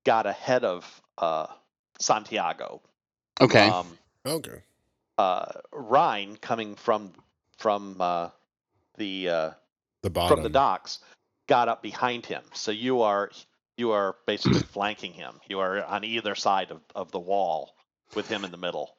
got 0.06 0.26
ahead 0.26 0.64
of 0.64 1.02
uh, 1.18 1.48
Santiago. 2.00 2.82
okay. 3.42 3.68
Um, 3.70 3.98
Okay. 4.26 4.62
Uh, 5.18 5.46
Ryan 5.72 6.36
coming 6.38 6.76
from 6.76 7.14
from 7.58 7.98
uh, 8.00 8.30
the 8.98 9.30
uh, 9.30 9.52
The 10.02 10.10
bottom. 10.10 10.38
from 10.38 10.44
the 10.44 10.50
docks 10.50 11.00
got 11.48 11.68
up 11.70 11.82
behind 11.84 12.26
him. 12.26 12.44
So 12.54 12.72
you 12.72 13.02
are 13.04 13.30
you 13.78 13.92
are 13.92 14.16
basically 14.26 14.60
flanking 14.74 15.14
him. 15.14 15.40
You 15.48 15.60
are 15.60 15.84
on 15.84 16.04
either 16.04 16.36
side 16.36 16.72
of, 16.72 16.82
of 16.96 17.12
the 17.12 17.20
wall 17.20 17.76
with 18.16 18.28
him 18.28 18.44
in 18.46 18.52
the 18.52 18.58
middle. 18.58 18.96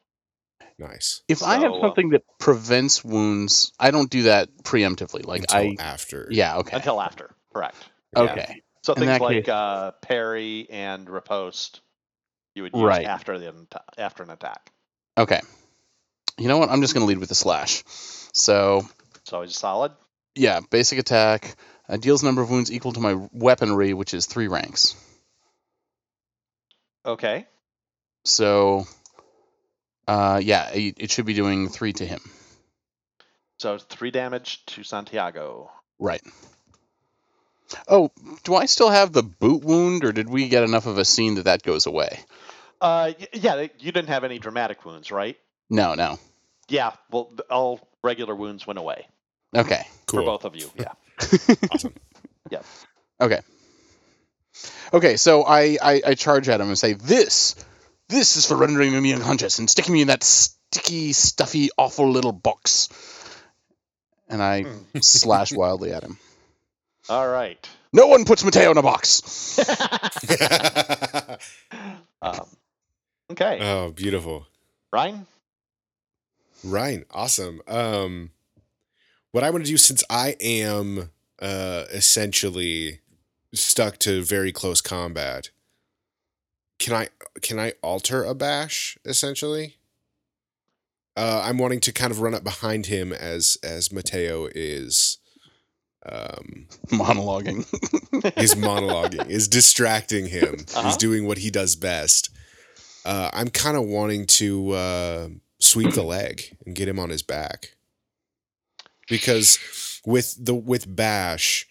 Nice. 0.79 1.23
if 1.29 1.43
I 1.45 1.55
have 1.55 1.63
so, 1.73 1.77
uh, 1.79 1.81
something 1.83 2.09
that 2.11 2.23
prevents 2.39 3.05
wounds, 3.05 3.73
I 3.79 3.91
don't 3.93 4.11
do 4.11 4.23
that 4.25 4.49
preemptively. 4.65 5.25
Like 5.25 5.43
Until 5.43 5.61
I, 5.61 5.77
after. 5.79 6.27
yeah, 6.31 6.57
okay, 6.59 6.77
Until 6.77 7.01
after, 7.01 7.31
correct. 7.53 7.77
okay, 8.17 8.61
So 8.83 8.93
In 8.95 9.05
things 9.05 9.21
like 9.21 9.45
case- 9.45 9.49
uh, 9.53 9.93
parry 10.03 10.67
and 10.71 11.09
riposte, 11.09 11.81
you 12.57 12.63
would 12.65 12.75
use 12.75 12.83
Right. 12.83 13.05
after 13.07 13.39
the 13.39 13.53
after 13.99 14.23
an 14.25 14.31
attack. 14.31 14.73
okay. 15.17 15.41
You 16.39 16.49
know 16.49 16.59
what? 16.59 16.71
I'm 16.71 16.81
just 16.81 16.95
gonna 16.95 17.07
lead 17.07 17.19
with 17.19 17.29
the 17.29 17.35
slash. 17.35 17.85
So 18.33 18.83
So 19.25 19.43
he's 19.43 19.57
solid. 19.57 19.93
yeah, 20.35 20.61
basic 20.71 20.99
attack 20.99 21.57
uh, 21.89 21.97
deals 21.97 22.23
number 22.23 22.43
of 22.43 22.51
wounds 22.51 22.73
equal 22.73 22.93
to 22.93 23.01
my 23.01 23.29
weaponry, 23.33 23.95
which 23.95 24.15
is 24.15 24.27
three 24.27 24.49
ranks. 24.49 24.97
Okay. 27.07 27.47
So, 28.25 28.87
uh, 30.09 30.41
yeah, 30.43 30.71
it, 30.71 30.95
it 30.99 31.11
should 31.11 31.27
be 31.27 31.35
doing 31.35 31.69
three 31.69 31.93
to 31.95 32.07
him. 32.07 32.21
So 33.59 33.79
three 33.79 34.11
damage 34.11 34.65
to 34.67 34.83
Santiago. 34.83 35.71
Right. 35.99 36.23
Oh, 37.89 38.11
do 38.45 38.55
I 38.55 38.67
still 38.67 38.91
have 38.91 39.13
the 39.13 39.23
boot 39.23 39.63
wound, 39.65 40.05
or 40.05 40.13
did 40.13 40.29
we 40.29 40.49
get 40.49 40.63
enough 40.65 40.87
of 40.87 40.99
a 40.99 41.05
scene 41.05 41.35
that 41.37 41.45
that 41.45 41.63
goes 41.63 41.87
away? 41.87 42.21
Uh, 42.81 43.13
yeah, 43.33 43.67
you 43.79 43.93
didn't 43.93 44.09
have 44.09 44.25
any 44.25 44.39
dramatic 44.39 44.85
wounds, 44.85 45.11
right? 45.13 45.37
No, 45.71 45.95
no. 45.95 46.19
Yeah. 46.69 46.93
Well, 47.11 47.33
all 47.51 47.81
regular 48.03 48.35
wounds 48.35 48.67
went 48.67 48.79
away 48.79 49.07
Okay. 49.57 49.87
Cool. 50.07 50.21
for 50.21 50.27
both 50.27 50.45
of 50.45 50.57
you. 50.57 50.71
Yeah. 50.79 50.93
Awesome. 51.73 51.95
Yeah. 52.51 52.61
Okay. 53.21 53.41
Okay, 54.93 55.17
so 55.17 55.43
I, 55.45 55.79
I, 55.83 56.03
I 56.07 56.15
charge 56.15 56.49
at 56.49 56.61
him 56.61 56.69
and 56.69 56.79
say, 56.79 56.93
This, 56.93 57.55
this 58.09 58.37
is 58.37 58.47
for 58.47 58.57
rendering 58.57 59.01
me 59.03 59.13
unconscious 59.13 59.59
and 59.59 59.69
sticking 59.71 59.95
me 59.95 60.03
in 60.03 60.09
that 60.09 60.23
sticky, 60.23 61.13
stuffy, 61.13 61.71
awful 61.79 62.11
little 62.11 62.33
box. 62.33 62.89
And 64.29 64.43
I 64.43 64.63
Hmm. 64.63 64.79
slash 65.01 65.53
wildly 65.53 65.93
at 65.93 66.03
him. 66.03 66.19
All 67.09 67.29
right. 67.29 67.69
No 67.93 68.07
one 68.09 68.25
puts 68.25 68.43
Mateo 68.45 68.71
in 68.73 68.79
a 68.79 68.83
box. 68.83 69.59
um, 72.23 72.47
okay. 73.33 73.59
oh, 73.61 73.91
beautiful. 73.93 74.47
Ryan. 74.93 75.27
Ryan, 76.65 77.05
awesome. 77.11 77.61
Um, 77.69 78.31
what 79.33 79.45
I 79.45 79.51
want 79.51 79.65
to 79.65 79.71
do 79.71 79.77
since 79.77 80.03
I 80.09 80.37
am 80.41 81.11
uh 81.41 81.85
essentially 81.93 83.01
stuck 83.55 83.99
to 83.99 84.23
very 84.23 84.53
close 84.53 84.81
combat, 84.81 85.51
can 86.79 86.95
I 86.95 87.09
can 87.43 87.59
I 87.59 87.73
alter 87.83 88.25
a 88.25 88.35
bash 88.35 88.97
essentially? 89.05 89.77
Uh, 91.17 91.43
I'm 91.45 91.59
wanting 91.59 91.79
to 91.81 91.93
kind 91.93 92.11
of 92.11 92.21
run 92.21 92.35
up 92.35 92.43
behind 92.45 92.87
him 92.87 93.13
as 93.13 93.57
as 93.63 93.93
Mateo 93.93 94.49
is 94.55 95.19
um 96.07 96.67
Monologuing. 96.89 97.61
is 98.43 98.55
monologuing, 98.55 99.29
is 99.29 99.49
distracting 99.49 100.27
him. 100.27 100.57
He's 100.59 100.77
Uh-huh. 100.77 100.97
doing 100.97 101.27
what 101.27 101.39
he 101.39 101.51
does 101.51 101.77
best. 101.77 102.31
Uh, 103.05 103.31
I'm 103.33 103.49
kind 103.49 103.77
of 103.77 103.85
wanting 103.85 104.27
to 104.27 104.71
uh, 104.73 105.29
sweep 105.65 105.95
the 105.95 106.03
leg 106.03 106.57
and 106.67 106.75
get 106.75 106.89
him 106.89 106.99
on 106.99 107.11
his 107.11 107.23
back 107.23 107.77
because 109.09 109.59
with 110.07 110.37
the 110.45 110.55
with 110.55 110.95
bash, 110.95 111.67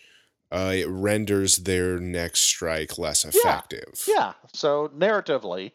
uh, 0.51 0.71
it 0.75 0.87
renders 0.87 1.57
their 1.57 1.99
next 1.99 2.41
strike 2.41 2.97
less 2.97 3.25
effective. 3.25 4.03
Yeah. 4.07 4.33
So 4.53 4.89
narratively, 4.89 5.71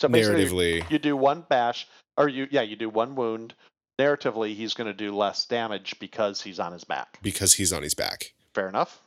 so 0.00 0.08
basically 0.08 0.44
Narratively, 0.80 0.90
you 0.90 0.98
do 0.98 1.16
one 1.16 1.44
bash, 1.48 1.86
or 2.16 2.28
you 2.28 2.46
yeah 2.50 2.62
you 2.62 2.76
do 2.76 2.88
one 2.88 3.14
wound. 3.14 3.54
Narratively, 3.98 4.54
he's 4.54 4.74
going 4.74 4.88
to 4.88 4.92
do 4.92 5.14
less 5.14 5.46
damage 5.46 5.98
because 5.98 6.42
he's 6.42 6.60
on 6.60 6.72
his 6.72 6.84
back. 6.84 7.18
because 7.22 7.54
he's 7.54 7.72
on 7.72 7.82
his 7.82 7.94
back. 7.94 8.34
Fair 8.54 8.68
enough. 8.68 9.00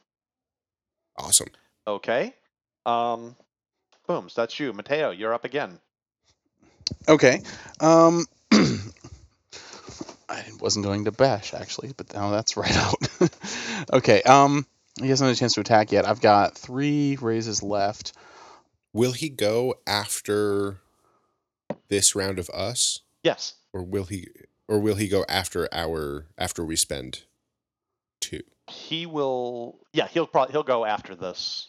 Awesome. 1.16 1.50
Okay. 1.86 2.34
Um, 2.88 3.36
booms. 4.08 4.34
That's 4.34 4.60
you, 4.60 4.74
Mateo. 4.74 5.12
You're 5.12 5.34
up 5.34 5.46
again. 5.46 5.80
Okay. 7.08 7.44
Um, 7.82 8.26
I 10.30 10.44
wasn't 10.60 10.86
going 10.86 11.06
to 11.06 11.12
bash 11.12 11.54
actually, 11.54 11.92
but 11.98 12.14
now 12.14 12.30
that's 12.30 12.56
right 12.56 12.76
out. 12.78 12.96
okay. 13.94 14.22
Um, 14.24 14.66
he 15.02 15.10
hasn't 15.10 15.28
had 15.28 15.36
a 15.36 15.40
chance 15.40 15.54
to 15.56 15.62
attack 15.62 15.92
yet. 15.92 16.06
I've 16.08 16.22
got 16.22 16.56
three 16.58 17.18
raises 17.20 17.64
left. 17.64 18.14
Will 18.94 19.12
he 19.12 19.30
go 19.30 19.76
after 19.88 20.78
this 21.90 22.16
round 22.16 22.38
of 22.40 22.50
us, 22.52 23.02
Yes. 23.24 23.54
or 23.74 23.84
will 23.84 24.06
he, 24.06 24.28
or 24.68 24.80
will 24.80 24.96
he 24.96 25.08
go 25.08 25.26
after 25.30 25.68
our 25.72 26.26
after 26.38 26.64
we 26.66 26.76
spend 26.76 27.24
two? 28.20 28.42
He 28.68 29.06
will. 29.06 29.80
Yeah, 29.94 30.08
he'll 30.08 30.28
probably 30.28 30.52
he'll 30.52 30.64
go 30.64 30.86
after 30.86 31.16
this. 31.16 31.68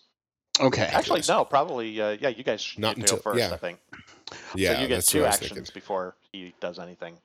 Okay. 0.60 0.82
Actually, 0.82 1.22
no, 1.28 1.44
probably. 1.46 1.98
Uh, 2.00 2.16
yeah, 2.20 2.28
you 2.28 2.42
guys 2.44 2.60
should 2.60 2.80
Not 2.80 2.96
get 2.96 3.02
until- 3.04 3.16
go 3.18 3.22
first. 3.22 3.38
yeah. 3.38 3.52
I 3.54 3.56
think. 3.56 3.78
Yeah, 4.54 4.74
so 4.76 4.80
you 4.82 4.88
get 4.88 5.04
two 5.04 5.18
what 5.20 5.26
I 5.26 5.28
was 5.30 5.42
actions 5.42 5.70
before 5.70 6.14
he 6.32 6.54
does 6.60 6.78
anything. 6.78 7.18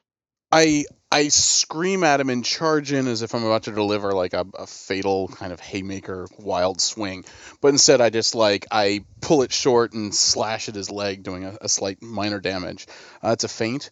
I 0.51 0.85
I 1.11 1.27
scream 1.29 2.03
at 2.03 2.19
him 2.19 2.29
and 2.29 2.45
charge 2.45 2.91
in 2.91 3.07
as 3.07 3.21
if 3.21 3.33
I'm 3.33 3.43
about 3.43 3.63
to 3.63 3.71
deliver 3.71 4.13
like 4.13 4.33
a, 4.33 4.45
a 4.57 4.67
fatal 4.67 5.27
kind 5.27 5.51
of 5.51 5.59
haymaker 5.59 6.27
wild 6.37 6.79
swing, 6.81 7.25
but 7.61 7.69
instead 7.69 7.99
I 7.99 8.09
just 8.09 8.35
like 8.35 8.65
I 8.71 9.03
pull 9.21 9.41
it 9.41 9.51
short 9.51 9.93
and 9.93 10.13
slash 10.13 10.69
at 10.69 10.75
his 10.75 10.91
leg, 10.91 11.23
doing 11.23 11.45
a, 11.45 11.57
a 11.61 11.69
slight 11.69 12.01
minor 12.01 12.39
damage. 12.39 12.87
Uh, 13.23 13.31
it's 13.31 13.43
a 13.43 13.49
feint, 13.49 13.89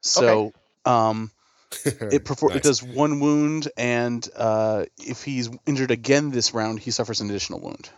so 0.00 0.52
um, 0.84 1.30
it 1.84 2.24
perfor- 2.24 2.50
Nice. 2.50 2.58
it 2.58 2.62
does 2.62 2.82
one 2.82 3.20
wound, 3.20 3.68
and 3.76 4.26
uh, 4.36 4.84
if 4.98 5.24
he's 5.24 5.50
injured 5.66 5.90
again 5.90 6.30
this 6.30 6.54
round, 6.54 6.78
he 6.78 6.90
suffers 6.90 7.20
an 7.20 7.28
additional 7.28 7.60
wound. 7.60 7.90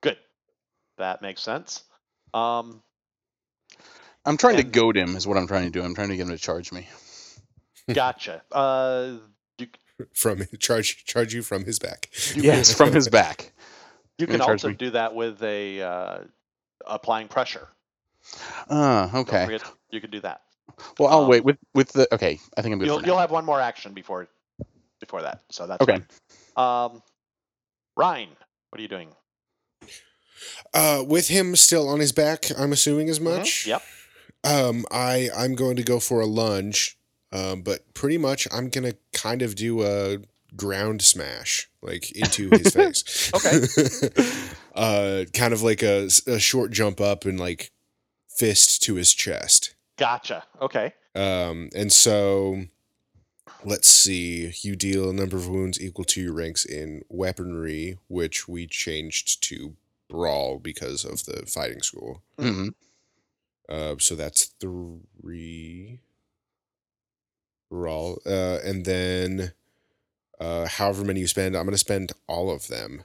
Good. 0.00 0.16
That 0.98 1.22
makes 1.22 1.42
sense. 1.42 1.84
Um, 2.32 2.82
I'm 4.26 4.36
trying 4.36 4.56
to 4.56 4.62
goad 4.62 4.96
him, 4.96 5.16
is 5.16 5.26
what 5.26 5.36
I'm 5.36 5.46
trying 5.46 5.64
to 5.64 5.70
do. 5.70 5.82
I'm 5.84 5.94
trying 5.94 6.08
to 6.08 6.16
get 6.16 6.22
him 6.22 6.30
to 6.30 6.38
charge 6.38 6.72
me. 6.72 6.88
gotcha. 7.92 8.42
uh, 8.52 9.14
you, 9.58 9.66
from 10.14 10.44
charge 10.58 11.04
charge 11.04 11.34
you 11.34 11.42
from 11.42 11.64
his 11.64 11.78
back. 11.78 12.10
yes, 12.36 12.72
from 12.74 12.92
his 12.92 13.08
back. 13.08 13.52
you 14.18 14.26
can 14.26 14.40
also 14.40 14.68
me. 14.68 14.74
do 14.74 14.90
that 14.90 15.14
with 15.14 15.42
a 15.42 15.82
uh, 15.82 16.18
applying 16.86 17.28
pressure. 17.28 17.68
Ah, 18.70 19.14
okay. 19.18 19.44
forget, 19.44 19.62
you 19.90 20.00
can 20.00 20.10
do 20.10 20.20
that. 20.20 20.40
Well, 20.98 21.10
I'll 21.10 21.22
Um, 21.24 21.28
wait 21.28 21.44
with 21.44 21.58
with 21.74 21.92
the. 21.92 22.12
Okay, 22.14 22.40
I 22.56 22.62
think 22.62 22.72
I'm 22.72 22.78
good 22.78 22.86
You'll 22.86 23.02
you'll 23.04 23.18
have 23.18 23.30
one 23.30 23.44
more 23.44 23.60
action 23.60 23.92
before 23.92 24.26
before 25.00 25.20
that. 25.22 25.42
So 25.50 25.66
that's 25.66 25.82
Okay. 25.82 26.00
fine. 26.56 26.84
Um, 26.94 27.02
Ryan, 27.96 28.30
what 28.70 28.78
are 28.78 28.82
you 28.82 28.88
doing? 28.88 29.10
Uh, 30.72 31.04
with 31.06 31.28
him 31.28 31.54
still 31.56 31.88
on 31.88 32.00
his 32.00 32.12
back, 32.12 32.46
I'm 32.58 32.72
assuming 32.72 33.08
as 33.08 33.18
Mhm, 33.20 33.24
much. 33.38 33.66
Yep. 33.66 33.82
Um, 34.44 34.84
I 34.90 35.30
I'm 35.36 35.54
going 35.54 35.76
to 35.76 35.82
go 35.82 35.98
for 36.00 36.20
a 36.20 36.26
lunge. 36.26 36.98
Um, 37.32 37.62
but 37.62 37.94
pretty 37.94 38.16
much 38.16 38.46
I'm 38.52 38.68
gonna 38.68 38.94
kind 39.12 39.42
of 39.42 39.56
do 39.56 39.82
a 39.82 40.18
ground 40.56 41.02
smash 41.02 41.68
like 41.82 42.12
into 42.12 42.48
his 42.50 42.72
face. 42.74 43.32
Okay. 43.34 44.22
uh, 44.74 45.24
kind 45.32 45.52
of 45.52 45.62
like 45.62 45.82
a, 45.82 46.08
a 46.26 46.38
short 46.38 46.70
jump 46.70 47.00
up 47.00 47.24
and 47.24 47.38
like 47.38 47.72
fist 48.28 48.82
to 48.84 48.94
his 48.94 49.12
chest. 49.12 49.74
Gotcha. 49.96 50.44
Okay. 50.60 50.94
Um, 51.14 51.70
and 51.74 51.92
so 51.92 52.64
let's 53.64 53.88
see. 53.88 54.52
You 54.62 54.76
deal 54.76 55.10
a 55.10 55.12
number 55.12 55.36
of 55.36 55.48
wounds 55.48 55.80
equal 55.80 56.04
to 56.06 56.20
your 56.20 56.34
ranks 56.34 56.64
in 56.64 57.02
weaponry, 57.08 57.98
which 58.08 58.48
we 58.48 58.66
changed 58.66 59.42
to 59.48 59.74
brawl 60.08 60.58
because 60.58 61.04
of 61.04 61.24
the 61.24 61.46
fighting 61.46 61.82
school. 61.82 62.22
hmm 62.38 62.68
Uh, 63.68 63.94
so 63.98 64.14
that's 64.14 64.44
three 64.60 66.00
brawl. 67.70 68.18
Uh, 68.26 68.58
and 68.64 68.84
then 68.84 69.52
uh, 70.40 70.66
however 70.66 71.04
many 71.04 71.20
you 71.20 71.26
spend, 71.26 71.56
I'm 71.56 71.64
going 71.64 71.72
to 71.72 71.78
spend 71.78 72.12
all 72.26 72.50
of 72.50 72.68
them. 72.68 73.04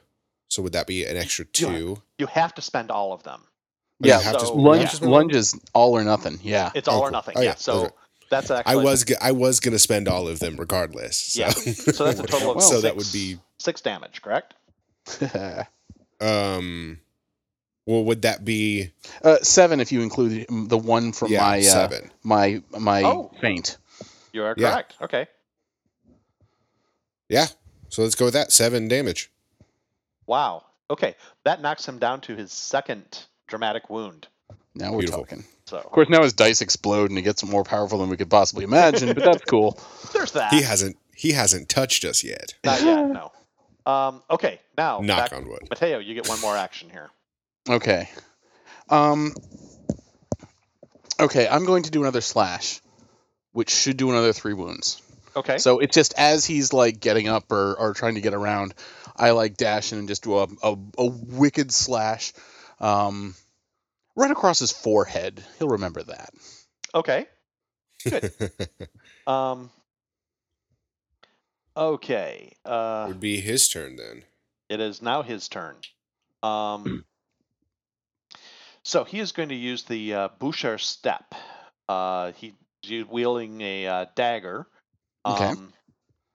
So 0.49 0.62
would 0.64 0.74
that 0.74 0.88
be 0.88 1.05
an 1.05 1.16
extra 1.18 1.45
You- 1.45 1.51
two? 1.51 2.01
You 2.18 2.28
have 2.28 2.53
to 2.55 2.62
spend 2.62 2.91
all 2.91 3.14
of 3.14 3.24
them. 3.24 3.41
Oh, 3.45 4.07
Yeah, 4.07 4.20
have 4.22 4.38
to- 4.39 4.45
so- 4.47 4.55
you 4.55 4.62
lunge 4.62 4.82
have 4.82 4.89
to 4.91 4.95
spend 4.97 5.12
lunge 5.12 5.36
is 5.36 5.60
all 5.74 5.93
or 5.97 6.03
nothing. 6.03 6.39
Yeah. 6.41 6.72
It's 6.76 6.88
all 6.88 7.01
Oh, 7.01 7.05
or 7.07 7.12
nothing. 7.12 7.36
Oh, 7.38 7.41
yeah. 7.41 7.49
yeah, 7.49 7.55
So 7.55 7.74
okay. 7.86 7.95
that's 8.30 8.51
actually. 8.51 8.74
I 8.74 8.76
was 8.78 9.03
g- 9.05 9.16
I 9.22 9.32
was 9.32 9.60
gonna 9.60 9.80
spend 9.80 10.07
all 10.07 10.28
of 10.28 10.39
them 10.39 10.57
regardless. 10.57 11.18
So. 11.18 11.41
Yeah. 11.41 11.49
So 11.51 12.03
that's 12.05 12.20
a 12.20 12.24
total 12.28 12.51
of 12.55 12.62
so 12.64 12.70
six, 12.72 12.82
that 12.84 12.95
would 12.95 13.12
be 13.14 13.38
six 13.60 13.82
damage, 13.82 14.22
correct? 14.22 14.55
um. 16.22 16.99
Well, 17.86 18.04
would 18.06 18.22
that 18.22 18.46
be 18.46 18.92
uh, 19.24 19.38
seven 19.42 19.80
if 19.80 19.92
you 19.92 20.02
include 20.02 20.46
the 20.50 20.78
one 20.78 21.12
from 21.12 21.32
yeah 21.32 21.42
my 21.42 21.60
uh, 21.60 21.62
seven? 21.64 22.12
my 22.24 22.62
my 22.78 23.04
Oh. 23.04 23.32
feint. 23.42 23.78
You 24.32 24.44
are 24.44 24.54
Yeah. 24.58 24.72
correct. 24.72 24.96
Okay. 25.02 25.28
Yeah. 27.30 27.48
So 27.90 28.04
let's 28.04 28.16
go 28.16 28.26
with 28.26 28.34
that. 28.36 28.52
Seven 28.52 28.88
damage. 28.88 29.32
Wow. 30.28 30.66
Okay. 30.90 31.16
That 31.46 31.62
knocks 31.62 31.88
him 31.88 32.00
down 32.00 32.22
to 32.22 32.36
his 32.36 32.52
second 32.52 33.26
dramatic 33.48 33.90
wound. 33.90 34.28
Now 34.76 34.92
we're 34.92 35.00
Beautiful. 35.00 35.24
talking. 35.26 35.44
So 35.66 35.78
Of 35.78 35.86
course, 35.92 36.10
now 36.10 36.22
his 36.24 36.34
dice 36.34 36.62
explode 36.62 37.10
and 37.10 37.18
he 37.18 37.24
gets 37.24 37.44
more 37.44 37.64
powerful 37.64 38.00
than 38.00 38.10
we 38.10 38.18
could 38.18 38.30
possibly 38.30 38.64
imagine. 38.64 39.14
but 39.14 39.24
that's 39.24 39.44
cool. 39.46 39.80
there's 40.14 40.32
that. 40.34 40.54
He 40.54 40.62
hasn't 40.62 40.98
he 41.16 41.32
hasn't 41.32 41.70
touched 41.70 42.06
us 42.06 42.24
yet. 42.24 42.54
Not 42.64 42.82
yet. 42.82 43.08
No. 43.10 43.32
Um. 43.86 44.22
Okay. 44.30 44.60
Now 44.78 45.00
Knock 45.02 45.32
back, 45.32 45.34
on 45.40 45.48
wood. 45.48 45.68
Mateo, 45.70 46.00
you 46.00 46.14
get 46.14 46.28
one 46.30 46.40
more 46.42 46.56
action 46.56 46.90
here. 46.90 47.10
Okay. 47.70 48.10
Um. 48.90 49.34
Okay, 51.20 51.48
I'm 51.48 51.66
going 51.66 51.84
to 51.84 51.92
do 51.92 52.02
another 52.02 52.22
slash, 52.22 52.82
which 53.52 53.70
should 53.70 53.98
do 53.98 54.10
another 54.10 54.34
three 54.34 54.54
wounds. 54.54 55.02
Okay. 55.36 55.58
So 55.58 55.80
it's 55.80 55.94
just 55.94 56.14
as 56.18 56.46
he's 56.46 56.74
like 56.74 57.00
getting 57.00 57.28
up 57.28 57.52
or, 57.52 57.76
or 57.76 57.94
trying 57.94 58.16
to 58.16 58.22
get 58.22 58.34
around, 58.34 58.74
I 59.16 59.32
like 59.32 59.58
dash 59.58 59.92
in 59.92 60.00
and 60.00 60.08
just 60.08 60.24
do 60.24 60.38
a, 60.38 60.48
a, 60.64 60.78
a 60.98 61.06
wicked 61.06 61.72
slash 61.72 62.34
um, 62.80 63.36
right 64.16 64.32
across 64.32 64.60
his 64.60 64.72
forehead. 64.72 65.44
He'll 65.60 65.70
remember 65.70 66.04
that. 66.04 66.30
Okay. 66.96 67.28
Good. 68.04 68.32
um. 69.28 69.70
Okay. 71.76 72.54
Uh. 72.66 73.06
Would 73.08 73.20
be 73.20 73.40
his 73.40 73.68
turn 73.68 73.98
then. 73.98 74.24
It 74.70 74.80
is 74.80 75.02
now 75.02 75.22
his 75.22 75.48
turn. 75.48 75.76
Um, 76.44 77.06
so 78.84 79.04
he 79.04 79.20
is 79.20 79.32
going 79.32 79.50
to 79.50 79.56
use 79.56 79.84
the 79.84 80.14
uh, 80.14 80.28
Boucher 80.40 80.78
step. 80.78 81.34
Uh, 81.88 82.32
he's 82.34 83.06
wielding 83.06 83.62
a 83.62 83.88
uh, 83.88 84.06
dagger, 84.16 84.68
um, 85.26 85.34
Okay. 85.36 85.62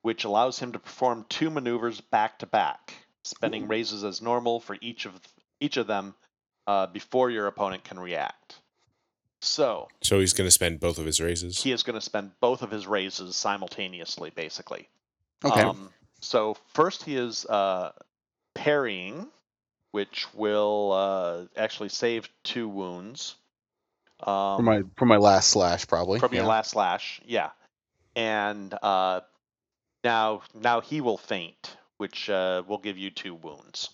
which 0.03 0.25
allows 0.25 0.59
him 0.59 0.73
to 0.73 0.79
perform 0.79 1.25
two 1.29 1.51
maneuvers 1.51 2.01
back 2.01 2.39
to 2.41 2.47
back, 2.47 2.95
spending 3.25 3.67
raises 3.69 4.05
as 4.05 4.21
normal 4.21 4.61
for 4.61 4.77
each 4.81 5.07
of 5.07 5.13
each 5.61 5.77
of 5.77 5.87
them 5.87 6.15
uh, 6.67 6.87
before 6.89 7.31
your 7.31 7.47
opponent 7.47 7.85
can 7.85 7.99
react. 7.99 8.57
So 9.41 9.89
So 10.03 10.21
he's 10.21 10.33
gonna 10.33 10.51
spend 10.51 10.81
both 10.81 10.99
of 10.99 11.07
his 11.07 11.21
raises. 11.21 11.63
he 11.63 11.71
is 11.73 11.83
going 11.83 11.95
to 11.95 12.01
spend 12.01 12.33
both 12.41 12.63
of 12.63 12.71
his 12.71 12.87
raises 12.87 13.37
simultaneously, 13.37 14.31
basically. 14.31 14.89
Okay. 15.45 15.61
Um, 15.61 15.91
so 16.21 16.57
first 16.73 17.03
he 17.05 17.17
is 17.17 17.45
uh, 17.47 17.93
parrying, 18.55 19.27
which 19.95 20.27
will 20.35 20.91
uh, 20.93 21.45
actually 21.57 21.89
save 21.89 22.29
two 22.43 22.69
wounds. 22.69 23.37
Um, 24.19 24.57
for 24.57 24.63
my 24.63 24.83
for 24.97 25.07
my 25.07 25.19
last 25.19 25.51
slash, 25.51 25.87
probably. 25.87 26.19
from 26.19 26.35
your 26.35 26.47
last 26.47 26.73
slash, 26.73 27.21
yeah. 27.25 27.51
And 28.17 28.75
uh, 28.83 29.21
now 30.03 30.43
now 30.53 30.81
he 30.81 31.01
will 31.01 31.17
feint, 31.17 31.77
which 31.99 32.29
uh, 32.29 32.65
will 32.67 32.79
give 32.79 32.99
you 32.99 33.11
two 33.13 33.37
wounds. 33.37 33.89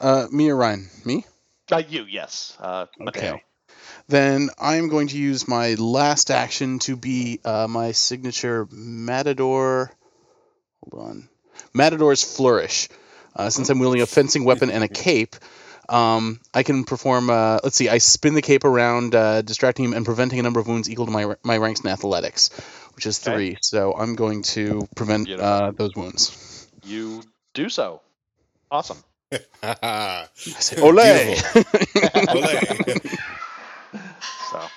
Uh, 0.00 0.28
me 0.32 0.48
or 0.48 0.56
Ryan? 0.56 0.88
Me. 1.04 1.26
Uh, 1.70 1.82
you, 1.86 2.04
yes, 2.04 2.56
uh, 2.58 2.86
Mateo. 2.98 3.34
Okay. 3.34 3.42
Then 4.08 4.48
I'm 4.58 4.88
going 4.88 5.08
to 5.08 5.18
use 5.18 5.46
my 5.46 5.74
last 5.74 6.30
action 6.30 6.78
to 6.80 6.96
be 6.96 7.40
uh, 7.44 7.66
my 7.68 7.92
signature 7.92 8.66
Matador. 8.70 9.92
Hold 10.88 11.06
on. 11.06 11.28
Matador's 11.74 12.24
Flourish. 12.24 12.88
Uh, 13.36 13.50
since 13.50 13.68
I'm 13.70 13.78
wielding 13.78 14.02
a 14.02 14.06
fencing 14.06 14.44
weapon 14.44 14.70
and 14.70 14.82
a 14.84 14.88
cape, 14.88 15.36
um, 15.88 16.40
I 16.54 16.62
can 16.62 16.84
perform. 16.84 17.30
Uh, 17.30 17.58
let's 17.62 17.76
see. 17.76 17.88
I 17.88 17.98
spin 17.98 18.34
the 18.34 18.42
cape 18.42 18.64
around, 18.64 19.14
uh, 19.14 19.42
distracting 19.42 19.84
him 19.86 19.92
and 19.94 20.04
preventing 20.04 20.38
a 20.38 20.42
number 20.42 20.60
of 20.60 20.66
wounds 20.68 20.88
equal 20.90 21.06
to 21.06 21.12
my 21.12 21.34
my 21.42 21.58
ranks 21.58 21.80
in 21.80 21.88
athletics, 21.90 22.50
which 22.94 23.06
is 23.06 23.18
Okay. 23.26 23.34
three. 23.34 23.56
So 23.62 23.94
I'm 23.96 24.14
going 24.14 24.42
to 24.54 24.86
prevent 24.94 25.26
Beautiful. 25.26 25.50
uh, 25.50 25.70
those 25.72 25.94
wounds. 25.94 26.68
You 26.84 27.22
do 27.54 27.68
so. 27.68 28.00
Awesome. 28.70 28.98
I 29.62 30.26
say, 30.58 30.76
Olay! 30.76 31.36
Olay. 31.36 33.16
So 34.50 34.68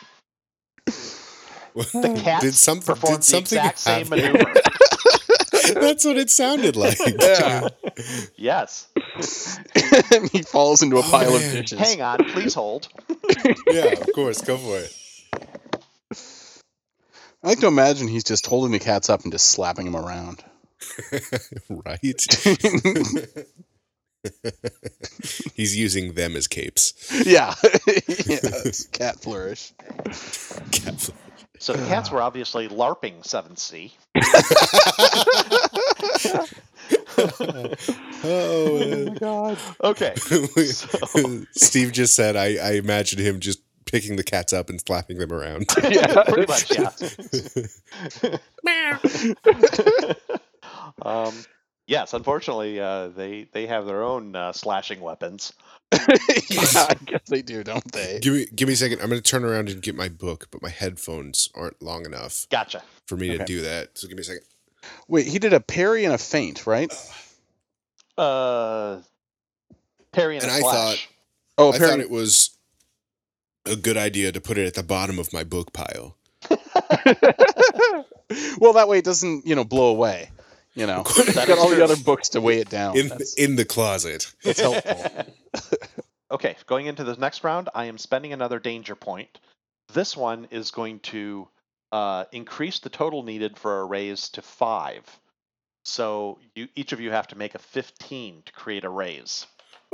the 2.02 2.22
cat 2.22 2.42
did 2.42 2.54
something 2.54 2.86
performed 2.96 3.18
did 3.18 3.22
the 3.24 3.26
something 3.26 3.58
exact 3.58 3.80
same 3.80 4.10
maneuver. 4.10 4.54
That's 5.84 6.06
what 6.06 6.18
it 6.18 6.30
sounded 6.30 6.76
like. 6.76 6.98
Yeah. 7.20 7.68
yes. 8.36 8.88
and 10.14 10.30
he 10.32 10.42
falls 10.42 10.82
into 10.82 10.96
a 10.98 11.00
Oh, 11.00 11.04
pile 11.04 11.36
of 11.36 11.42
man. 11.42 11.56
dishes. 11.62 11.80
Hang 11.80 12.02
on, 12.02 12.24
please 12.26 12.54
hold. 12.54 12.88
yeah, 13.72 13.86
of 13.94 14.08
course. 14.16 14.42
Go 14.42 14.58
for 14.58 14.80
it. 14.80 14.94
I 17.44 17.50
like 17.50 17.60
to 17.60 17.68
imagine 17.68 18.08
he's 18.08 18.24
just 18.24 18.46
holding 18.48 18.72
the 18.72 18.80
cats 18.80 19.10
up 19.10 19.24
and 19.24 19.32
just 19.32 19.48
slapping 19.48 19.86
them 19.86 19.96
around. 19.96 20.44
right? 21.70 22.00
He's 25.54 25.76
using 25.78 26.14
them 26.14 26.36
as 26.36 26.48
capes. 26.48 26.94
yeah. 27.26 27.54
yes. 28.08 28.88
Cat 28.88 29.20
flourish. 29.22 29.74
So 31.60 31.74
the 31.74 31.86
cats 31.88 32.12
were 32.12 32.22
obviously 32.22 32.68
LARPing 32.68 33.24
7th 33.24 33.58
Sea. 33.60 33.94
Oh, 38.24 39.06
my 39.06 39.18
god. 39.20 39.58
Okay. 39.84 40.14
man. 41.16 41.48
Steve 41.52 41.92
just 41.92 42.16
said, 42.16 42.36
I, 42.36 42.56
I 42.56 42.72
imagine 42.74 43.20
him 43.20 43.40
just 43.40 43.62
picking 43.86 44.16
the 44.16 44.24
cats 44.24 44.54
up 44.54 44.70
and 44.70 44.82
slapping 44.82 45.18
them 45.20 45.32
around. 45.32 45.68
Yeah. 45.84 46.24
Pretty 46.24 46.48
much, 46.48 46.72
yeah. 46.72 46.90
um, 51.02 51.34
yes, 51.86 52.14
unfortunately, 52.14 52.80
uh, 52.80 53.10
they 53.10 53.48
they 53.52 53.68
have 53.68 53.86
their 53.86 54.02
own 54.02 54.36
uh, 54.36 54.54
slashing 54.54 55.02
weapons. 55.02 55.54
yeah, 55.92 56.00
I 56.90 56.96
guess 57.06 57.22
they 57.28 57.44
do, 57.44 57.64
don't 57.64 57.92
they? 57.92 58.20
give 58.22 58.34
me 58.34 58.48
give 58.56 58.68
me 58.68 58.74
a 58.74 58.78
second. 58.78 59.02
I'm 59.02 59.10
going 59.10 59.22
to 59.22 59.30
turn 59.30 59.44
around 59.44 59.70
and 59.70 59.82
get 59.82 59.96
my 59.96 60.10
book, 60.10 60.48
but 60.52 60.64
my 60.64 60.70
headphones 60.70 61.50
aren't 61.54 61.82
long 61.82 62.06
enough 62.06 62.48
Gotcha. 62.50 62.82
for 63.06 63.18
me 63.18 63.38
to 63.38 63.46
do 63.46 63.62
that. 63.62 63.98
So 63.98 64.08
give 64.08 64.18
me 64.18 64.22
a 64.22 64.24
second. 64.24 64.44
Wait, 65.08 65.28
he 65.28 65.40
did 65.40 65.54
a 65.54 65.60
parry 65.60 66.06
and 66.06 66.14
a 66.14 66.18
feint, 66.18 66.66
right? 66.68 66.92
Uh, 68.18 69.00
Parry 70.12 70.36
and, 70.38 70.44
And 70.44 70.52
a 70.52 70.56
I 70.56 70.60
slash. 70.60 71.10
Oh, 71.58 71.72
I 71.72 71.78
parry. 71.78 71.90
thought 71.92 72.00
it 72.00 72.10
was 72.10 72.52
a 73.66 73.76
good 73.76 73.98
idea 73.98 74.32
to 74.32 74.42
put 74.42 74.58
it 74.58 74.68
at 74.68 74.74
the 74.76 74.84
bottom 74.84 75.20
of 75.20 75.34
my 75.34 75.44
book 75.44 75.74
pile. 75.74 76.16
well, 78.60 78.74
that 78.74 78.88
way 78.88 79.00
it 79.00 79.06
doesn't, 79.06 79.46
you 79.46 79.56
know, 79.56 79.64
blow 79.64 79.88
away. 79.92 80.30
You 80.76 80.88
know, 80.88 81.04
That 81.04 81.46
got 81.48 81.50
is 81.50 81.60
all 81.60 81.70
the 81.70 81.84
other 81.84 81.96
books 81.96 82.30
to 82.30 82.42
weigh 82.42 82.60
it 82.60 82.70
down. 82.70 82.98
in 82.98 83.08
That's, 83.10 83.36
in 83.36 83.56
the 83.56 83.66
closet. 83.66 84.32
that's 84.44 84.60
helpful. 84.62 84.96
okay, 86.32 86.56
going 86.66 86.88
into 86.88 87.04
the 87.04 87.16
next 87.16 87.44
round, 87.44 87.70
I 87.76 87.86
am 87.86 87.98
spending 88.00 88.34
another 88.34 88.60
danger 88.60 88.96
point. 88.96 89.40
This 89.94 90.18
one 90.18 90.48
is 90.50 90.72
going 90.72 91.00
to 91.02 91.48
uh, 91.94 92.26
increase 92.32 92.80
the 92.80 92.90
total 92.90 93.24
needed 93.24 93.58
for 93.58 93.80
a 93.82 93.86
raise 93.86 94.28
to 94.30 94.42
five. 94.42 95.04
So 95.86 96.40
you 96.56 96.68
each 96.76 96.92
of 96.92 97.00
you 97.00 97.12
have 97.12 97.28
to 97.28 97.38
make 97.38 97.56
a 97.56 97.60
15 97.60 98.44
to 98.46 98.52
create 98.52 98.84
a 98.84 98.90
raise. 98.90 99.46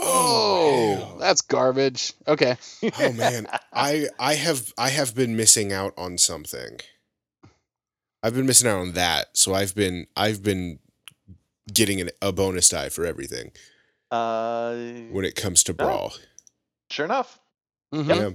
Oh, 0.01 0.95
hell. 0.95 1.17
that's 1.19 1.41
garbage. 1.41 2.13
Okay. 2.27 2.55
oh 2.99 3.11
man, 3.11 3.47
I 3.73 4.07
I 4.17 4.35
have 4.35 4.71
I 4.77 4.89
have 4.89 5.13
been 5.13 5.35
missing 5.35 5.73
out 5.73 5.93
on 5.97 6.17
something. 6.17 6.79
I've 8.23 8.33
been 8.35 8.45
missing 8.45 8.69
out 8.69 8.79
on 8.79 8.93
that, 8.93 9.35
so 9.37 9.53
I've 9.53 9.75
been 9.75 10.07
I've 10.15 10.41
been 10.43 10.79
getting 11.73 11.99
an, 12.01 12.09
a 12.21 12.31
bonus 12.31 12.69
die 12.69 12.89
for 12.89 13.05
everything 13.05 13.51
Uh, 14.09 14.73
when 15.11 15.23
it 15.25 15.35
comes 15.35 15.63
to 15.65 15.71
Oh. 15.73 15.75
brawl. 15.75 16.13
sure 16.89 17.05
enough. 17.05 17.39
Mhm. 17.93 18.07
Yeah. 18.15 18.29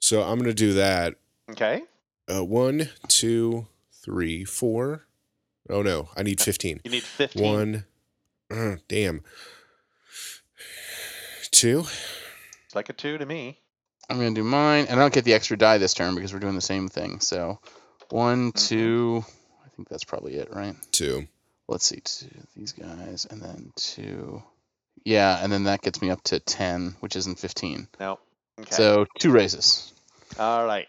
So 0.00 0.22
I'm 0.22 0.38
gonna 0.38 0.52
do 0.54 0.74
that. 0.74 1.14
Okay. 1.50 1.82
Uh, 2.32 2.44
one, 2.44 2.88
two, 3.08 3.66
three, 3.92 4.44
four. 4.44 5.06
Oh 5.68 5.82
no, 5.82 6.08
I 6.16 6.22
need 6.22 6.40
fifteen. 6.50 6.80
You 6.84 6.90
need 6.90 7.02
15. 7.02 7.42
One. 7.42 7.84
uh, 8.50 8.76
damn. 8.88 9.22
Two. 11.50 11.80
It's 12.66 12.74
like 12.74 12.88
a 12.88 12.92
two 12.92 13.18
to 13.18 13.26
me. 13.26 13.58
I'm 14.10 14.16
gonna 14.18 14.34
do 14.34 14.44
mine, 14.44 14.86
and 14.88 14.98
I 14.98 15.02
don't 15.02 15.12
get 15.14 15.24
the 15.24 15.34
extra 15.34 15.56
die 15.56 15.78
this 15.78 15.94
turn 15.94 16.14
because 16.14 16.32
we're 16.32 16.40
doing 16.40 16.54
the 16.56 16.60
same 16.60 16.88
thing. 16.88 17.20
So, 17.20 17.58
one, 18.10 18.52
Mhm. 18.52 18.68
two. 18.68 19.24
I 19.64 19.68
think 19.76 19.88
that's 19.88 20.04
probably 20.04 20.34
it, 20.36 20.52
right? 20.52 20.74
Two. 20.92 21.26
Let's 21.68 21.86
see, 21.86 22.00
two, 22.00 22.28
these 22.54 22.72
guys, 22.72 23.26
and 23.30 23.40
then 23.40 23.72
two. 23.76 24.42
Yeah, 25.04 25.42
and 25.42 25.50
then 25.52 25.64
that 25.64 25.80
gets 25.82 26.02
me 26.02 26.10
up 26.10 26.22
to 26.24 26.40
ten, 26.40 26.96
which 27.00 27.16
isn't 27.16 27.38
fifteen. 27.38 27.88
No. 27.98 28.18
Okay. 28.60 28.74
So 28.74 29.06
two 29.18 29.30
raises. 29.30 29.92
All 30.38 30.66
right. 30.66 30.88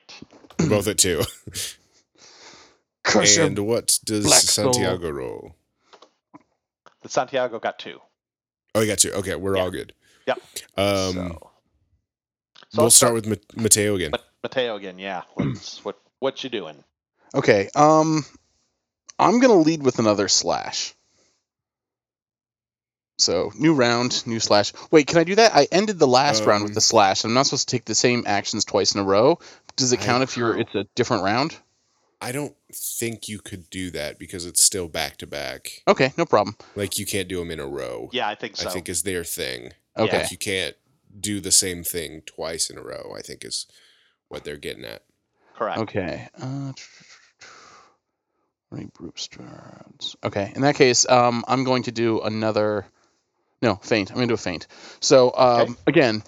We're 0.60 0.70
both 0.70 0.88
at 0.88 0.98
two. 0.98 1.22
Crush 3.04 3.38
'em. 3.38 3.48
and 3.48 3.60
what 3.60 4.00
does 4.06 4.26
Black 4.26 4.40
Soul. 4.42 4.74
Santiago 4.74 5.10
roll? 5.10 5.56
The 7.02 7.10
Santiago 7.10 7.60
got 7.60 7.78
two. 7.78 8.00
Oh, 8.74 8.82
you 8.82 8.88
got 8.88 8.98
two. 8.98 9.12
Okay, 9.12 9.36
we're 9.36 9.58
Yeah. 9.58 9.62
all 9.64 9.72
good. 9.72 9.94
Yep. 10.26 10.38
Um, 10.76 11.14
so, 11.14 11.14
so 11.14 11.40
we'll 12.74 12.84
let's 12.86 12.96
start 12.96 13.14
with 13.14 13.28
Mateo 13.56 13.96
again. 13.96 14.12
Mateo 14.42 14.76
again. 14.76 14.98
Yeah. 14.98 15.22
What's 15.36 15.86
what 15.86 16.00
what 16.20 16.44
you 16.44 16.50
doing? 16.50 16.84
Okay. 17.36 17.70
Um, 17.76 18.26
I'm 19.20 19.40
gonna 19.40 19.54
lead 19.60 19.84
with 19.84 20.00
another 20.00 20.28
slash. 20.28 20.95
So 23.18 23.52
new 23.58 23.74
round, 23.74 24.26
new 24.28 24.40
slash. 24.40 24.74
Wait, 24.92 25.08
can 25.08 25.18
I 25.18 25.24
do 25.24 25.36
that? 25.36 25.56
I 25.56 25.68
ended 25.72 26.00
the 26.00 26.08
last 26.08 26.44
round 26.46 26.64
with 26.64 26.72
Um, 26.72 26.76
the 26.76 26.82
slash. 26.82 27.24
I'm 27.24 27.34
not 27.34 27.46
supposed 27.46 27.70
to 27.70 27.76
take 27.76 27.86
the 27.86 27.96
same 27.96 28.24
actions 28.28 28.66
twice 28.66 28.94
in 28.94 29.00
a 29.00 29.04
row. 29.06 29.40
Does 29.78 29.94
it 29.94 30.02
I- 30.02 30.06
count 30.06 30.24
if 30.24 30.36
you're 30.38 30.58
it's 30.60 30.76
a 30.76 30.86
different 30.96 31.24
round? 31.24 31.56
I 32.22 32.32
don't 32.32 32.56
think 32.74 33.28
you 33.28 33.40
could 33.40 33.70
do 33.70 33.92
that 33.92 34.18
because 34.18 34.46
it's 34.46 34.64
still 34.64 34.88
back 34.88 35.18
to 35.18 35.28
back. 35.28 35.84
Okay, 35.88 36.14
no 36.18 36.26
problem. 36.26 36.56
Like 36.76 36.98
you 36.98 37.06
can't 37.06 37.28
do 37.28 37.40
them 37.40 37.52
in 37.52 37.60
a 37.60 37.68
row. 37.68 38.10
Yeah, 38.12 38.28
I 38.28 38.36
think 38.36 38.56
so. 38.58 38.68
I 38.68 38.72
think 38.72 38.90
is 38.90 39.04
their 39.04 39.24
thing. 39.24 39.74
Okay. 39.98 40.22
Like 40.24 40.32
you 40.32 40.38
can't 40.38 40.76
do 41.18 41.40
the 41.40 41.52
same 41.52 41.84
thing 41.84 42.22
twice 42.26 42.70
in 42.70 42.78
a 42.78 42.82
row. 42.82 43.14
I 43.18 43.22
think 43.22 43.46
is 43.46 43.68
what 44.28 44.44
they're 44.44 44.58
getting 44.58 44.86
at. 44.86 45.04
Correct. 45.56 45.80
Okay. 45.80 46.28
Uh, 46.42 46.74
Ray 48.72 48.88
Brewsters. 48.98 50.16
Okay. 50.24 50.52
In 50.56 50.62
that 50.64 50.76
case, 50.76 51.08
um, 51.08 51.44
I'm 51.48 51.64
going 51.64 51.84
to 51.84 51.92
do 51.92 52.22
another. 52.22 52.86
No, 53.66 53.76
feint. 53.78 54.12
I'm 54.12 54.16
going 54.18 54.28
to 54.28 54.32
do 54.32 54.36
a 54.36 54.38
feint. 54.38 54.68
So 55.00 55.34
um, 55.36 55.70
Okay. 55.70 55.74
again, 55.88 56.24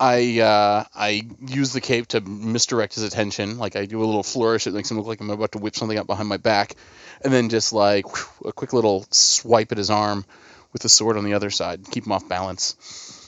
I 0.00 0.40
uh, 0.40 0.84
I 0.94 1.28
use 1.46 1.74
the 1.74 1.82
cape 1.82 2.06
to 2.08 2.20
misdirect 2.22 2.94
his 2.94 3.04
attention. 3.04 3.58
Like 3.58 3.76
I 3.76 3.84
do 3.84 4.02
a 4.02 4.06
little 4.06 4.22
flourish. 4.22 4.66
It 4.66 4.72
makes 4.72 4.90
him 4.90 4.96
look 4.96 5.06
like 5.06 5.20
I'm 5.20 5.28
about 5.28 5.52
to 5.52 5.58
whip 5.58 5.76
something 5.76 5.98
up 5.98 6.06
behind 6.06 6.28
my 6.30 6.38
back, 6.38 6.76
and 7.22 7.30
then 7.30 7.50
just 7.50 7.74
like 7.74 8.06
whew, 8.08 8.48
a 8.48 8.52
quick 8.52 8.72
little 8.72 9.04
swipe 9.10 9.70
at 9.70 9.76
his 9.76 9.90
arm 9.90 10.24
with 10.72 10.80
the 10.80 10.88
sword 10.88 11.18
on 11.18 11.24
the 11.24 11.34
other 11.34 11.50
side. 11.50 11.84
Keep 11.90 12.06
him 12.06 12.12
off 12.12 12.26
balance. 12.26 12.72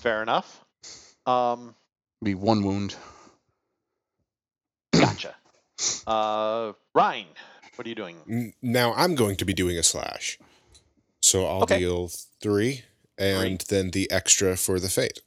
Fair 0.03 0.23
enough. 0.23 0.65
Um, 1.27 1.75
Be 2.23 2.35
one 2.35 2.65
wound. 2.65 2.95
gotcha. 4.95 5.35
uh, 6.07 6.73
Ryan, 6.95 7.27
what 7.77 7.87
are 7.87 7.89
you 7.91 7.95
doing? 7.95 8.55
Now 8.63 8.95
I'm 8.95 9.15
going 9.15 9.37
to 9.37 9.45
be 9.45 9.53
doing 9.53 9.77
a 9.77 9.83
slash. 9.83 10.39
So 11.23 11.45
I'll 11.45 11.63
Okay. 11.63 11.79
deal 11.79 12.11
three 12.41 12.85
and 13.21 13.61
then 13.69 13.91
the 13.91 14.11
extra 14.11 14.57
for 14.57 14.81
the 14.81 14.89
fate. 14.89 15.21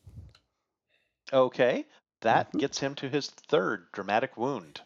Okay, 1.32 1.86
that 2.22 2.52
Mhm. 2.52 2.60
gets 2.60 2.80
him 2.80 2.96
to 2.96 3.10
his 3.10 3.30
third 3.30 3.88
dramatic 3.94 4.36
wound. 4.38 4.82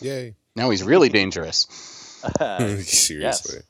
Yay. 0.00 0.34
Now 0.56 0.70
he's 0.70 0.82
really 0.82 1.08
dangerous. 1.08 1.66
Seriously. 2.86 3.60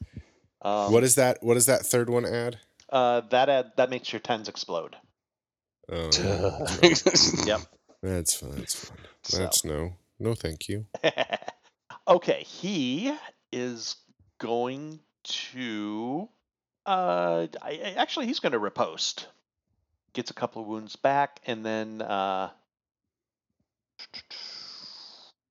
Um, 0.63 0.93
what 0.93 1.03
is 1.05 1.17
that? 1.17 1.43
What 1.43 1.55
does 1.55 1.67
that 1.67 1.85
third 1.87 2.09
one 2.11 2.25
add? 2.27 2.59
uh, 2.91 3.23
that 3.31 3.49
add, 3.49 3.73
that 3.77 3.89
makes 3.91 4.13
your 4.13 4.21
tens 4.21 4.49
explode. 4.49 4.97
Oh, 5.91 6.11
Yep. 7.47 7.61
that's 8.03 8.35
fine. 8.35 8.51
That's 8.57 8.75
fine. 8.75 8.99
So. 9.25 9.39
That's 9.39 9.65
no. 9.65 9.95
No, 10.19 10.35
thank 10.35 10.69
you. 10.69 10.87
okay, 12.07 12.43
he 12.45 13.17
is 13.51 13.97
going 14.39 15.01
to. 15.25 16.29
Uh, 16.87 17.47
I, 17.63 17.71
I- 17.71 17.95
actually, 17.97 18.27
he's 18.27 18.41
going 18.41 18.53
to 18.53 18.59
riposte. 18.59 19.29
Gets 20.15 20.31
a 20.31 20.35
couple 20.35 20.61
of 20.63 20.69
wounds 20.69 20.97
back, 20.97 21.41
and 21.47 21.65
then 21.65 22.03
uh, 22.03 22.51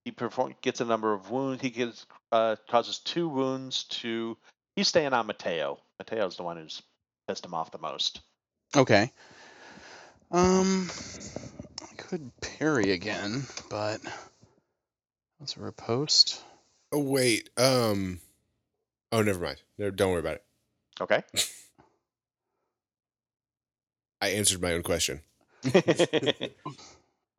he 0.05 0.11
perform 0.11 0.53
gets 0.61 0.81
a 0.81 0.85
number 0.85 1.13
of 1.13 1.31
wounds. 1.31 1.61
He 1.61 1.69
gets 1.69 2.05
uh, 2.31 2.55
causes 2.69 2.99
two 2.99 3.27
wounds 3.27 3.85
to. 3.85 4.37
He's 4.75 4.87
staying 4.87 5.13
on 5.13 5.25
Mateo. 5.27 5.79
Mateo's 5.99 6.37
the 6.37 6.43
one 6.43 6.57
who's 6.57 6.81
pissed 7.27 7.45
him 7.45 7.53
off 7.53 7.71
the 7.71 7.77
most. 7.79 8.21
Okay. 8.75 9.11
Um, 10.31 10.89
I 11.81 11.95
could 11.97 12.31
parry 12.39 12.91
again, 12.91 13.43
but 13.69 13.99
let's 15.39 15.57
riposte. 15.57 16.41
Oh 16.91 16.99
wait. 16.99 17.49
Um. 17.57 18.19
Oh, 19.11 19.21
never 19.23 19.39
mind. 19.39 19.61
No, 19.77 19.89
don't 19.91 20.11
worry 20.11 20.19
about 20.19 20.35
it. 20.35 20.43
Okay. 21.01 21.23
I 24.21 24.29
answered 24.29 24.61
my 24.61 24.73
own 24.73 24.83
question. 24.83 25.21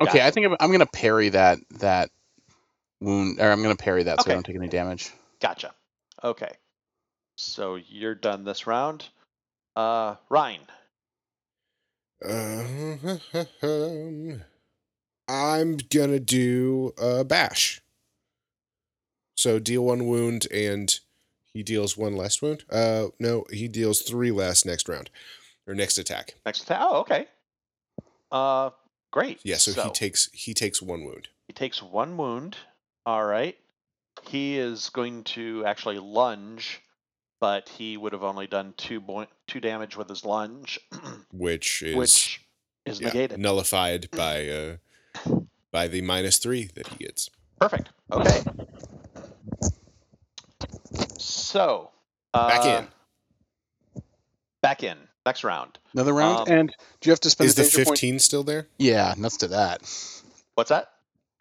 Okay, 0.03 0.27
I 0.27 0.31
think 0.33 0.47
I'm, 0.47 0.57
I'm 0.59 0.73
gonna 0.73 0.87
parry 0.87 1.29
that 1.29 1.59
that 1.79 2.11
wound, 3.01 3.39
or 3.41 3.51
I'm 3.51 3.63
gonna 3.63 3.77
parry 3.77 4.03
that 4.03 4.21
so 4.21 4.23
Okay. 4.23 4.33
I 4.33 4.35
don't 4.35 4.45
take 4.45 4.57
any 4.57 4.69
damage. 4.69 5.13
Gotcha. 5.41 5.73
Okay. 6.25 6.51
So 7.37 7.77
you're 7.77 8.15
done 8.15 8.45
this 8.45 8.67
round. 8.67 9.09
Uh, 9.77 10.17
Ryan. 10.29 10.63
Uh, 12.25 12.65
um, 13.63 14.43
I'm 15.29 15.77
gonna 15.77 16.21
do 16.21 16.93
a 17.01 17.25
bash. 17.25 17.81
So 19.37 19.59
deal 19.59 19.85
one 19.85 20.07
wound 20.07 20.47
and 20.53 20.99
he 21.55 21.63
deals 21.63 21.97
one 21.97 22.17
last 22.17 22.43
wound. 22.43 22.65
Uh, 22.71 23.09
no, 23.19 23.45
he 23.51 23.69
deals 23.69 24.03
three 24.03 24.31
last 24.31 24.65
next 24.65 24.89
round 24.89 25.11
or 25.67 25.75
next 25.75 25.99
attack. 25.99 26.35
Next 26.47 26.63
attack. 26.63 26.79
Oh, 26.81 27.01
okay. 27.01 27.27
Uh, 28.31 28.71
great. 29.11 29.41
Yeah, 29.45 29.57
so, 29.57 29.83
he 29.83 29.91
takes 29.91 30.31
he 30.33 30.55
takes 30.55 30.81
one 30.81 31.05
wound. 31.05 31.29
he 31.47 31.53
takes 31.53 31.83
one 31.83 32.17
wound. 32.17 32.57
All 33.05 33.25
right. 33.25 33.57
He 34.25 34.59
is 34.59 34.91
going 34.91 35.25
to 35.25 35.65
actually 35.67 35.99
lunge, 35.99 36.81
but 37.41 37.69
he 37.69 37.97
would 37.97 38.13
have 38.13 38.23
only 38.23 38.47
done 38.47 38.75
two 38.77 39.01
point 39.01 39.29
two 39.47 39.61
damage 39.61 39.97
with 39.97 40.09
his 40.09 40.25
lunge, 40.25 40.79
which 41.33 41.83
is 41.83 41.97
which 41.97 42.41
is 42.87 43.01
yeah, 43.01 43.09
negated. 43.09 43.39
nullified 43.39 44.11
by 44.17 44.49
uh 44.49 44.77
by 45.71 45.89
the 45.89 46.03
minus 46.03 46.39
three 46.39 46.71
that 46.75 46.87
he 46.89 47.05
gets. 47.05 47.31
Perfect. 47.59 47.91
Okay. 48.11 48.43
So 51.53 51.91
uh, 52.33 52.49
Back 52.49 52.65
in. 53.95 54.03
Back 54.63 54.83
in. 54.83 54.97
Next 55.27 55.45
round. 55.45 55.79
Another 55.93 56.15
round, 56.15 56.49
Um, 56.49 56.59
and 56.59 56.69
do 57.01 57.09
you 57.09 57.13
have 57.13 57.21
to 57.21 57.31
spend 57.31 57.47
Is 57.49 57.53
a 57.53 57.57
the 57.57 57.63
danger 57.65 57.77
point? 57.85 57.89
fifteen 57.99 58.19
still 58.19 58.43
there? 58.43 58.67
Yeah, 58.79 59.13
nuts 59.19 59.37
to 59.39 59.49
that. 59.49 59.83
What's 60.55 60.71
that? 60.71 60.89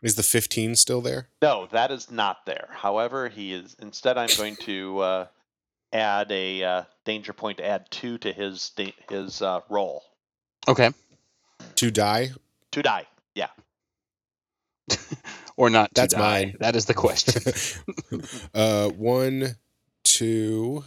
Is 0.04 0.16
the 0.16 0.24
fifteen 0.24 0.76
still 0.76 1.00
there? 1.00 1.30
No, 1.42 1.68
that 1.72 1.92
is 1.92 2.12
not 2.12 2.46
there. 2.46 2.68
However, 2.72 3.30
he 3.30 3.54
is. 3.54 3.76
Instead, 3.82 4.18
I'm 4.18 4.30
going 4.38 4.58
to 4.58 5.00
uh, 5.00 5.26
add 5.94 6.30
a 6.32 6.62
uh, 6.64 6.84
danger 7.06 7.32
point 7.34 7.58
to 7.60 7.66
add 7.66 7.90
two 7.90 8.18
to 8.20 8.34
his 8.34 8.72
his 9.10 9.42
uh, 9.42 9.62
roll. 9.70 10.04
Okay, 10.68 10.92
To 11.76 11.90
die? 11.90 12.32
To 12.72 12.82
die. 12.84 13.08
Yeah. 13.34 13.48
or 15.58 15.70
not? 15.70 15.96
to 15.96 16.02
That's 16.02 16.14
die? 16.14 16.20
mine. 16.20 16.56
That 16.60 16.76
is 16.76 16.86
the 16.86 16.94
question. 16.94 18.22
uh, 18.54 18.90
one, 18.90 19.56
two, 20.04 20.84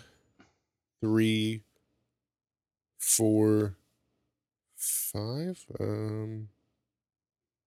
three, 1.01 1.63
four, 2.99 3.77
five. 4.77 5.65
Um, 5.81 6.49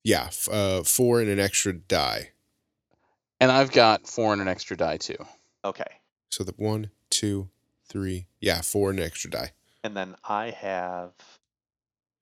yeah, 0.04 0.26
f- 0.28 0.50
uh, 0.52 0.84
four 0.84 1.20
and 1.22 1.30
an 1.30 1.40
extra 1.40 1.74
die. 1.74 2.30
and 3.40 3.52
I've 3.52 3.72
got 3.72 4.08
four 4.08 4.34
and 4.34 4.42
an 4.42 4.48
extra 4.48 4.78
die 4.78 4.98
too. 4.98 5.18
Okay. 5.66 5.84
So 6.30 6.44
the 6.44 6.54
one, 6.58 6.92
two, 7.10 7.50
three. 7.88 8.28
Yeah, 8.40 8.62
four 8.62 8.90
and 8.90 9.00
an 9.00 9.06
extra 9.06 9.30
die. 9.30 9.52
And 9.84 9.96
then 9.96 10.16
I 10.24 10.52
have. 10.52 11.12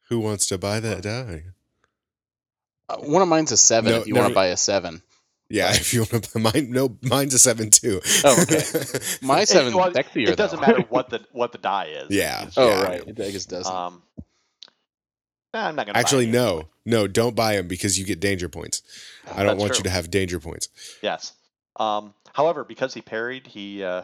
Who 0.09 0.19
wants 0.19 0.45
to 0.47 0.57
buy 0.57 0.79
that 0.79 1.01
die? 1.01 1.45
Uh, 2.87 2.97
one 2.97 3.21
of 3.23 3.27
mine's 3.27 3.51
a 3.51 3.57
seven. 3.57 3.91
No, 3.91 3.99
if 4.01 4.07
you 4.07 4.13
no. 4.13 4.21
want 4.21 4.31
to 4.31 4.35
buy 4.35 4.47
a 4.47 4.57
seven, 4.57 5.01
Yeah, 5.49 5.69
if 5.73 5.93
you 5.93 6.01
want 6.01 6.23
to 6.23 6.39
buy 6.39 6.51
mine, 6.51 6.71
no, 6.71 6.97
mine's 7.01 7.33
a 7.33 7.39
seven 7.39 7.69
too. 7.69 8.01
Oh, 8.23 8.41
okay. 8.41 8.61
my 9.21 9.41
It- 9.41 9.49
seven's 9.49 9.75
well, 9.75 9.91
sexier. 9.91 10.29
It 10.29 10.37
doesn't 10.37 10.59
though. 10.59 10.65
matter 10.67 10.81
what 10.89 11.09
the 11.09 11.25
what 11.31 11.51
the 11.51 11.57
die 11.59 11.85
is. 11.85 12.07
Yeah. 12.09 12.45
It's 12.45 12.57
oh 12.57 12.69
just- 12.69 12.83
right, 12.83 13.01
it 13.07 13.19
I 13.19 13.31
guess 13.31 13.45
it 13.45 13.49
doesn't. 13.49 13.73
Um. 13.75 14.01
nah, 15.53 15.67
I'm 15.67 15.75
not 15.75 15.85
gonna. 15.85 15.97
Actually, 15.99 16.25
buy 16.25 16.29
it. 16.29 16.33
no, 16.33 16.63
no, 16.85 17.07
don't 17.07 17.35
buy 17.35 17.55
them 17.55 17.67
because 17.67 17.97
you 17.99 18.05
get 18.05 18.19
danger 18.19 18.49
points. 18.49 18.81
I 19.33 19.43
don't 19.43 19.57
want 19.57 19.73
true. 19.73 19.77
you 19.79 19.83
to 19.83 19.89
have 19.89 20.09
danger 20.09 20.39
points. 20.39 20.69
Yes. 21.01 21.33
Um. 21.75 22.13
However, 22.33 22.63
because 22.63 22.93
he 22.93 23.01
parried, 23.01 23.47
he 23.47 23.83
uh, 23.83 24.03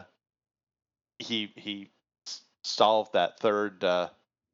he 1.18 1.52
he 1.56 1.90
solved 2.62 3.14
that 3.14 3.40
third 3.40 3.82
uh, 3.82 4.08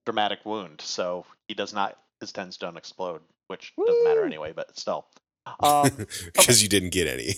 dramatic 0.06 0.40
wound, 0.44 0.80
so 0.80 1.26
he 1.48 1.54
does 1.54 1.74
not. 1.74 1.98
His 2.20 2.32
tens 2.32 2.56
don't 2.56 2.76
explode, 2.76 3.20
which 3.46 3.72
doesn't 3.76 4.04
matter 4.04 4.24
anyway. 4.24 4.52
But 4.56 4.78
still. 4.78 5.06
Um. 5.60 6.06
Because 6.32 6.62
you 6.62 6.68
didn't 6.68 6.90
get 6.90 7.06
any. 7.06 7.28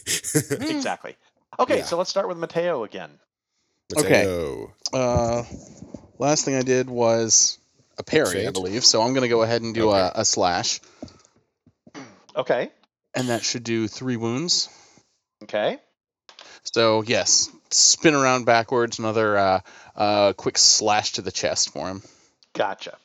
exactly. 0.70 1.16
Okay, 1.58 1.78
Yeah. 1.78 1.84
so 1.84 1.96
let's 1.98 2.10
start 2.10 2.28
with 2.28 2.38
Mateo 2.38 2.84
again. 2.84 3.10
Okay. 3.96 4.24
Uh, 4.92 5.42
last 6.18 6.44
thing 6.44 6.54
I 6.54 6.62
did 6.62 6.88
was 6.88 7.58
a 7.98 8.02
parry, 8.02 8.46
I 8.46 8.50
believe. 8.50 8.84
So 8.84 9.02
I'm 9.02 9.10
going 9.10 9.22
to 9.22 9.28
go 9.28 9.42
ahead 9.42 9.62
and 9.62 9.74
do 9.74 9.90
Okay. 9.90 9.98
a, 9.98 10.20
a 10.20 10.24
slash, 10.24 10.80
Okay. 12.36 12.70
and 13.14 13.28
that 13.28 13.42
should 13.44 13.64
do 13.64 13.88
three 13.88 14.16
wounds. 14.16 14.68
Okay. 15.42 15.78
So 16.74 17.02
yes, 17.02 17.50
spin 17.70 18.14
around 18.14 18.44
backwards, 18.44 18.98
another 18.98 19.36
uh, 19.36 19.60
uh, 19.96 20.32
quick 20.34 20.56
slash 20.58 21.12
to 21.12 21.22
the 21.22 21.32
chest 21.32 21.72
for 21.72 21.88
him. 21.88 22.02
Gotcha. 22.54 22.96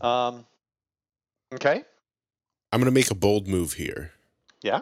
Um. 0.00 0.46
Okay. 1.54 1.84
I'm 2.72 2.80
gonna 2.80 2.90
make 2.90 3.10
a 3.10 3.14
bold 3.14 3.46
move 3.48 3.74
here. 3.74 4.12
Yeah. 4.62 4.80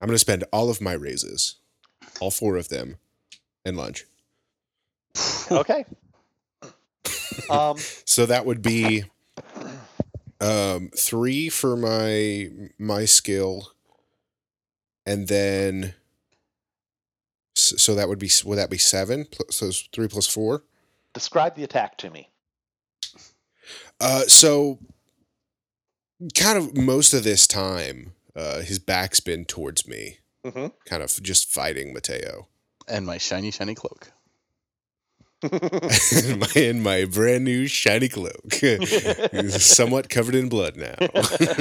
I'm 0.00 0.06
gonna 0.06 0.18
spend 0.18 0.44
all 0.52 0.70
of 0.70 0.80
my 0.80 0.92
raises, 0.92 1.56
all 2.20 2.30
four 2.30 2.56
of 2.56 2.68
them, 2.68 2.96
and 3.64 3.76
lunch. 3.76 4.04
Okay. 5.50 5.84
um. 7.50 7.76
So 8.04 8.26
that 8.26 8.46
would 8.46 8.62
be 8.62 9.04
um, 10.40 10.90
three 10.96 11.48
for 11.48 11.76
my 11.76 12.50
my 12.78 13.04
skill, 13.04 13.72
and 15.04 15.26
then 15.28 15.94
so 17.54 17.94
that 17.94 18.08
would 18.08 18.18
be 18.18 18.30
would 18.44 18.56
that 18.56 18.70
be 18.70 18.78
seven? 18.78 19.26
So 19.50 19.70
three 19.92 20.08
plus 20.08 20.26
four. 20.26 20.64
Describe 21.12 21.56
the 21.56 21.64
attack 21.64 21.98
to 21.98 22.10
me. 22.10 22.30
Uh, 24.00 24.22
so 24.22 24.78
kind 26.36 26.58
of 26.58 26.76
most 26.76 27.12
of 27.12 27.24
this 27.24 27.46
time, 27.46 28.12
uh, 28.38 28.60
his 28.60 28.78
back's 28.78 29.20
been 29.20 29.44
towards 29.44 29.86
me, 29.88 30.18
Mm-hmm. 30.46 30.68
kind 30.86 31.02
of 31.02 31.10
just 31.22 31.50
fighting 31.50 31.92
Mateo. 31.92 32.48
and 32.86 33.04
my 33.04 33.18
shiny, 33.18 33.50
shiny 33.50 33.74
cloak. 33.74 34.12
in, 35.42 35.50
my, 36.40 36.48
in 36.56 36.80
my 36.82 37.04
brand 37.04 37.44
new 37.44 37.66
shiny 37.66 38.08
cloak, 38.08 38.54
He's 38.60 39.62
somewhat 39.64 40.08
covered 40.08 40.34
in 40.34 40.48
blood 40.48 40.76
now. 40.76 40.94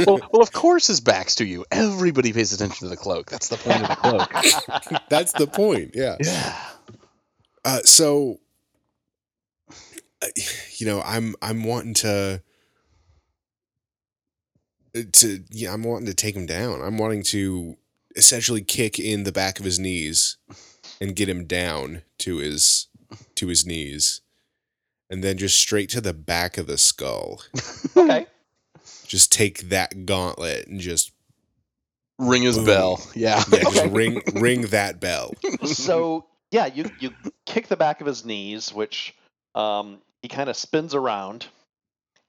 well, 0.06 0.20
well, 0.32 0.42
of 0.42 0.52
course 0.52 0.88
his 0.88 1.02
back's 1.02 1.36
to 1.36 1.46
you. 1.46 1.66
Everybody 1.72 2.34
pays 2.34 2.54
attention 2.54 2.88
to 2.88 2.90
the 2.90 2.98
cloak. 2.98 3.30
That's 3.30 3.50
the 3.50 3.58
point 3.58 3.82
of 3.84 3.90
the 3.90 3.96
cloak. 3.96 5.02
That's 5.10 5.34
the 5.34 5.48
point. 5.48 5.92
Yeah. 5.96 6.16
yeah. 6.20 6.66
Uh, 7.66 7.80
so, 7.84 8.40
uh, 10.22 10.28
you 10.78 10.86
know, 10.86 11.02
I'm 11.02 11.36
I'm 11.42 11.64
wanting 11.64 11.94
to 11.96 12.42
to 15.04 15.44
yeah, 15.50 15.74
I'm 15.74 15.84
wanting 15.84 16.08
to 16.08 16.14
take 16.14 16.36
him 16.36 16.46
down. 16.46 16.82
I'm 16.82 16.98
wanting 16.98 17.24
to 17.24 17.78
essentially 18.16 18.62
kick 18.62 19.00
in 19.00 19.24
the 19.24 19.32
back 19.32 19.60
of 19.60 19.66
his 19.66 19.80
knees 19.80 20.38
and 21.00 21.16
get 21.16 21.30
him 21.30 21.46
down 21.46 22.04
to 22.20 22.38
his 22.38 22.88
to 23.36 23.48
his 23.48 23.66
knees, 23.66 24.22
and 25.10 25.24
then 25.24 25.38
just 25.38 25.58
straight 25.58 25.90
to 25.90 26.02
the 26.02 26.14
back 26.14 26.58
of 26.58 26.68
the 26.68 26.78
skull. 26.78 27.42
okay. 27.98 28.26
Just 29.06 29.32
take 29.32 29.70
that 29.70 30.06
gauntlet 30.06 30.68
and 30.68 30.80
just 30.80 31.12
Ring 32.20 32.42
his 32.42 32.58
Boom. 32.58 32.66
bell. 32.66 33.02
Yeah. 33.16 33.44
yeah, 33.52 33.62
just 33.64 33.86
ring 33.88 34.22
ring 34.34 34.62
that 34.68 35.00
bell. 35.00 35.34
so 35.66 36.26
yeah, 36.52 36.66
you 36.66 36.90
you 37.00 37.12
kick 37.46 37.68
the 37.68 37.78
back 37.78 38.02
of 38.02 38.08
his 38.08 38.26
knees, 38.26 38.74
which 38.74 39.14
um, 39.54 40.00
he 40.22 40.28
kind 40.28 40.50
of 40.50 40.56
spins 40.58 40.96
around, 40.96 41.46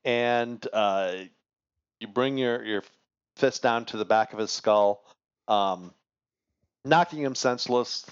and 0.05 0.65
uh, 0.73 1.13
you 2.01 2.09
bring 2.09 2.39
your 2.39 2.65
your 2.65 2.83
fist 3.37 3.63
down 3.63 3.85
to 3.87 3.97
the 3.97 4.05
back 4.05 4.33
of 4.33 4.39
his 4.39 4.51
skull, 4.51 5.05
um, 5.47 5.93
knocking 6.85 7.23
him 7.23 7.35
senseless. 7.35 8.07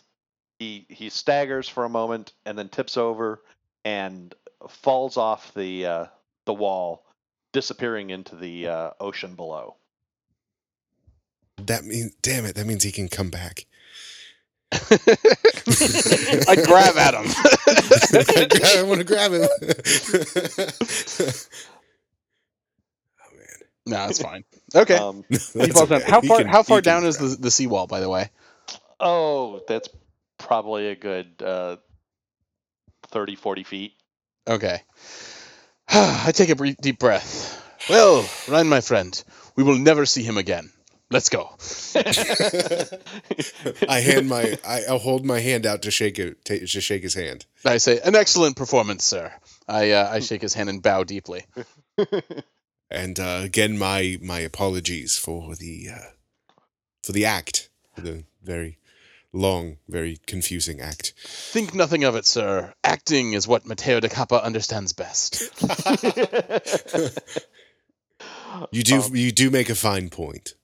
He 0.58 0.86
he 0.88 1.10
staggers 1.10 1.68
for 1.68 1.84
a 1.84 1.88
moment 1.88 2.32
and 2.44 2.58
then 2.58 2.68
tips 2.68 2.96
over 2.96 3.42
and 3.84 4.34
falls 4.68 5.16
off 5.16 5.52
the 5.54 5.86
uh, 5.86 6.06
the 6.44 6.54
wall, 6.54 7.04
disappearing 7.52 8.10
into 8.10 8.36
the 8.36 8.68
uh, 8.68 8.90
ocean 9.00 9.34
below. 9.34 9.76
That 11.58 11.84
means, 11.84 12.12
damn 12.22 12.44
it, 12.44 12.54
that 12.56 12.66
means 12.66 12.82
he 12.82 12.92
can 12.92 13.08
come 13.08 13.30
back. 13.30 13.66
I 14.72 16.56
grab 16.66 16.96
at 16.96 17.14
him. 17.14 17.26
I 18.78 18.82
want 18.82 18.98
to 18.98 19.04
grab 19.04 19.32
him. 19.32 19.48
man, 23.86 24.00
no, 24.04 24.08
it's 24.08 24.20
fine. 24.22 24.44
Okay. 24.74 24.94
Um, 24.96 25.24
He 25.28 25.36
That's 25.54 25.72
falls 25.72 25.88
down. 25.88 26.02
okay. 26.02 26.10
How 26.10 26.20
He 26.20 26.28
far? 26.28 26.38
can- 26.38 26.48
how 26.48 26.62
far 26.62 26.80
down 26.80 27.04
is 27.04 27.16
the, 27.18 27.28
the 27.40 27.50
seawall, 27.50 27.86
by 27.86 28.00
the 28.00 28.08
way? 28.08 28.30
Oh, 28.98 29.60
that's 29.68 29.88
probably 30.38 30.88
a 30.88 30.94
good 30.96 31.42
uh, 31.42 31.76
30, 33.08 33.36
40 33.36 33.64
feet. 33.64 33.92
Okay. 34.48 34.80
I 35.88 36.32
take 36.32 36.48
a 36.50 36.56
brief, 36.56 36.76
deep 36.78 36.98
breath. 36.98 37.62
Well, 37.88 38.28
Ryan, 38.48 38.68
my 38.68 38.80
friend, 38.80 39.22
we 39.54 39.62
will 39.62 39.78
never 39.78 40.06
see 40.06 40.22
him 40.22 40.36
again. 40.38 40.70
Let's 41.08 41.28
go. 41.28 41.50
I 43.88 44.00
hand 44.00 44.28
my, 44.28 44.58
I, 44.66 44.82
I'll 44.88 44.98
hold 44.98 45.24
my 45.24 45.38
hand 45.38 45.64
out 45.64 45.82
to 45.82 45.92
shake 45.92 46.18
it, 46.18 46.44
ta 46.44 46.54
to 46.54 46.66
shake 46.66 47.04
his 47.04 47.14
hand. 47.14 47.46
I 47.64 47.76
say, 47.76 48.00
an 48.00 48.16
excellent 48.16 48.56
performance, 48.56 49.04
sir. 49.04 49.32
I 49.68 49.92
uh, 49.92 50.08
I 50.10 50.18
shake 50.18 50.42
his 50.42 50.52
hand 50.54 50.68
and 50.68 50.82
bow 50.82 51.04
deeply. 51.04 51.44
And 52.90 53.18
uh, 53.18 53.40
again, 53.42 53.78
my 53.78 54.18
my 54.22 54.40
apologies 54.40 55.16
for 55.16 55.54
the 55.56 55.88
uh, 55.92 56.10
for 57.02 57.12
the 57.12 57.24
act, 57.24 57.68
for 57.94 58.00
the 58.02 58.24
very 58.42 58.78
long, 59.32 59.76
very 59.88 60.18
confusing 60.26 60.80
act. 60.80 61.12
Think 61.18 61.74
nothing 61.74 62.04
of 62.04 62.14
it, 62.16 62.26
sir. 62.26 62.72
Acting 62.84 63.32
is 63.32 63.46
what 63.48 63.66
Mateo 63.66 64.00
de 64.00 64.08
Capa 64.08 64.42
understands 64.42 64.92
best. 64.92 65.42
You 68.70 68.82
do 68.82 69.02
Um, 69.02 69.14
you 69.14 69.32
do 69.32 69.50
make 69.50 69.68
a 69.68 69.74
fine 69.74 70.08
point. 70.08 70.54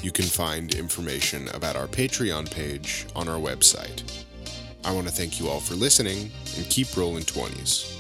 You 0.03 0.13
can 0.13 0.27
find 0.27 0.75
information 0.75 1.49
about 1.55 1.77
our 1.77 1.87
Patreon 1.87 2.51
page 2.51 3.07
on 3.17 3.27
our 3.27 3.41
website. 3.41 4.24
I 4.85 4.93
want 4.93 5.07
to 5.09 5.13
thank 5.13 5.41
you 5.41 5.49
all 5.49 5.61
for 5.61 5.75
listening 5.75 6.31
and 6.57 6.69
keep 6.69 6.97
rolling 6.97 7.25
20s. 7.25 7.94